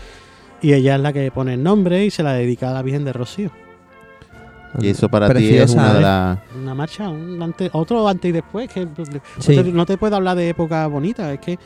[0.62, 3.04] Y ella es la que pone el nombre y se la dedica a la Virgen
[3.06, 3.52] de Rocío.
[4.80, 6.02] Y eso para ti es una de ¿eh?
[6.02, 6.40] las...
[6.62, 8.92] Una marcha, un ante- otro antes y después, que no
[9.40, 9.56] Sí.
[9.56, 11.60] te- no te puedo hablar de época bonita, es que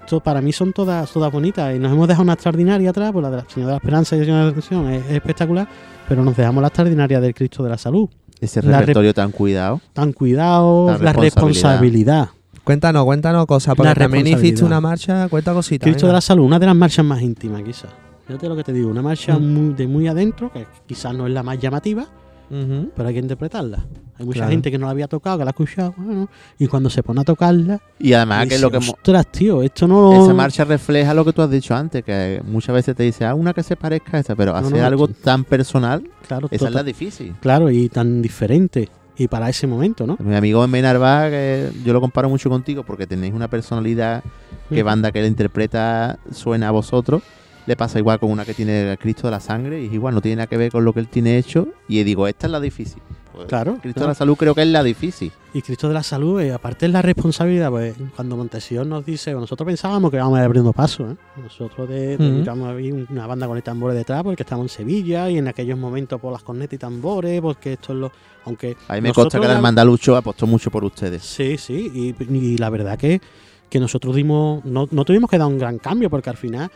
[0.00, 3.22] esto para mí son todas, todas bonitas y nos hemos dejado una extraordinaria atrás, pues
[3.22, 5.12] la de la Señora de la Esperanza y la Señora de la Redención es, es
[5.12, 5.68] espectacular,
[6.08, 8.08] pero nos dejamos la extraordinaria del Cristo de la Salud.
[8.40, 9.80] Ese La repertorio tan cuidado.
[9.92, 11.22] Tan cuidado, La la, responsabilidad.
[11.22, 12.28] responsabilidad.
[12.64, 15.84] Cuéntanos, cuéntanos cosas, porque La también hiciste una marcha, cuenta cositas.
[15.86, 17.90] Cristo de la Salud, una de las marchas más íntimas quizás.
[18.26, 19.52] Fíjate lo que te digo, una marcha Mm.
[19.54, 22.06] muy, de muy adentro, que quizás no es la más llamativa,
[22.50, 22.90] Ujú.
[22.96, 23.86] pero hay que interpretarla.
[24.18, 24.50] Hay mucha Claro.
[24.50, 26.28] gente que no la había tocado, que la ha escuchado, bueno,
[26.58, 28.76] y cuando se pone a tocarla, Y además que dice, lo que...
[28.76, 30.12] ostras, tío, esto no...
[30.22, 33.34] Esa marcha refleja lo que tú has dicho antes, que muchas veces te dice, ah,
[33.34, 36.54] una que se parezca a esa, pero No, hacer no, algo tan personal, claro, esa
[36.56, 37.34] es tota- la difícil.
[37.40, 40.16] claro, y tan diferente, y para ese momento, ¿no?
[40.22, 44.22] Mi amigo en que yo lo comparo mucho contigo porque tenéis una personalidad
[44.68, 47.22] que banda que le interpreta suena a vosotros.
[47.70, 50.12] Le pasa igual con una que tiene el Cristo de la Sangre y es igual,
[50.12, 51.68] no tiene nada que ver con lo que él tiene hecho.
[51.86, 53.00] Y digo, esta es la difícil.
[53.32, 54.06] Pues, Claro, Cristo claro.
[54.06, 55.30] de la Salud creo que es la difícil.
[55.54, 59.32] Y Cristo de la Salud, eh, aparte es la responsabilidad, pues cuando Montesión nos dice,
[59.34, 61.16] nosotros pensábamos que íbamos a ir abriendo paso, ¿eh?
[61.40, 65.38] Nosotros de, a abrir una banda con el tambores detrás porque estamos en Sevilla y
[65.38, 68.12] en aquellos momentos por las cornetas y tambores, porque esto es lo...
[68.46, 71.22] Aunque A mí me consta que la hermandad luchó, apostó mucho por ustedes.
[71.22, 73.20] Sí, sí, y, y la verdad que,
[73.68, 76.68] que nosotros dimos, no, no tuvimos que dar un gran cambio porque al final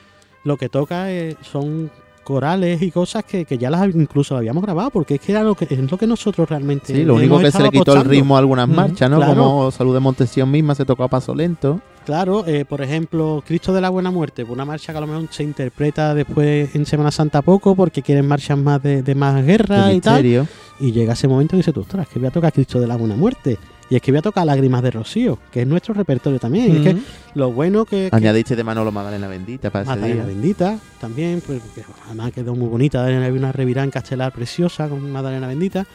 [0.44, 1.90] lo que toca es- son
[2.22, 5.54] corales y cosas que, que ya las incluso habíamos grabado porque es que era lo
[5.54, 8.36] que es lo que nosotros realmente Sí, lo único que se le quitó el ritmo
[8.36, 9.18] a algunas marchas, ¿no?
[9.18, 9.34] claro.
[9.34, 11.80] Como Salud de Montesión misma se tocó a paso lento.
[12.06, 15.26] Claro, eh, por ejemplo, Cristo de la Buena Muerte, una marcha que a lo mejor
[15.30, 19.92] se interpreta después en Semana Santa poco porque quieren marchas más de, de más guerra
[19.92, 20.46] y tal.
[20.80, 22.96] Y llega ese momento y dices tú, ostras, que voy a tocar Cristo de la
[22.96, 23.58] Buena Muerte.
[23.90, 26.72] Y es que voy a tocar Lágrimas de Rocío, que es nuestro repertorio también.
[26.72, 27.02] Y es que
[27.34, 30.32] lo bueno que, que Añadiste de Manolo Magdalena Bendita para ese Magdalena día.
[30.34, 33.04] Bendita también, pues, que además quedó muy bonita.
[33.04, 35.86] Hay una revirada en Castelar preciosa con Magdalena Bendita.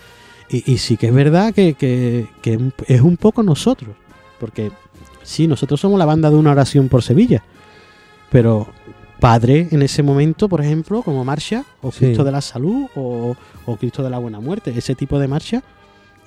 [0.49, 3.95] Y, y sí que es verdad que, que- que es un poco nosotros.
[4.39, 4.71] Porque
[5.23, 7.43] sí, nosotros somos la banda de una oración por Sevilla.
[8.31, 8.67] Pero
[9.19, 12.05] Padre en ese momento, por ejemplo, como marcha, o Sí.
[12.05, 13.35] Cristo de la Salud, o,
[13.65, 15.61] o Cristo de la Buena Muerte, ese tipo de marcha,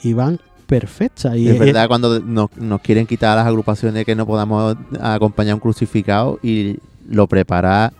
[0.02, 1.36] iban perfectas.
[1.36, 5.52] Y es verdad cuando nos, nos quieren quitar a las agrupaciones que no podamos acompañar
[5.52, 6.76] a un crucificado y
[7.08, 7.92] lo prepara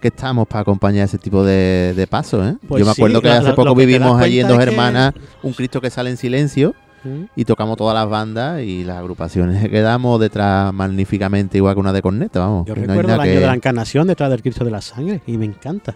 [0.00, 2.56] que estamos para acompañar ese tipo de, de pasos, ¿eh?
[2.68, 5.52] Pues Yo me sí, acuerdo que hace poco vivimos allí en Dos que- Hermanas un
[5.54, 6.74] Cristo que sale en silencio
[7.04, 7.24] ¿Mm?
[7.36, 12.02] y tocamos todas las bandas y las agrupaciones quedamos detrás magníficamente igual que una de
[12.02, 12.66] corneta, vamos.
[12.66, 15.38] Yo recuerdo el año que- de la Encarnación detrás del Cristo de la Sangre y
[15.38, 15.94] me encanta.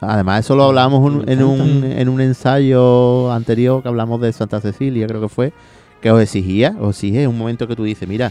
[0.00, 2.00] Además, eso lo hablamos un- en, un, encanta.
[2.00, 5.52] en un ensayo anterior que hablamos de Santa Cecilia, creo que fue,
[6.02, 8.30] que os exigía, os exige un momento que tú dices, mira,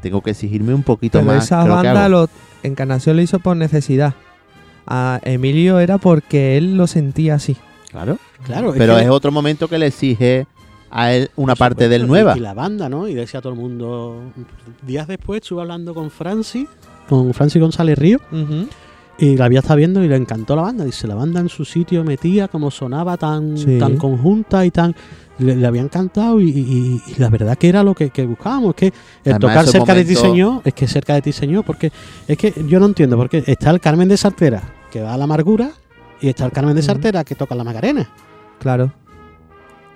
[0.00, 1.44] tengo que exigirme un poquito Pero más.
[1.44, 2.08] esa banda, hago".
[2.22, 2.28] lo,
[2.62, 4.14] Encarnación lo hizo por necesidad.
[4.86, 7.56] A Emilio era porque él lo sentía así.
[7.90, 8.18] Claro.
[8.44, 10.46] Claro, Pero que- es otro momento que le exige
[10.90, 12.36] a él una parte supuesto, del nueva.
[12.36, 13.06] Y, la banda, ¿no?
[13.08, 14.16] Y decía todo el mundo.
[14.86, 16.66] Días después estuve hablando con Francis,
[17.08, 18.18] con Francis González Río,
[19.20, 20.84] y la había estado viendo y le encantó la banda.
[20.84, 23.78] Dice, la banda en su sitio metía, como sonaba tan, Sí.
[23.78, 24.94] tan conjunta y tan.
[25.38, 28.70] Le, le había encantado y, y- y la verdad que era lo que, que buscábamos.
[28.70, 28.86] Es que
[29.24, 31.90] el Además, tocar cerca de Señor, es que cerca de ti, Señor, porque
[32.28, 35.24] es que yo no entiendo, porque está el Carmen de Sartera, que va a la
[35.24, 35.70] amargura,
[36.20, 36.82] y está el Carmen de.
[36.82, 38.10] Sartera, que toca la Macarena.
[38.58, 38.92] Claro.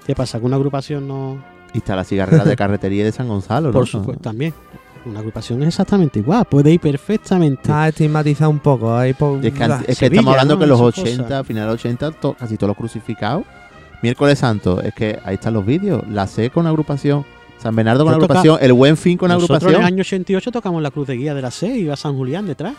[0.06, 0.38] ¿Qué pasa?
[0.38, 1.42] ¿Que una agrupación no.?
[1.74, 3.72] Y está la cigarrera de carretería de San Gonzalo, ¿no?
[3.74, 4.54] Por supuesto, también.
[5.06, 7.60] Una agrupación es exactamente igual, puede ir perfectamente.
[7.62, 8.96] Está estigmatizado un poco.
[8.96, 10.58] Ahí por- Es que, es estamos hablando ¿no?
[10.58, 11.40] que en los Esas 80, cosas.
[11.40, 13.44] a finales de los 80, to- casi todos los crucificados.
[14.02, 16.02] Miércoles Santo, es que ahí están los vídeos.
[16.10, 17.24] La C con agrupación,
[17.58, 19.94] San Bernardo con Yo toca- agrupación, el Buen Fin con Nosotros en el agrupación.
[19.94, 22.74] año 88 tocamos la Cruz de Guía de la C y iba San Julián detrás.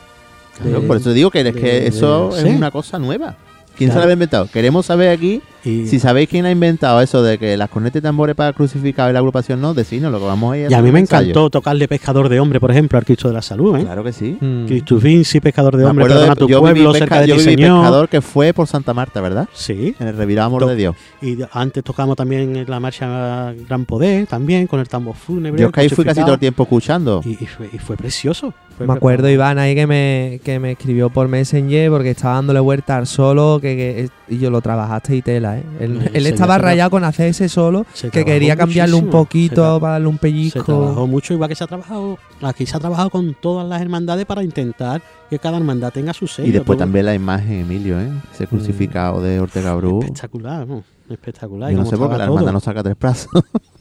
[0.58, 3.36] Claro, de- por eso digo que, es de- que de- eso es una cosa nueva.
[3.78, 4.48] ¿Quién se la había inventado?
[4.52, 8.04] Queremos saber aquí Y, si sabéis quién ha inventado eso de que las cornetas y
[8.04, 10.82] tambores para crucificados y la agrupación no, decirnos lo que vamos a ir y a
[10.82, 11.24] mí me ensayo.
[11.30, 13.76] encantó tocarle Pescador de Hombre, por ejemplo, al Cristo de la Salud.
[13.78, 13.82] ¿eh?
[13.84, 14.38] Claro que sí.
[14.40, 14.66] Mm.
[14.68, 17.22] Cristo Vinci, Pescador de Me Hombre, acuerdo perdona de- tu yo viví pueblo, pesca- cerca
[17.22, 17.80] de yo viví Señor.
[17.82, 19.50] pescador que fue por Santa Marta, ¿verdad?
[19.54, 19.96] Sí.
[20.00, 20.96] En el Revirado Amor To- de Dios.
[21.22, 25.60] Y antes tocamos también en la marcha Gran Poder, también, con el tambor fúnebre.
[25.60, 27.22] Yo es que ahí fui casi todo el tiempo escuchando.
[27.26, 28.54] Y, y fue, y fue precioso.
[28.78, 32.60] Fue Me acuerdo Iván ahí que me, que me escribió por Messenger porque estaba dándole
[32.60, 35.64] vuelta al solo que, que- y yo lo trabajaste y tela, ¿eh?
[35.80, 39.94] Él, Eh, él estaba rayado con hacer ese solo, que quería cambiarle un poquito para
[39.94, 41.07] darle un Se trabajó pellizco.
[41.07, 44.44] mucho, igual que se ha trabajado, aquí se ha trabajado con todas las hermandades para
[44.44, 46.48] intentar que cada hermandad tenga su sello.
[46.48, 48.10] Y después todo también la imagen, Emilio, ¿eh?
[48.34, 50.02] Ese crucificado de Ortega Bru.
[50.02, 50.84] Espectacular, ¿no?
[51.10, 51.72] espectacular.
[51.72, 53.30] Yo no sé por qué la hermandad no saca tres plazos.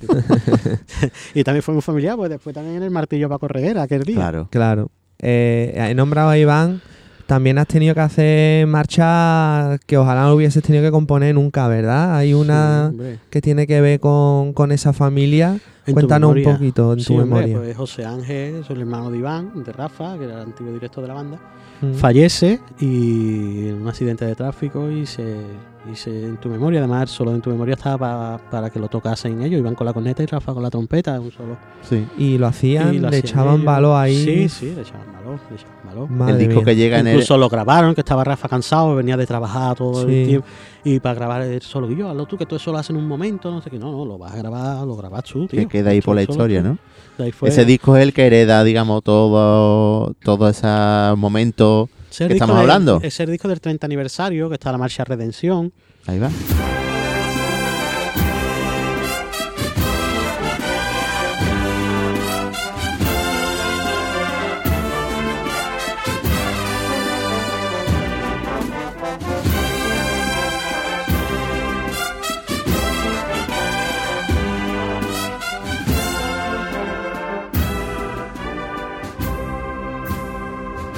[1.34, 4.16] Y también fue muy familiar, pues después también el martillo para Correguera aquel día.
[4.16, 4.48] claro.
[4.50, 4.90] Claro.
[5.18, 6.82] Eh, he nombrado a Iván.
[7.26, 12.16] También has tenido que hacer marchas que ojalá no hubieses tenido que componer nunca, ¿verdad?
[12.16, 15.58] Hay una Sí, que tiene que ver con, con esa familia.
[15.86, 17.58] En Cuéntanos un poquito en Sí, tu hombre, memoria.
[17.58, 21.02] Pues José Ángel, es el hermano de Iván, de Rafa, que era el antiguo director
[21.02, 21.38] de la banda,
[21.82, 21.94] Mm.
[21.94, 25.22] fallece y en un accidente de tráfico y se,
[25.92, 27.98] y se en tu memoria, además solo en tu memoria estaba
[28.38, 31.20] pa- para que lo tocasen ellos, Iván con la corneta y Rafa con la trompeta,
[31.20, 31.56] un solo.
[31.82, 32.06] Sí.
[32.16, 33.64] Y lo hacían, Y lo le hacían echaban ellos.
[33.66, 34.24] valor ahí.
[34.24, 36.10] Sí, sí, le echaban valor, le echaban valor.
[36.10, 36.64] Madre el disco mía.
[36.64, 37.12] que llega en el.
[37.14, 40.14] Incluso lo grabaron, que estaba Rafa cansado, venía de trabajar todo Sí.
[40.22, 40.46] el tiempo.
[40.86, 42.96] Y para grabar el solo, y yo, hazlo tú, que tú eso lo haces en
[42.96, 43.78] un momento, no sé qué.
[43.78, 45.60] No, no, lo vas a grabar, lo grabas tú, tío.
[45.60, 46.68] Que queda ahí por la historia, tú.
[46.68, 46.78] ¿no?
[47.46, 50.66] Ese disco es el que hereda, digamos, todo, todo ese
[51.16, 51.88] momento.
[52.18, 53.00] Disco estamos del- hablando.
[53.02, 55.72] Es el disco del 30 aniversario, que está la marcha Redención.
[56.06, 56.30] Ahí va.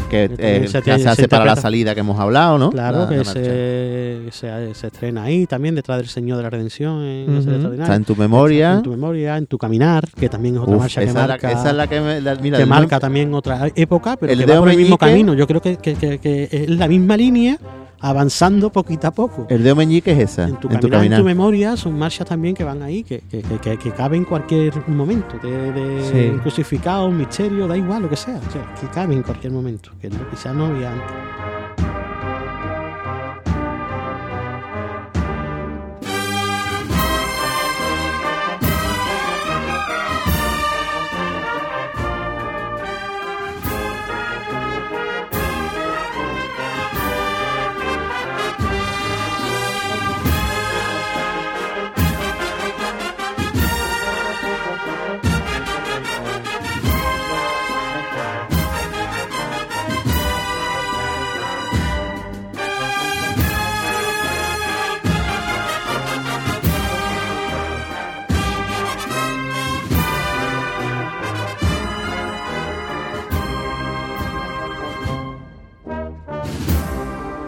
[0.09, 2.71] Que eh, se se se hace para la salida que hemos hablado, ¿no?
[2.71, 6.51] Claro, La- que la se, se, se estrena ahí también, detrás del Señor de la
[6.51, 7.03] Redención.
[7.03, 7.51] En la Ujú.
[7.51, 7.83] extraordinaria.
[7.85, 8.73] Está en tu memoria.
[8.75, 11.27] En tu memoria, en tu caminar, que también es otra Uf, marcha que esa, es
[11.27, 11.51] la, marca.
[11.53, 12.21] esa es la que me.
[12.21, 15.35] la- mira, que marca también otra época, pero el que va por el mismo camino.
[15.35, 17.59] Yo creo que, que- que- que es la misma línea,
[18.01, 19.47] avanzando poquito a poco.
[19.49, 20.45] El de Omeñique es esa.
[20.49, 21.19] en tu, en tu caminar, en caminar.
[21.21, 24.87] tu memoria, son marchas también que van ahí, que, que, que, que, caben en cualquier
[24.89, 26.39] momento, de, de Sí.
[26.41, 29.91] crucificado, un misterio, da igual lo que sea, o sea, que caben en cualquier momento,
[30.01, 31.11] que quizás no había antes.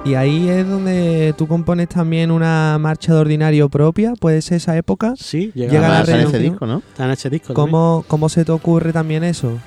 [0.08, 4.76] Y ahí es donde tú compones también una marcha de ordinario propia, puede ser esa
[4.76, 5.14] época.
[5.16, 6.42] Sí, llega, Llega a la en ese redención.
[6.42, 6.78] disco, ¿no?
[6.78, 7.48] está en ese disco.
[7.52, 7.70] también.
[7.72, 9.58] ¿Cómo, ¿Cómo se te ocurre también eso?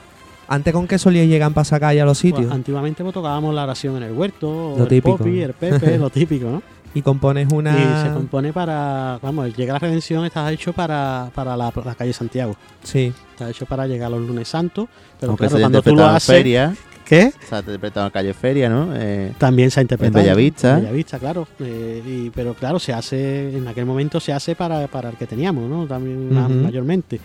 [0.47, 2.51] Antes con qué solías llegar para sacar ya a los Pues, sitios.
[2.51, 5.17] antiguamente pues, tocábamos la oración en el huerto, Lo el típico.
[5.17, 6.63] popi, el pepe, lo típico, ¿no?
[6.93, 7.71] y compones una...
[8.03, 12.11] Y se compone para, vamos, llega la redención, está hecho para, para la, la calle
[12.11, 12.55] Santiago.
[12.83, 14.89] Sí, Está hecho para llegar a los lunes santos,
[15.19, 16.75] pero Aunque claro, cuando tú lo haces, feria.
[17.11, 17.31] ¿Qué?
[17.47, 18.89] Se ha interpretado en calle Feria, ¿no?
[18.95, 20.17] Eh, También se ha interpretado.
[20.19, 20.69] En Bellavista.
[20.77, 21.47] En Bellavista, claro.
[21.59, 25.27] Eh, y- pero claro, se hace, en aquel momento se hace para, para el que
[25.27, 25.85] teníamos, ¿no?
[25.87, 26.53] También Ujú.
[26.53, 27.19] mayormente.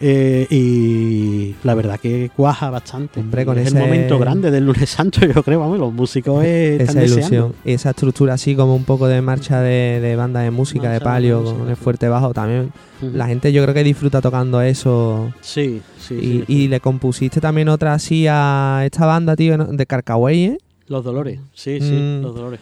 [0.00, 3.18] Eh, y la verdad que cuaja bastante.
[3.20, 6.44] Hombre, con es ese- el momento grande del lunes santo, yo creo, vamos, los músicos
[6.44, 7.26] están esa deseando.
[7.26, 7.54] ilusión.
[7.64, 10.92] Y esa estructura así como un poco de marcha de, de banda de música, Marcha
[10.92, 12.72] de de palio, música, con el fuerte bajo también.
[13.00, 15.32] La gente yo creo que disfruta tocando eso.
[15.40, 16.44] Sí, sí, y, sí.
[16.46, 20.58] y le compusiste también otra así a esta banda, tío, de Carcahuey, ¿eh?
[20.88, 22.22] Los dolores, sí, sí, Mm.
[22.22, 22.60] los dolores.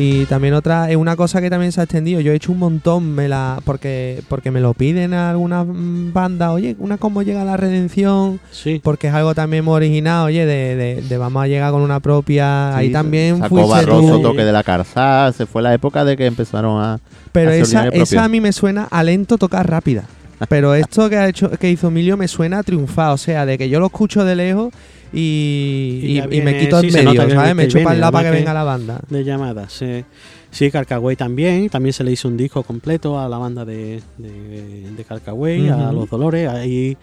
[0.00, 2.20] Y también otra, es una cosa que también se ha extendido.
[2.20, 6.50] Yo he hecho un montón, me la, porque, porque me lo piden a algunas bandas,
[6.52, 10.74] oye, una cómo llega la redención, Sí, porque es algo también muy original, oye, de,
[10.74, 12.74] de, de vamos a llegar con una propia.
[12.74, 15.32] Ahí también Sacó fuiste Barroso, toque de la Carzá.
[15.32, 16.98] Se fue la época de que empezaron a.
[17.32, 20.04] Pero esa, esa a mí me suena a lento tocar rápida.
[20.48, 23.58] Pero esto que ha hecho, que hizo Emilio me suena a triunfar, o sea, de
[23.58, 24.72] que yo lo escucho de lejos
[25.12, 27.54] y, Y y, ya y me quito sí, medio, que- ¿sabes?
[27.54, 29.00] Me echo para lado para que venga la banda.
[29.08, 29.72] de llamadas.
[29.72, 30.04] sí.
[30.52, 31.68] Sí, Carcagüey también.
[31.68, 35.92] También se le hizo un disco completo a la banda de, de, de Carcagüey, a.
[35.92, 36.48] Los Dolores.
[36.48, 36.96] Ahí,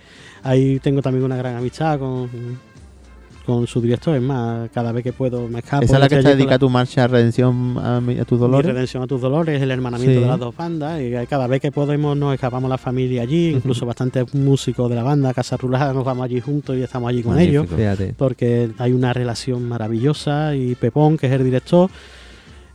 [0.43, 2.29] ahí tengo también una gran amistad con,
[3.47, 4.15] con su director.
[4.15, 5.83] Es más, cada vez que puedo me escapo.
[5.83, 8.37] Esa es la que con dedicada a tu marcha a redención a, mi- a tus
[8.37, 8.71] mi dolores.
[8.71, 10.21] redención a tus dolores, el hermanamiento Sí.
[10.21, 11.01] de las dos bandas.
[11.01, 15.03] Y cada vez que podemos nos escapamos la familia allí, incluso bastantes músicos de la
[15.03, 17.63] banda, Casa Rulada, nos vamos allí juntos y estamos allí con Magnífico.
[17.63, 17.75] ellos.
[17.75, 18.13] Fíjate.
[18.17, 21.89] Porque hay una relación maravillosa y Pepón, que es el director,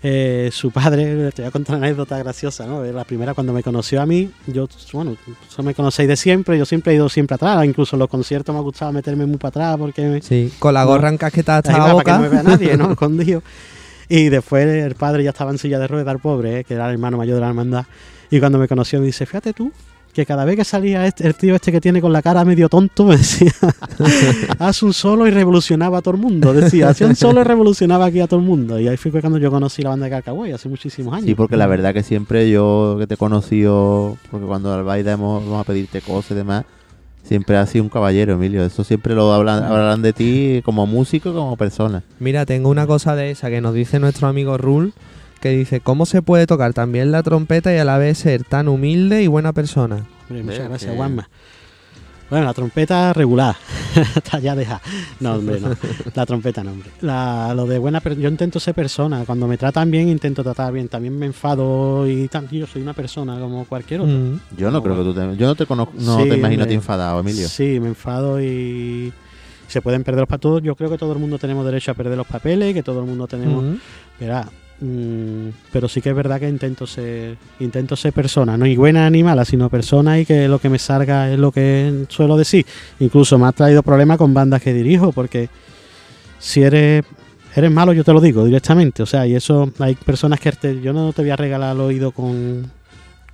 [0.03, 2.83] eh, su padre, te voy a contar una anécdota graciosa, ¿no?
[2.85, 5.17] La primera cuando me conoció a mí, yo, bueno,
[5.49, 8.53] eso me conocéis de siempre, yo siempre he ido siempre atrás, incluso en los conciertos
[8.53, 11.79] me ha gustado meterme muy para atrás porque me, Sí, con la gorra encasquetada hasta
[11.79, 12.05] la boca.
[12.05, 12.91] para que no me vea nadie, ¿no?
[12.93, 13.43] Escondido.
[14.09, 16.65] Y después el padre ya estaba en silla de ruedas, el pobre, ¿eh?
[16.65, 17.87] que era el hermano mayor de la hermandad.
[18.31, 19.73] Y cuando me conoció me dice, fíjate tú,
[20.13, 22.69] que cada vez que salía este- el tío este que tiene con la cara medio
[22.69, 23.53] tonto, me decía,
[24.59, 26.53] haz un solo y revolucionaba a todo el mundo.
[26.53, 28.79] Decía, hacía un solo y revolucionaba aquí a todo el mundo.
[28.79, 31.27] Y ahí fue cuando yo conocí la banda de Carcagüey, hace muchísimos años.
[31.27, 35.13] Sí, porque la verdad que siempre yo que te he conocido, porque cuando al baile
[35.13, 36.65] hemos- vamos a pedirte cosas y demás,
[37.23, 38.65] siempre has sido un caballero, Emilio.
[38.65, 42.03] Eso siempre lo hablan, hablarán de ti como músico y como persona.
[42.19, 44.93] Mira, tengo una cosa de esa que nos dice nuestro amigo Rul,
[45.43, 48.69] que dice, ¿cómo se puede tocar también la trompeta y a la vez ser tan
[48.69, 50.07] humilde y buena persona?
[50.31, 51.29] Hombre, muchas gracias, Juanma.
[52.31, 53.55] Bueno, la trompeta regular.
[54.17, 54.81] Está ya deja.
[55.21, 55.77] No, hombre, no.
[56.15, 56.89] La trompeta no, hombre.
[57.03, 59.25] La- lo de buena Yo intento ser persona.
[59.27, 60.89] Cuando me tratan bien, intento tratar bien.
[60.89, 62.49] También me enfado y tal.
[62.49, 64.15] Yo soy una persona como cualquier otro.
[64.15, 64.41] Mm.
[64.57, 66.73] Yo no creo que tú te, yo no te conozco, no Sí, te imagino ti
[66.73, 67.47] enfadado, Emilio.
[67.49, 69.13] Sí, me enfado y
[69.69, 70.63] se pueden perder los papeles.
[70.63, 73.07] Yo creo que todo el mundo tenemos derecho a perder los papeles, que todo el
[73.07, 73.75] mundo tenemos Mm.
[74.19, 74.49] Verá,
[74.83, 79.09] mm, pero sí que es verdad que intento ser intento ser persona, no y buena
[79.11, 82.67] ni mala, sino persona y que lo que me salga es lo que suelo decir.
[83.01, 85.49] Incluso me ha traído problemas con bandas que dirijo, porque
[86.39, 87.05] si eres
[87.55, 89.03] eres malo, yo te lo digo directamente.
[89.03, 91.83] O sea, y eso hay personas que te- yo no te voy a regalar el
[91.83, 92.71] oído con,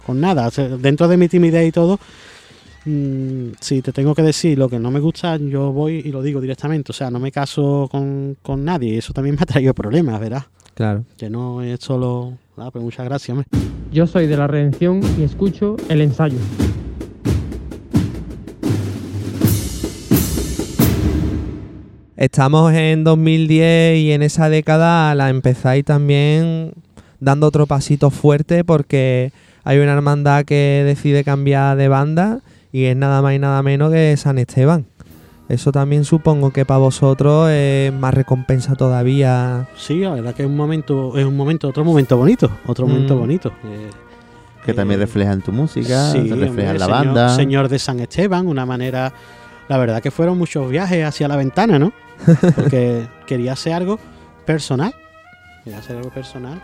[0.04, 0.50] con nada.
[0.80, 2.00] Dentro de mi timidez y todo,
[2.84, 6.20] mm, si te tengo que decir lo que no me gusta, yo voy y lo
[6.22, 6.90] digo directamente.
[6.90, 8.98] O sea, no me caso con, con nadie.
[8.98, 10.44] Eso también me ha traído problemas, ¿verdad?
[10.78, 11.04] Claro.
[11.16, 12.38] Que no es solo.
[12.56, 13.48] Ah, pues muchas gracias, hombre.
[13.90, 16.38] Yo soy de la redención y escucho el ensayo.
[22.16, 26.74] Estamos en 2010 y en esa década la empezáis también
[27.18, 29.32] dando otro pasito fuerte porque
[29.64, 33.90] hay una hermandad que decide cambiar de banda y es nada más y nada menos
[33.90, 34.86] que San Esteban.
[35.48, 39.66] Eso también supongo que para vosotros es más recompensa todavía.
[39.76, 42.90] Sí, la verdad que es un momento, es un momento, otro momento bonito, otro Mm.
[42.90, 43.52] momento bonito.
[43.64, 43.88] Eh,
[44.66, 47.28] Que también eh, refleja en tu música, sí, refleja en la señor- banda.
[47.30, 49.12] Señor de San Esteban, una manera.
[49.68, 51.92] La verdad que fueron muchos viajes hacia la ventana, ¿no?
[52.54, 53.98] Porque quería hacer algo
[54.44, 54.94] personal.
[55.64, 56.60] Quería hacer algo personal.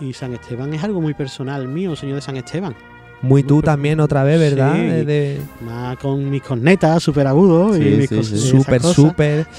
[0.00, 2.74] Y San Esteban es algo muy personal mío, señor de San Esteban.
[3.22, 4.74] Muy tú también otra vez, ¿verdad?
[4.74, 4.80] Sí.
[4.80, 9.46] Eh, de- Más con mis cornetas súper agudos Sí, y mis sí, Súper, súper.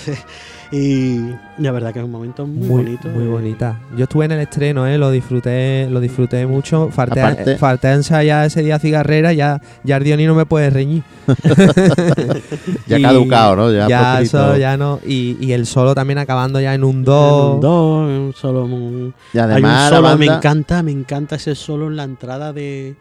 [0.75, 1.19] Y
[1.59, 3.07] la verdad que es un momento muy, Muy, bonito.
[3.09, 3.79] muy eh, bonita.
[3.95, 4.97] Yo estuve en el estreno, ¿eh?
[4.97, 6.89] lo disfruté, lo disfruté mucho.
[6.91, 10.71] Falté, a- Aparte- falté a ensayar ese día cigarrera, ya, ya Ardioni no me puede
[10.71, 11.03] reñir.
[12.87, 13.71] Ya Y caducado, ¿no?
[13.71, 14.99] Ya, Ya, eso ya no.
[15.05, 17.53] Y, y el solo también acabando ya en un en do.
[17.55, 18.65] un do, en un solo.
[18.65, 22.95] un- Y Hay un además me encanta, me encanta ese solo en la entrada de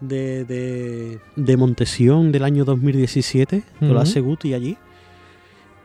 [0.00, 4.76] de, de, de Montesión del año 2017, que lo hace Guti allí.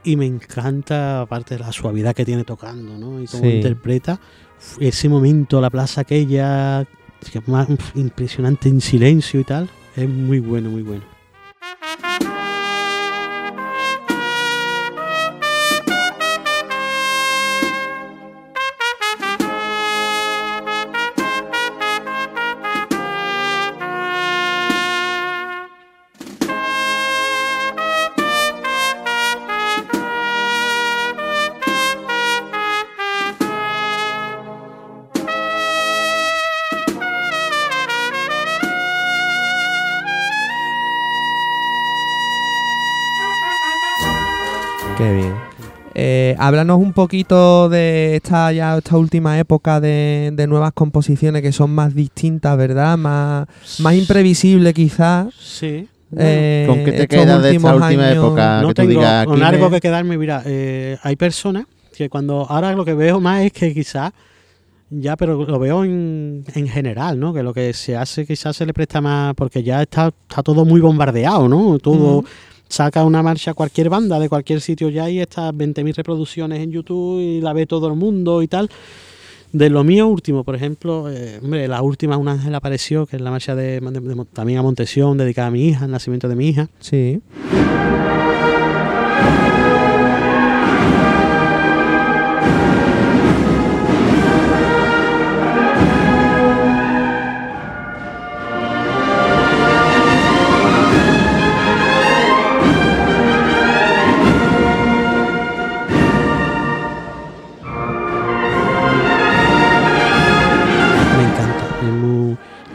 [0.03, 3.21] Y me encanta, aparte de la suavidad que tiene tocando, ¿no?
[3.21, 3.49] Y cómo Sí.
[3.49, 4.19] interpreta
[4.79, 6.85] ese momento, la plaza aquella,
[7.31, 9.69] que es más impresionante en silencio y tal.
[9.95, 11.03] Es muy bueno, muy bueno.
[46.23, 51.51] Eh, háblanos un poquito de esta ya esta última época de, de nuevas composiciones que
[51.51, 52.95] son más distintas, ¿verdad?
[52.95, 53.47] Más,
[53.79, 55.33] más imprevisibles quizás.
[55.39, 55.87] Sí.
[56.15, 58.61] Eh, ¿Con qué te estos quedas de esta últimos última años- época?
[58.61, 60.17] no que tú tengo digas, con algo me- que quedarme.
[60.17, 61.65] Mira, eh, hay personas
[61.95, 64.11] que cuando ahora lo que veo más es que quizás
[64.91, 67.33] ya, pero lo veo en, en general, ¿no?
[67.33, 70.65] Que lo que se hace quizás se le presta más porque ya está, está todo
[70.65, 71.79] muy bombardeado, ¿no?
[71.79, 72.23] Todo.
[72.71, 77.19] Saca una marcha cualquier banda de cualquier sitio ya y está 20.000 reproducciones en YouTube
[77.19, 78.69] y la ve todo el mundo y tal.
[79.51, 83.21] De lo mío último, por ejemplo, eh, hombre, la última Un ángel apareció, que es
[83.21, 84.61] la marcha de, de- también a
[85.17, 86.69] dedicada a mi hija, el nacimiento de mi hija.
[86.79, 87.19] Sí.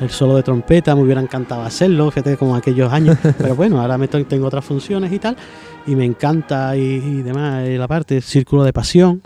[0.07, 3.19] El solo de trompeta me hubiera encantado hacerlo, fíjate, como aquellos años.
[3.39, 5.37] Pero bueno, ahora me tengo otras funciones y tal.
[5.87, 7.67] Y me encanta y, y demás.
[7.67, 9.23] eh, la parte, Círculo de Pasión.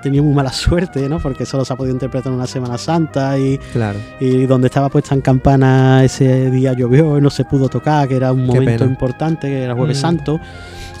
[0.00, 1.18] Ha tenido muy mala suerte, ¿no?
[1.20, 3.98] Porque solo se ha podido interpretar en una Semana Santa y, Claro.
[4.18, 8.16] y donde estaba puesta en campana ese día llovió y no se pudo tocar, que
[8.16, 8.90] era un Qué momento pena.
[8.90, 10.00] importante, que era Jueves Mm.
[10.00, 10.40] Santo.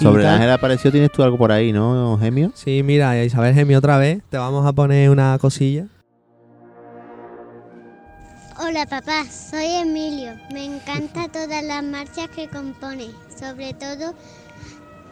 [0.00, 0.34] Sobre tal.
[0.36, 2.52] ángel apareció, tienes tú algo por ahí, ¿no, Gemio?
[2.54, 4.22] Sí, mira, Isabel Gemi otra vez.
[4.30, 5.86] Te vamos a poner una cosilla.
[8.62, 10.32] Hola papá, soy Emilio.
[10.52, 13.08] Me encanta todas las marchas que compone,
[13.38, 14.14] sobre todo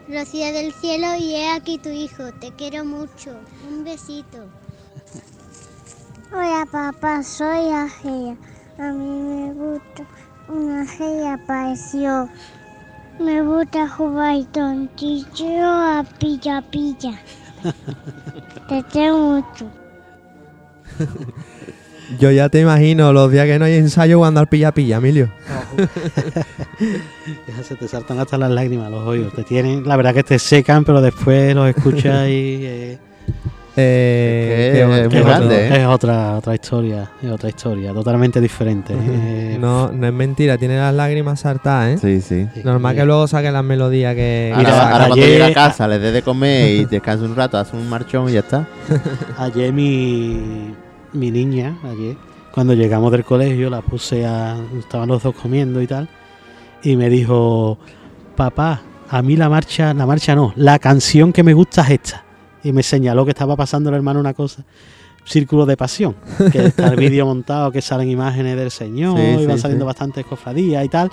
[0.08, 2.32] Rocío del Cielo y He aquí tu hijo.
[2.40, 3.36] Te quiero mucho.
[3.68, 4.38] Un besito.
[6.32, 8.34] Hola papá, soy Agea.
[8.78, 10.06] A mí me gusta
[10.48, 12.26] una Agea apareció.
[13.20, 17.20] Me gusta jugar tontillo a pilla pilla.
[18.68, 19.70] Te quiero mucho.
[22.18, 25.30] Yo ya te imagino los días que no hay ensayo jugando al pilla-pilla, Emilio.
[27.48, 29.32] Ya se te saltan hasta las lágrimas los oídos.
[29.34, 32.98] Te tienen, la verdad que te secan, pero después los escuchas y eh,
[33.76, 35.80] Eh, Es que es es, grande, otro- ¿eh?
[35.80, 38.92] es otra otra historia, es otra historia, totalmente diferente.
[38.96, 39.56] eh.
[39.60, 41.98] No, no es mentira, tiene las lágrimas saltadas, ¿eh?
[42.00, 42.48] Sí, sí.
[42.54, 42.60] Sí.
[42.64, 44.52] Normal que luego saque las melodías que...
[44.54, 47.36] Ahora, Mira, ahora cuando ayer- llega a casa, les dé de comer y descansa un
[47.36, 48.66] rato, hace un marchón y ya está.
[49.36, 50.74] Ayer mi,
[51.12, 52.16] mi niña, ayer,
[52.52, 54.56] cuando llegamos del colegio, la puse a.
[54.78, 56.08] Estaban los dos comiendo y tal.
[56.82, 57.78] Y me dijo,
[58.36, 62.24] papá, a mí la marcha, la marcha no, la canción que me gusta es esta.
[62.62, 64.64] Y me señaló que estaba pasando el hermano una cosa.
[65.24, 66.16] Círculo de pasión,
[66.52, 69.84] que está el vídeo montado, que salen imágenes del Señor, Sí, y van sí, saliendo
[69.84, 69.86] sí.
[69.86, 71.10] bastantes cofradías y tal.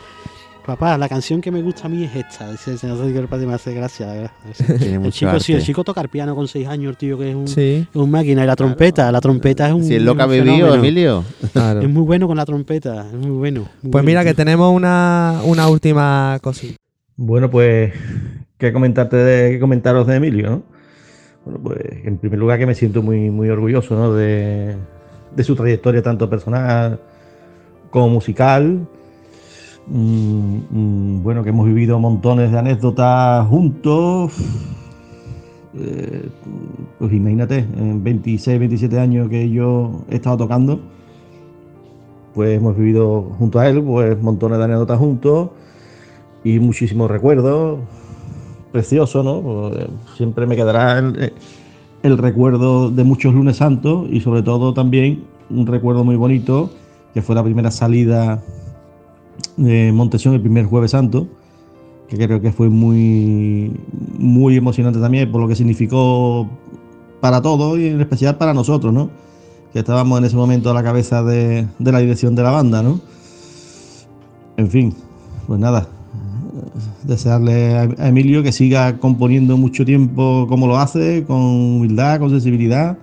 [0.66, 2.50] Papá, la canción que me gusta a mí es esta.
[2.50, 4.32] Dice el señor que el padre me hace gracia, la verdad.
[4.80, 7.20] Tiene El mucho chico, sí, el chico toca el piano con seis años, el tío,
[7.20, 8.44] que es un, Sí, es un máquina.
[8.44, 9.84] Y la trompeta, la trompeta es un.
[9.84, 10.74] Si es lo que ha vivido.
[10.74, 11.24] Emilio.
[11.54, 11.82] claro.
[11.82, 13.62] Es muy bueno con la trompeta, es muy bueno.
[13.62, 16.78] muy Pues bueno, mira que tenemos una, una última cosita.
[17.16, 17.94] Bueno, pues,
[18.58, 20.64] ¿qué comentarte de, qué comentaros de Emilio, no?
[21.46, 24.14] Bueno, pues, en primer lugar que me siento muy, muy orgulloso, ¿no?
[24.14, 24.76] De,
[25.36, 27.00] de su trayectoria tanto personal
[27.92, 28.88] como musical.
[29.88, 34.34] Mm, mm, bueno, que hemos vivido montones de anécdotas juntos.
[35.78, 36.30] Eh,
[36.98, 40.80] pues imagínate, en 26, 27 años que yo he estado tocando,
[42.34, 45.50] pues hemos vivido junto a él, pues montones de anécdotas juntos
[46.44, 47.80] y muchísimos recuerdos.
[48.72, 49.72] Precioso, ¿no?
[50.18, 51.34] Siempre me quedará el,
[52.04, 56.70] el recuerdo de muchos lunes santos y sobre todo también un recuerdo muy bonito
[57.14, 58.44] que fue la primera salida
[59.58, 61.28] de Montesión el primer jueves santo
[62.08, 63.72] que creo que fue muy
[64.18, 66.48] muy emocionante también por lo que significó
[67.20, 69.10] para todos y en especial para nosotros, ¿no?
[69.74, 73.00] Que estábamos en ese momento a la cabeza de, la dirección de la banda, ¿no?
[74.58, 74.94] En fin,
[75.48, 75.88] pues nada,
[77.04, 82.98] desearle a Emilio que siga componiendo mucho tiempo como lo hace, con humildad, con sensibilidad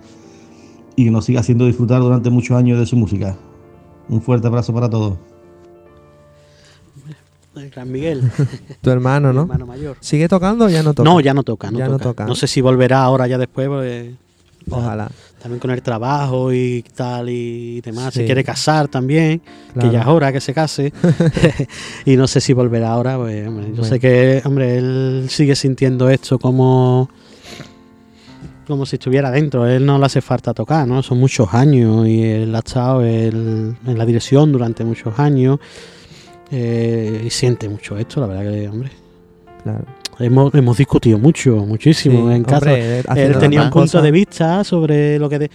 [0.95, 3.35] y que nos siga haciendo disfrutar durante muchos años de su música.
[4.07, 5.17] Un fuerte abrazo para todos.
[7.55, 8.21] El gran Miguel,
[8.81, 9.41] Tu hermano, mi ¿no?
[9.43, 9.97] hermano mayor.
[9.99, 11.09] ¿Sigue tocando o ya no toca?
[11.09, 12.25] No, ya no toca, no Ya no toca.
[12.25, 14.15] No sé si volverá ahora ya después, porque
[14.69, 15.11] Ojalá.
[15.41, 18.13] también con el trabajo y tal y demás.
[18.13, 18.21] Sí.
[18.21, 19.41] Se quiere casar también,
[19.73, 19.87] Claro.
[19.89, 20.91] que ya es hora que se case.
[22.05, 23.83] y no sé si volverá ahora, pues hombre, yo Bueno.
[23.83, 27.09] sé que, hombre, él sigue sintiendo esto como
[28.65, 31.03] como si estuviera dentro, él no le hace falta tocar, ¿no?
[31.03, 35.59] Son muchos años y él ha estado en la dirección durante muchos años
[36.53, 38.91] eh, y siente mucho esto, la verdad que, hombre,
[39.63, 39.85] Claro.
[40.19, 42.57] hemos, hemos discutido mucho, muchísimo Sí, en casa.
[42.57, 44.03] hombre, Él tenía un punto cosas.
[44.03, 45.39] de vista sobre lo que...
[45.39, 45.51] de-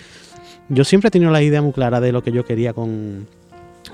[0.68, 3.26] Yo siempre he tenido la idea muy clara de lo que yo quería con,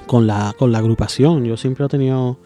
[0.06, 1.44] con, la, con la agrupación.
[1.44, 2.36] Yo siempre he tenido...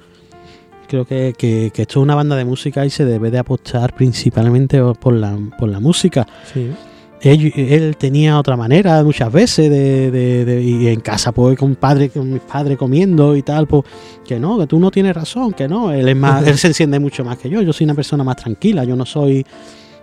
[0.88, 3.94] Creo que, que- que esto es una banda de música y se debe de apostar
[3.94, 6.26] principalmente por la, por la música.
[6.52, 6.70] Sí.
[7.22, 11.74] Él, él tenía otra manera muchas veces de, de- de- y en casa pues con
[11.74, 13.84] padre con mis padres comiendo y tal pues
[14.26, 16.98] que no que tú no tienes razón que no él es más él se enciende
[17.00, 19.44] mucho más que yo yo soy una persona más tranquila yo no soy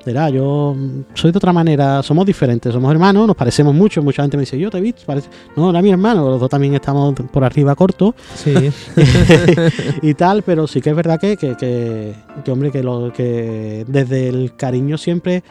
[0.06, 0.76] verá yo
[1.16, 4.60] soy de otra manera somos diferentes somos hermanos nos parecemos mucho mucha gente me dice
[4.60, 7.76] yo te he visto parece no era mi hermano los dos también estamos por arriba
[7.76, 8.53] cortos Sí.
[10.02, 12.14] y tal, pero sí que es verdad que, que, que-
[12.44, 15.44] que, hombre, que, lo, que desde el cariño siempre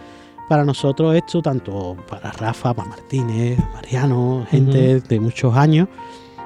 [0.48, 5.88] para nosotros esto, tanto para Rafa, para Martínez, Mariano, gente de muchos años,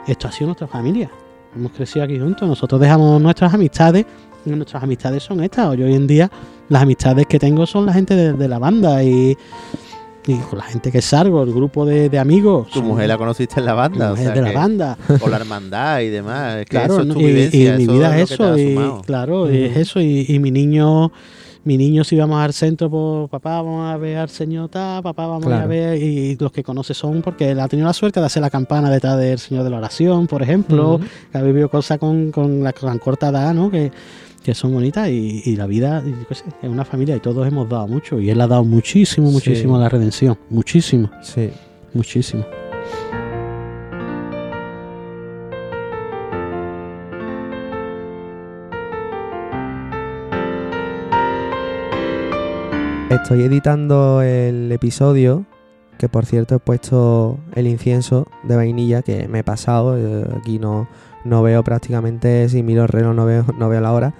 [0.07, 1.10] esto ha sido nuestra familia.
[1.55, 4.05] Hemos crecido aquí juntos, nosotros dejamos nuestras amistades,
[4.47, 5.68] y nuestras amistades son estas.
[5.68, 6.31] Hoy, hoy en día
[6.68, 9.36] las amistades que tengo son la gente de, de la banda y,
[10.27, 12.68] y con la gente que salgo, el grupo de, de amigos.
[12.68, 13.99] Tu son- mujer la conociste en la banda.
[13.99, 14.99] Mi o mujer sea de la banda.
[15.20, 16.57] O la hermandad y demás.
[16.57, 17.15] Es que claro, eso es ¿no?
[17.15, 17.75] tu y, vivencia.
[17.75, 21.10] y mi vida es eso, y claro, y es eso, y, y mi niño,
[21.64, 25.26] mi niño si vamos al centro, pues papá, vamos a ver al señor tal, papá,
[25.26, 28.26] vamos a ver, y los que conoce son porque él ha tenido la suerte de
[28.26, 31.98] hacer la campana detrás del Señor de la Oración, por ejemplo, que ha vivido cosas
[31.98, 33.70] con, con la con corta edad, ¿no?
[33.70, 33.90] Que,
[34.42, 37.68] que son bonitas y, y la vida, qué sé, es una familia y todos hemos
[37.68, 39.76] dado mucho y él ha dado muchísimo, muchísimo Sí.
[39.76, 41.50] a la redención, muchísimo, Sí.
[41.92, 42.44] muchísimo.
[53.10, 55.46] Estoy editando el episodio,
[55.96, 60.58] que por cierto he puesto el incienso de vainilla, que me he pasado, eh, aquí
[60.58, 60.88] no,
[61.24, 64.14] no veo prácticamente, si miro el reloj no veo, no veo la hora.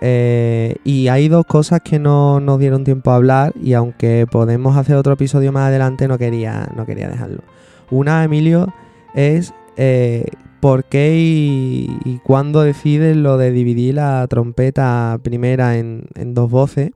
[0.00, 4.78] Eh, y hay dos cosas que no nos dieron tiempo a hablar y aunque podemos
[4.78, 7.42] hacer otro episodio más adelante no quería, no quería dejarlo.
[7.90, 8.72] Una, Emilio,
[9.14, 10.24] es eh,
[10.60, 16.50] por qué y, y cuándo decides lo de dividir la trompeta primera en, en dos
[16.50, 16.92] voces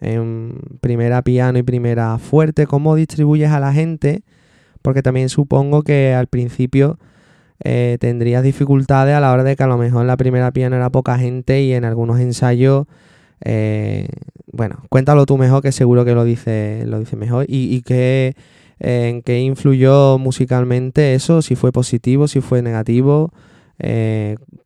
[0.00, 4.22] en primera piano y primera fuerte, cómo distribuyes a la gente,
[4.82, 6.98] porque también supongo que al principio
[7.60, 10.76] eh, tendrías dificultades a la hora de que a lo mejor en la primera piano
[10.76, 12.86] era poca gente y en algunos ensayos,
[13.42, 14.08] eh,
[14.52, 18.34] bueno, cuéntalo tú mejor que seguro que lo dice, lo dice mejor y, qué,
[18.80, 23.32] eh, en qué influyó musicalmente eso, si fue positivo, si fue negativo,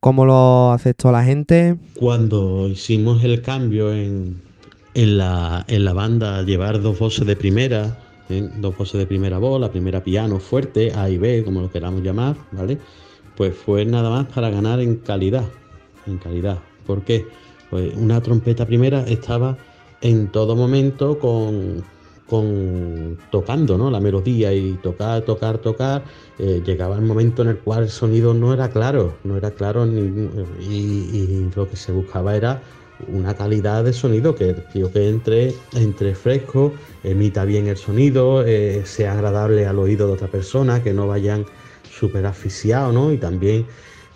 [0.01, 1.77] cómo lo aceptó la gente.
[1.95, 4.48] Cuando hicimos el cambio en,
[4.95, 7.97] en, la, en la banda, llevar dos voces de primera,
[8.29, 8.49] ¿eh?
[8.57, 12.03] dos voces de primera voz, la primera piano fuerte, A y B, como lo queramos
[12.03, 12.79] llamar, ¿vale?
[13.37, 15.45] Pues fue nada más para ganar en calidad,
[16.07, 16.59] en calidad.
[16.87, 17.27] ¿Por qué?
[17.71, 19.57] Pues una trompeta primera estaba
[20.01, 21.85] en todo momento con,
[22.27, 23.91] con tocando ¿no?
[23.91, 26.05] la melodía y tocar, tocar, tocar.
[26.39, 29.87] eh, llegaba el momento en el cual el sonido no era claro, no era claro
[29.87, 30.29] ni-
[30.61, 32.63] y, y lo que se buscaba era
[33.07, 36.73] una calidad de sonido que tío que entre, entre fresco,
[37.05, 41.47] emita bien el sonido, eh, sea agradable al oído de otra persona, que no vayan
[41.91, 43.13] súper asfixiados, ¿no?
[43.13, 43.67] Y también,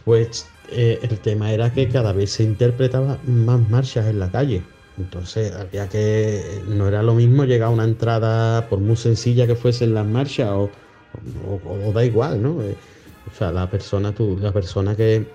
[0.04, 4.62] pues, eh, el tema era que cada vez se interpretaba más marchas en la calle.
[4.98, 9.54] Entonces había que, no era lo mismo llegar a una entrada, por muy sencilla que
[9.54, 10.70] fuesen las marchas, o
[11.92, 12.62] da igual, ¿no?
[12.62, 12.76] Eh,
[13.30, 15.26] o sea, la persona, tú, la persona que,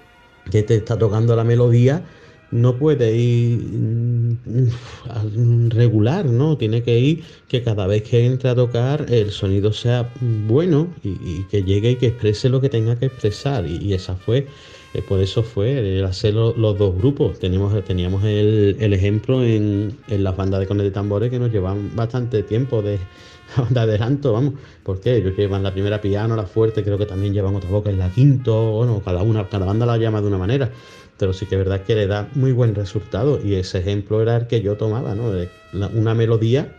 [0.52, 2.04] que te está tocando la melodía
[2.52, 4.68] no puede ir mm,
[5.10, 6.58] al regular, ¿no?
[6.58, 11.10] Tiene que ir que cada vez que entre a tocar el sonido sea bueno y,
[11.42, 13.66] y que llegue y que exprese lo que tenga que expresar.
[13.68, 14.48] Y, esa fue,
[14.94, 17.40] eh, por eso fue el hacer lo- los dos grupos.
[17.40, 21.52] Teníamos, teníamos el, el ejemplo en, en las bandas de cones de tambores que nos
[21.52, 23.08] llevan bastante tiempo de,
[23.70, 24.56] de adelanto, vamos.
[24.84, 27.98] porque Ellos llevan la primera piano, la fuerte, creo que también llevan otra boca en
[28.00, 30.72] la quinto, bueno, cada una, cada banda la llama de una manera
[31.18, 34.36] pero sí que es verdad que le da muy buen resultado y ese ejemplo era
[34.38, 35.32] el que yo tomaba, ¿no?
[35.96, 36.76] Una melodía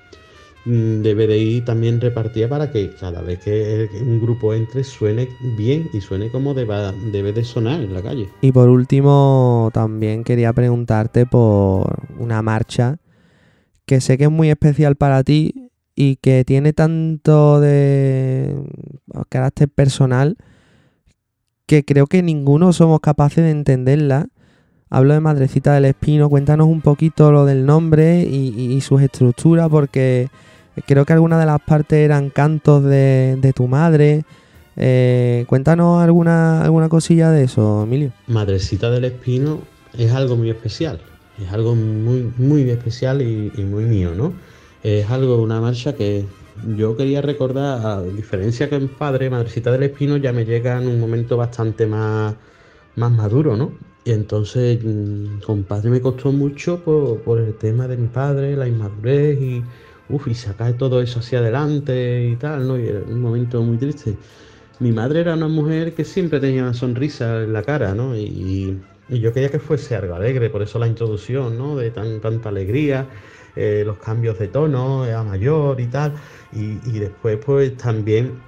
[0.64, 5.88] mm, de ir también repartida para que cada vez que un grupo entre suene bien
[5.92, 8.28] y suene como deba- debe de sonar en la calle.
[8.40, 11.86] Y por último, también quería preguntarte por
[12.18, 12.98] una marcha
[13.86, 18.54] que sé que es muy especial para ti y que tiene tanto de
[19.30, 20.36] carácter personal
[21.68, 24.26] que creo que ninguno somos capaces de entenderla.
[24.88, 29.02] Hablo de Madrecita del Espino, cuéntanos un poquito lo del nombre y, y- y sus
[29.02, 30.28] estructuras, porque
[30.86, 34.24] creo que algunas de las partes eran cantos de, tu madre.
[34.76, 38.12] Eh, cuéntanos alguna, alguna cosilla de eso, Emilio.
[38.28, 39.60] Madrecita del Espino
[39.96, 41.00] es algo muy especial,
[41.38, 44.32] es algo muy, muy especial y, y muy mío, ¿no?
[44.82, 46.24] Es algo, una marcha que
[46.76, 50.88] yo quería recordar, a diferencia que en Padre, Madrecita del Espino ya me llega en
[50.88, 52.34] un momento bastante más,
[52.96, 53.72] más maduro, ¿no?
[54.04, 58.56] Y entonces mm, con Padre me costó mucho por, por el tema de mi padre,
[58.56, 59.62] la inmadurez y
[60.08, 62.78] uf, y sacar todo eso hacia adelante y tal, ¿no?
[62.78, 64.16] Y era un momento muy triste.
[64.80, 68.16] Mi madre era una mujer que siempre tenía una sonrisa en la cara, ¿no?
[68.16, 71.76] Y, y yo quería que fuese algo alegre, por eso la introducción, ¿no?
[71.76, 73.08] De tan, tanta alegría,
[73.56, 76.12] eh, los cambios de tono eh, a mayor y tal.
[76.52, 78.40] Y, y después, pues también,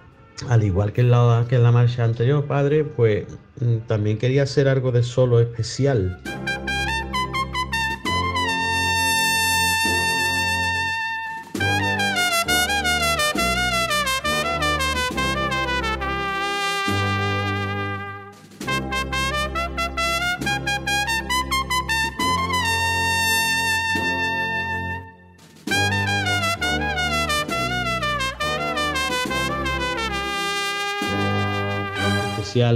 [0.49, 3.27] al igual que en, la, que en la marcha anterior, padre, pues
[3.61, 6.21] mm, también quería hacer algo de solo especial.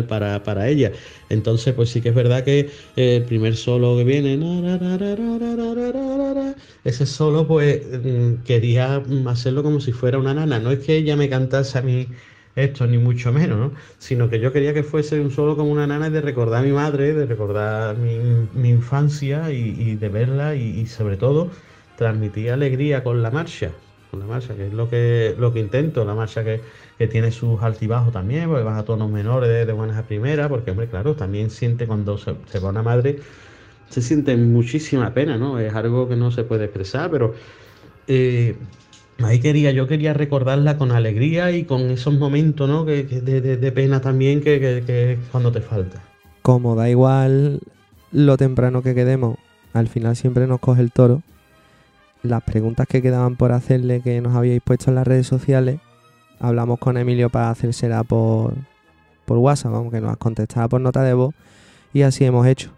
[0.06, 0.92] para, para ella.
[1.28, 4.38] Entonces, pues sí que es verdad que el primer solo que viene,
[6.84, 7.80] ese solo, pues
[8.44, 10.58] quería hacerlo como si fuera una nana.
[10.58, 12.08] No es que ella me cantase a mí
[12.56, 13.72] esto, ni mucho menos, ¿no?
[13.98, 16.72] sino que yo quería que fuese un solo como una nana de recordar a mi
[16.72, 18.16] madre, de recordar mi,
[18.54, 21.50] mi infancia y, de verla y, y, sobre todo
[21.96, 23.70] transmitir alegría con la marcha,
[24.10, 26.60] con la marcha, que es lo que, lo que intento, la marcha que
[26.98, 30.70] que tiene sus altibajos también, porque vas a tonos menores de, buenas a primeras, porque
[30.70, 33.18] hombre, claro, también siente cuando se, se va una madre,
[33.88, 35.58] se siente muchísima pena, ¿no?
[35.58, 37.34] Es algo que no se puede expresar, pero
[38.06, 38.56] eh,
[39.22, 42.84] ahí quería, yo quería recordarla con alegría y con esos momentos, ¿no?
[42.84, 46.00] Que, de, de, pena también que, que, que es cuando te falta.
[46.42, 47.60] Como da igual
[48.12, 49.36] lo temprano que quedemos,
[49.72, 51.22] al final siempre nos coge el toro
[52.24, 55.78] las preguntas que quedaban por hacerle que nos habíais puesto en las redes sociales,
[56.44, 58.54] hablamos con Emilio para hacérsela por,
[59.24, 61.34] por WhatsApp, vamos, que nos contestaba por nota de voz
[61.92, 62.70] y así hemos hecho.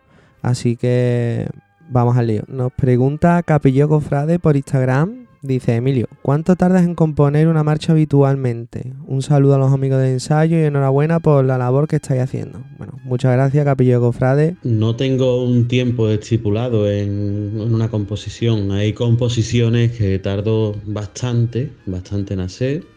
[0.43, 1.49] Así que
[1.89, 2.43] vamos al lío.
[2.47, 5.27] Nos pregunta Capillo Cofrade por Instagram.
[5.43, 8.95] Dice Emilio, ¿cuánto tardas en componer una marcha habitualmente?
[9.07, 12.65] Un saludo a los amigos de ensayo y enhorabuena por la labor que estáis haciendo.
[12.79, 14.57] Bueno, muchas gracias Capillo Cofrade.
[14.65, 18.73] No tengo un tiempo estipulado en, en una composición.
[18.73, 22.96] Hay composiciones que tardo bastante, bastante en hacer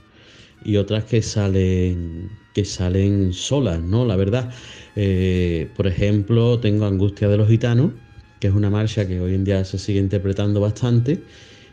[0.64, 4.06] y otras que salen que salen solas, ¿no?
[4.06, 4.52] La verdad.
[4.96, 7.92] Eh, por ejemplo, tengo Angustia de los Gitanos,
[8.40, 11.24] que es una marcha que hoy en día se sigue interpretando bastante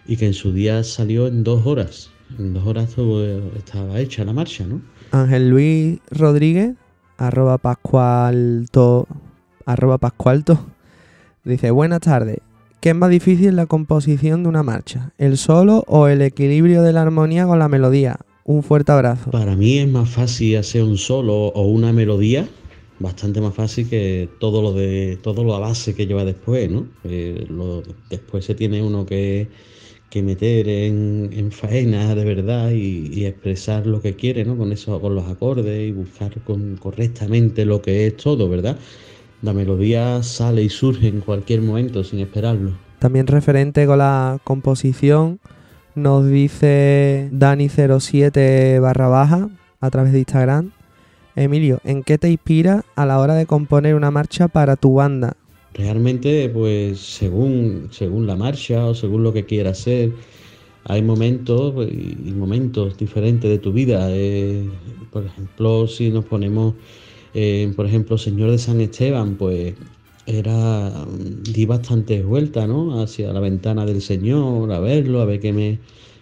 [0.06, 2.10] y que en su día salió en dos horas.
[2.38, 2.94] En dos horas
[3.56, 4.80] estaba hecha la marcha, ¿no?
[5.12, 6.74] Ángel Luis Rodríguez,
[7.16, 9.06] arroba pascualto,
[9.64, 10.58] arroba pascualto,
[11.44, 12.38] dice, buenas tardes.
[12.80, 15.12] ¿Qué es más difícil la composición de una marcha?
[15.18, 18.18] ¿El solo o el equilibrio de la armonía con la melodía?
[18.48, 19.32] Un fuerte abrazo.
[19.32, 22.46] Para mí es más fácil hacer un solo o una melodía,
[23.00, 26.86] bastante más fácil que todo lo de todo lo a base que lleva después, ¿no?
[27.02, 29.48] Eh, lo, después se tiene uno que
[30.10, 34.56] que meter en, en faena de verdad y, y, expresar lo que quiere, ¿no?
[34.56, 38.78] Con eso, con los acordes y buscar con, correctamente lo que es todo, ¿verdad?
[39.42, 42.70] La melodía sale y surge en cualquier momento sin esperarlo.
[43.00, 45.40] También referente con la composición,
[45.96, 49.48] nos dice Dani07 barra baja
[49.80, 50.70] a través de Instagram.
[51.34, 55.36] Emilio, ¿en qué te inspira a la hora de componer una marcha para tu banda?
[55.74, 60.12] Realmente, pues según, según la marcha o según lo que quieras hacer,
[60.84, 64.08] hay momentos pues, y momentos diferentes de tu vida.
[64.10, 64.68] Eh,
[65.10, 66.74] por ejemplo, si nos ponemos,
[67.74, 69.74] por ejemplo, Señor de San Esteban, pues
[70.26, 70.92] era,
[71.42, 73.00] di bastantes vueltas, ¿no?
[73.00, 75.78] Hacia la ventana del Señor, a verlo, a ver qué me,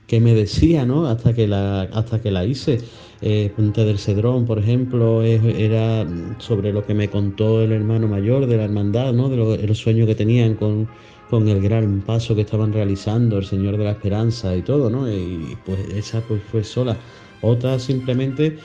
[0.06, 1.06] qué me decía, ¿no?
[1.06, 2.78] Hasta que la, hasta que la hice.
[3.22, 6.06] Eh, Puente del Cedrón, por ejemplo, era
[6.38, 9.30] sobre lo que me contó el hermano mayor de la hermandad, ¿no?
[9.30, 10.86] de lo, el sueño que tenían con,
[11.30, 15.10] con, el gran paso que estaban realizando, el Señor de la Esperanza y todo, ¿no?
[15.10, 16.98] Y pues esa pues fue sola.
[17.40, 18.58] Otras simplemente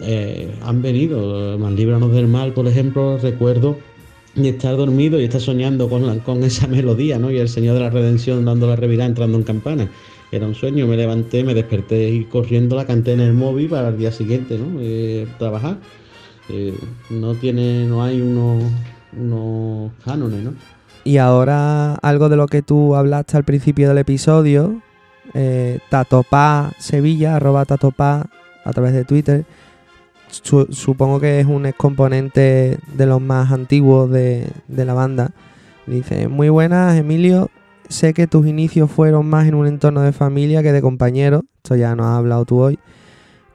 [0.00, 3.76] eh, han venido, más líbranos del mal, por ejemplo, recuerdo
[4.36, 7.30] y estar dormido y estar soñando con, con esa melodía, ¿no?
[7.30, 9.88] Y el Señor de la Redención dando la revirada entrando en campana
[10.32, 13.88] era un sueño, me levanté, me desperté y corriendo la canté en el móvil para
[13.88, 14.80] el día siguiente, ¿no?
[14.80, 15.78] Eh, trabajar.
[16.48, 16.76] Eh,
[17.10, 18.62] no tiene, no hay unos,
[19.16, 20.54] unos cánones, ¿no?
[21.04, 24.82] Y ahora algo de lo que tú hablaste al principio del episodio,
[25.34, 28.26] eh, Tatopá Sevilla, arroba Tatopá
[28.64, 29.44] a través de Twitter,
[30.28, 35.32] su, supongo que es un excomponente de los más antiguos de, de la banda.
[35.86, 37.50] Dice, muy buenas Emilio,
[37.88, 41.76] sé que tus inicios fueron más en un entorno de familia que de compañeros, esto
[41.76, 42.78] ya nos has hablado tú hoy.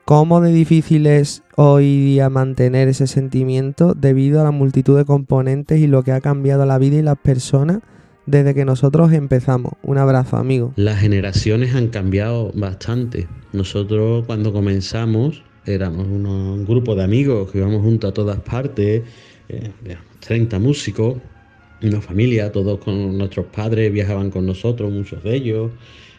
[0.04, 5.78] ¿Cómo de difícil es hoy día mantener ese sentimiento debido a la multitud de componentes
[5.78, 7.78] y lo que ha cambiado la vida y las personas
[8.26, 9.72] desde que nosotros empezamos.
[9.82, 10.72] Un abrazo, amigo.
[10.76, 13.28] Las generaciones han cambiado bastante.
[13.52, 19.02] Nosotros cuando comenzamos éramos un grupo de amigos que íbamos juntos a todas partes,
[19.48, 21.16] eh, éramos 30 músicos,
[21.82, 25.72] una familia, todos con nuestros padres viajaban con nosotros, muchos de ellos.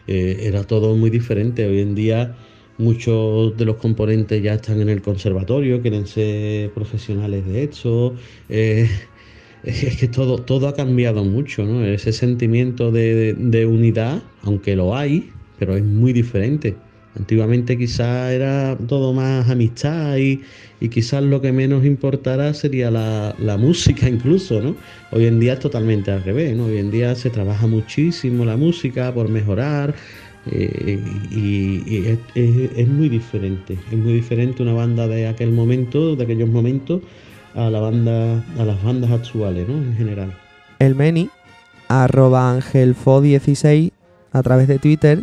[0.06, 1.66] Eh, era todo muy diferente.
[1.66, 2.36] Hoy en día
[2.78, 8.14] muchos de los componentes ya están en el conservatorio, quieren ser profesionales de esto.
[8.48, 8.88] Eh,
[9.62, 11.84] es que todo, todo ha cambiado mucho, ¿no?
[11.84, 16.76] Ese sentimiento de, de unidad, aunque lo hay, pero es muy diferente.
[17.16, 20.42] Antiguamente quizás era todo más amistad y,
[20.80, 24.74] y quizás lo que menos importará sería la, la música incluso, ¿no?
[25.12, 26.64] Hoy en día es totalmente al revés, ¿no?
[26.64, 29.94] Hoy en día se trabaja muchísimo la música por mejorar
[30.50, 33.78] eh, y, es muy diferente.
[33.90, 37.02] Es muy diferente una banda de aquel momento, de aquellos momentos,
[37.54, 39.76] a la banda, a las bandas actuales, ¿no?
[39.76, 40.36] En general.
[40.78, 41.30] El Meni,
[41.88, 43.92] arroba angelfo16,
[44.32, 45.22] a través de Twitter,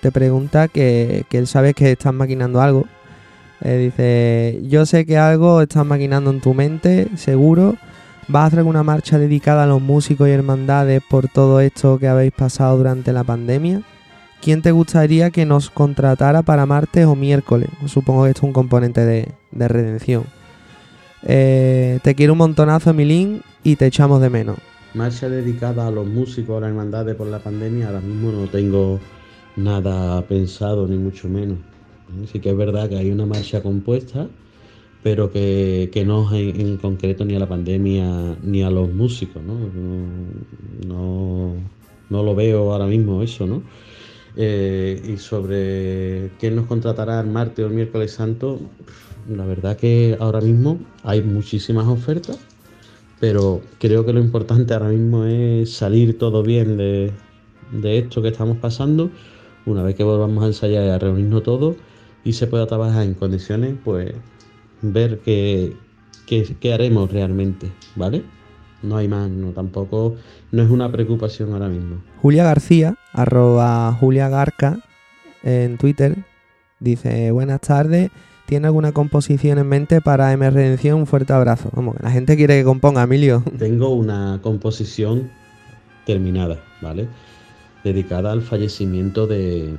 [0.00, 2.86] te pregunta que, que él sabe que estás maquinando algo.
[3.60, 7.76] Eh, dice, yo sé que algo estás maquinando en tu mente, seguro.
[8.28, 12.08] ¿Vas a hacer alguna marcha dedicada a los músicos y hermandades por todo esto que
[12.08, 13.82] habéis pasado durante la pandemia?
[14.42, 17.70] ¿Quién te gustaría que nos contratara para martes o miércoles?
[17.86, 20.24] Supongo que esto es un componente de, de redención.
[21.22, 24.58] Eh, te quiero un montonazo, Emilín, y te echamos de menos.
[24.94, 29.00] Marcha dedicada a los músicos, a las hermandades por la pandemia, ahora mismo no tengo
[29.58, 31.58] nada pensado, ni mucho menos.
[32.32, 34.28] Sí que es verdad que hay una marcha compuesta,
[35.02, 39.42] pero que, que no en, en concreto ni a la pandemia ni a los músicos,
[39.42, 39.54] ¿no?
[39.54, 40.06] No,
[40.86, 41.54] no,
[42.08, 43.62] no lo veo ahora mismo eso, ¿no?
[44.36, 48.60] Eh, y sobre quién nos contratará el martes o el miércoles santo,
[49.28, 52.38] la verdad que ahora mismo hay muchísimas ofertas,
[53.20, 57.10] pero creo que lo importante ahora mismo es salir todo bien de,
[57.72, 59.10] de esto que estamos pasando.
[59.68, 61.76] Una vez que volvamos a ensayar y a reunirnos todos
[62.24, 64.14] y se pueda trabajar en condiciones, pues
[64.80, 65.76] ver qué,
[66.26, 68.22] qué, qué haremos realmente, ¿vale?
[68.82, 70.16] No hay más, no tampoco,
[70.52, 71.96] no es una preocupación ahora mismo.
[72.22, 74.78] Julia García, arroba Julia Garca
[75.42, 76.16] en Twitter,
[76.80, 78.10] dice, buenas tardes,
[78.46, 81.00] ¿tiene alguna composición en mente para M Redención?
[81.00, 81.68] Un fuerte abrazo.
[81.74, 83.42] Vamos, que la gente quiere que componga, Emilio.
[83.58, 85.30] Tengo una composición
[86.06, 87.06] terminada, ¿vale?
[87.84, 89.76] Dedicada al fallecimiento de,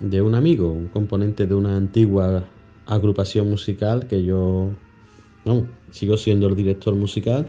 [0.00, 2.44] de un amigo, un componente de una antigua
[2.86, 4.70] agrupación musical que yo,
[5.90, 7.46] sigo siendo el director musical,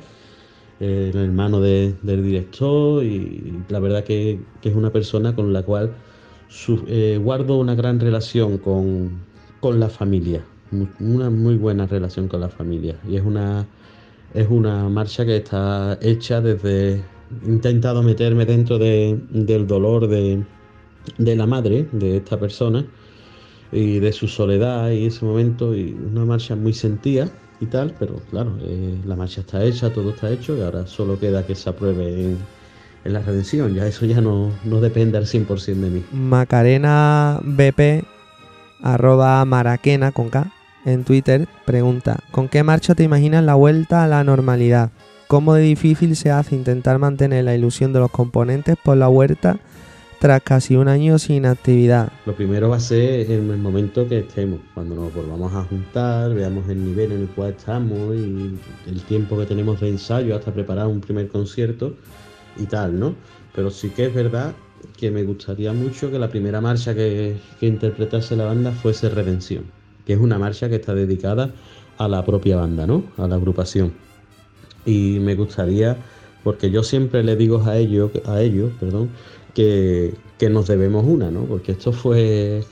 [0.80, 5.52] eh, el hermano de- del director y la verdad que, que es una persona con
[5.54, 5.92] la cual
[6.88, 9.10] eh, guardo una gran relación con,
[9.60, 10.42] con la familia,
[11.00, 13.66] una muy buena relación con la familia y es una
[14.34, 17.15] es una marcha que está hecha desde.
[17.46, 20.44] Intentado meterme dentro de- del dolor de,
[21.18, 22.86] de la madre de esta persona
[23.72, 25.76] y de su soledad y ese momento.
[25.76, 27.30] Y una marcha muy sentida
[27.62, 31.20] y tal, pero claro, eh, la marcha está hecha, todo está hecho y ahora solo
[31.20, 32.38] queda que se apruebe en,
[33.06, 33.74] en la redención.
[33.74, 36.04] Ya eso ya no, no depende al 100% de mí.
[36.12, 38.04] Macarena BP,
[38.82, 40.52] arroba Maraquena con K,
[40.86, 44.92] en Twitter, pregunta, ¿con qué marcha te imaginas la vuelta a la normalidad?
[45.36, 49.60] ¿Cómo de difícil se hace intentar mantener la ilusión de los componentes por la huerta
[50.22, 52.10] tras casi un año sin actividad?
[52.26, 56.34] Lo primero va a ser en el momento que estemos, cuando nos volvamos a juntar,
[56.34, 58.58] veamos el nivel en el cual estamos y
[58.88, 61.96] el tiempo que tenemos de ensayo hasta preparar un primer concierto
[62.56, 63.14] y tal, ¿no?
[63.54, 64.54] Pero sí que es verdad
[64.96, 69.66] que me gustaría mucho que la primera marcha que, que interpretase la banda fuese Redención,
[70.06, 71.52] que es una marcha que está dedicada
[71.98, 73.04] a la propia banda, ¿no?
[73.18, 74.05] A la agrupación.
[74.86, 76.06] Y me gustaría,
[76.44, 79.16] porque yo siempre le digo a ellos, a ellos, perdón,
[79.54, 81.48] que, que nos debemos una, ¿no?
[81.48, 82.70] Porque esto fue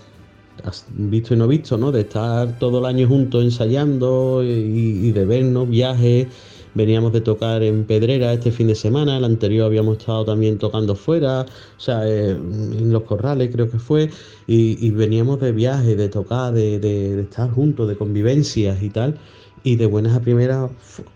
[0.87, 1.91] visto y no visto, ¿no?
[1.91, 6.33] De estar todo el año juntos ensayando y, de vernos, viajes.
[6.75, 10.95] Veníamos de tocar en Pedrera este fin de semana, el anterior habíamos estado también tocando
[10.95, 14.09] fuera, o sea, eh, en los corrales creo que fue,
[14.47, 18.89] y, y veníamos de viajes, de tocar, de, de- de estar juntos, de convivencias y
[18.89, 19.19] tal,
[19.63, 20.69] y de buenas a primeras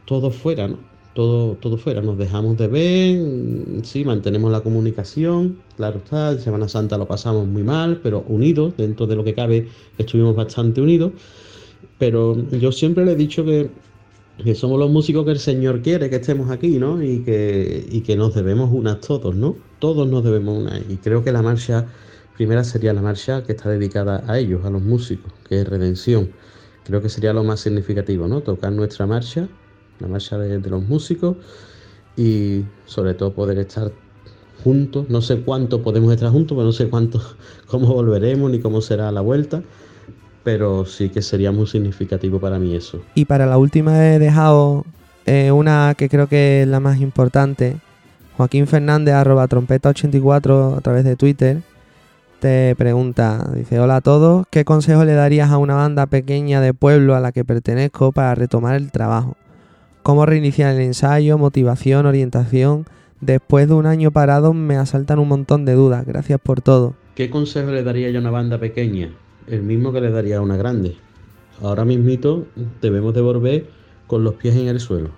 [0.06, 0.80] todo fuera, ¿no?
[1.14, 6.95] Todo, todo fuera, nos dejamos de ver, sí, mantenemos la comunicación, claro está, Semana Santa
[6.95, 9.67] lo pasamos muy mal, pero unidos, dentro de lo que cabe,
[9.98, 11.14] estuvimos bastante unidos,
[11.98, 13.72] pero yo siempre le he dicho que,
[14.43, 17.01] que somos los músicos que el Señor quiere que estemos aquí, ¿no?
[17.01, 19.56] Y que, y que nos debemos unas todos, ¿no?
[19.80, 21.88] Todos nos debemos una, y creo que la marcha
[22.38, 26.30] primera sería la marcha que está dedicada a ellos, a los músicos, que es Redención.
[26.88, 28.40] Creo que sería lo más significativo, ¿no?
[28.40, 29.49] Tocar nuestra marcha,
[29.99, 31.35] la marcha de, los músicos
[32.16, 33.91] y sobre todo poder estar
[34.64, 35.09] juntos.
[35.09, 37.22] No sé cuánto podemos estar juntos, pero no sé cuánto,
[37.67, 39.61] cómo volveremos ni cómo será la vuelta.
[40.45, 43.01] Pero sí que sería muy significativo para mí eso.
[43.16, 44.85] Y para la última he dejado
[45.25, 47.75] eh, una que creo que es la más importante.
[48.38, 51.64] Joaquín Fernández, arroba trompeta84 a través de Twitter,
[52.40, 56.74] te pregunta, dice, hola a todos, ¿qué consejo le darías a una banda pequeña de
[56.74, 59.35] pueblo a la que pertenezco para retomar el trabajo?
[60.03, 62.85] ¿Cómo reiniciar el ensayo, motivación, orientación?
[63.22, 66.95] Después de un año parado me asaltan un montón de dudas, gracias por todo.
[67.16, 69.11] ¿Qué consejo le daría yo a una banda pequeña?
[69.48, 70.95] El mismo que le daría a una grande.
[71.61, 72.45] Ahora mismito
[72.82, 73.69] debemos de volver
[74.06, 75.09] con los pies en el suelo,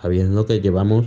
[0.00, 1.06] sabiendo que llevamos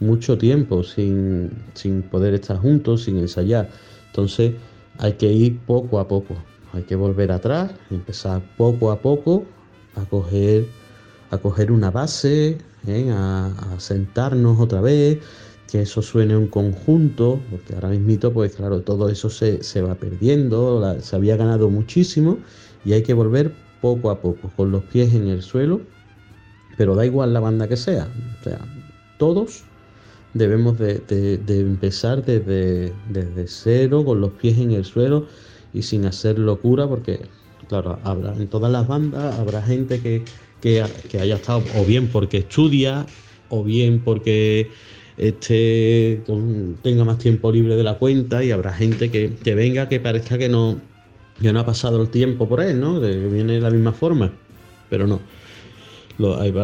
[0.00, 3.70] mucho tiempo sin, sin poder estar juntos, sin ensayar.
[4.10, 4.54] Entonces
[4.98, 6.34] hay que ir poco a poco,
[6.72, 9.44] hay que volver atrás, empezar poco a poco
[9.96, 10.66] a coger,
[11.30, 13.10] a coger una base, ¿eh?
[13.12, 15.18] a, sentarnos otra vez,
[15.70, 19.94] que eso suene un conjunto, porque ahora mismo, pues claro, todo eso se, se va
[19.94, 22.38] perdiendo, se había ganado muchísimo
[22.84, 25.80] y hay que volver poco a poco, con los pies en el suelo,
[26.76, 28.08] pero da igual la banda que sea,
[28.40, 28.58] o sea,
[29.18, 29.64] todos
[30.34, 35.26] debemos de, empezar desde, desde cero, con los pies en el suelo
[35.72, 37.20] y sin hacer locura, porque
[37.68, 40.24] claro, habrá, en todas las bandas habrá gente que,
[40.60, 40.82] que,
[41.20, 43.06] haya estado o bien porque estudia,
[43.48, 44.70] o bien porque
[45.16, 49.88] este, con- tenga más tiempo libre de la cuenta, y habrá gente que, que venga
[49.88, 50.80] que parezca que no,
[51.40, 53.00] que no ha pasado el tiempo por él, ¿no?
[53.00, 54.32] Que viene de la misma forma,
[54.88, 55.20] pero no.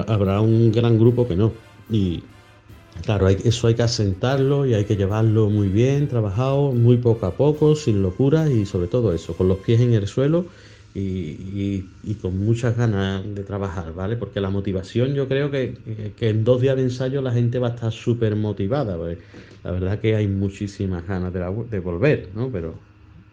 [0.07, 1.53] Habrá un gran grupo que no.
[1.91, 2.23] Y,
[3.05, 7.33] Claro, eso hay que asentarlo y hay que llevarlo muy bien, trabajado, muy poco a
[7.33, 10.47] poco, sin locuras y sobre todo eso, con los pies en el suelo
[10.95, 14.17] y, con muchas ganas de trabajar, ¿vale?
[14.17, 15.75] Porque la motivación yo creo que,
[16.21, 19.19] en dos días de ensayo la gente va a estar súper motivada, porque
[19.63, 22.51] la verdad que hay muchísimas ganas de volver, ¿no?
[22.51, 22.75] Pero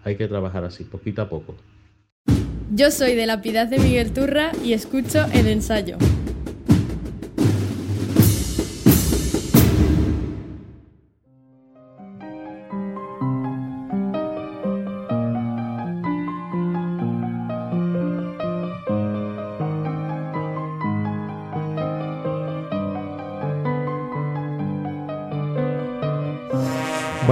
[0.04, 1.56] hay que trabajar así, poquito a poco.
[2.76, 5.98] Yo soy de la Piedad de Miguel Turra y escucho el ensayo.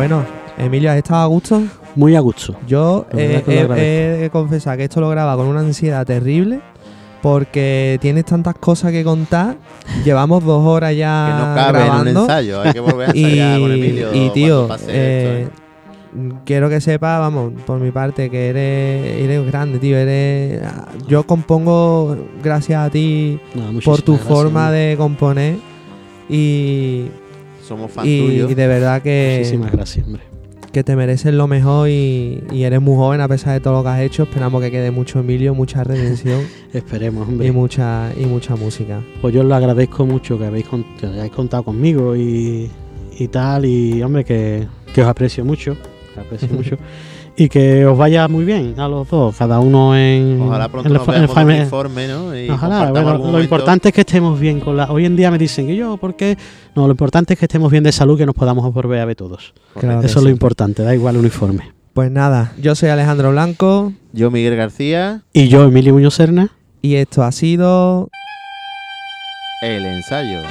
[0.01, 0.25] Bueno,
[0.57, 1.61] Emilio, ¿has estado a gusto?
[1.95, 2.55] Muy a gusto.
[2.67, 6.03] Yo eh, que lo he- he de confesar que esto lo graba con una ansiedad
[6.07, 6.59] terrible
[7.21, 9.57] porque tienes tantas cosas que contar.
[10.03, 12.21] Llevamos dos horas ya Que no cabe en un grabando.
[12.21, 16.81] ensayo, hay que volver a ensayar con Emilio Y tío, pase eh, esto, quiero que
[16.81, 19.97] sepa, vamos, por mi parte, que eres, eres grande, tío.
[19.97, 20.63] Eres,
[21.07, 25.57] yo compongo gracias a ti No, por tu gracias, forma de componer
[26.27, 27.05] y
[27.67, 28.51] Somos fans y, tuyos.
[28.51, 30.23] y de verdad que Muchísimas gracias, hombre.
[30.71, 33.83] que te mereces lo mejor y, y eres muy joven a pesar de todo lo
[33.83, 34.23] que has hecho.
[34.23, 36.41] Esperamos que quede mucho Emilio, mucha redención
[36.73, 37.47] Esperemos, hombre.
[37.47, 39.01] y mucha y mucha música.
[39.21, 42.69] Pues yo os lo agradezco mucho que habéis con- que hayáis contado conmigo y,
[43.19, 43.65] y tal.
[43.65, 45.75] Y hombre, que, que os aprecio mucho.
[46.13, 46.77] que aprecio mucho.
[47.41, 50.39] Y que os vaya muy bien a los dos, cada uno en.
[50.43, 52.37] Ojalá pronto en la nos en veamos en un informe, ¿no?
[52.37, 53.41] Y Ojalá, bueno, lo momento.
[53.41, 54.91] importante es que estemos bien con la.
[54.91, 56.37] Hoy en día me dicen que yo, ¿por qué?
[56.75, 59.15] No, lo importante es que estemos bien de salud, que nos podamos volver a ver
[59.15, 59.55] todos.
[59.73, 61.71] Claro Eso es lo importante, da igual el uniforme.
[61.93, 66.51] Pues nada, yo soy Alejandro Blanco Yo, Miguel García, Y yo, Emilio Muñoz Serna.
[66.83, 68.09] y esto ha sido
[69.63, 70.41] el ensayo.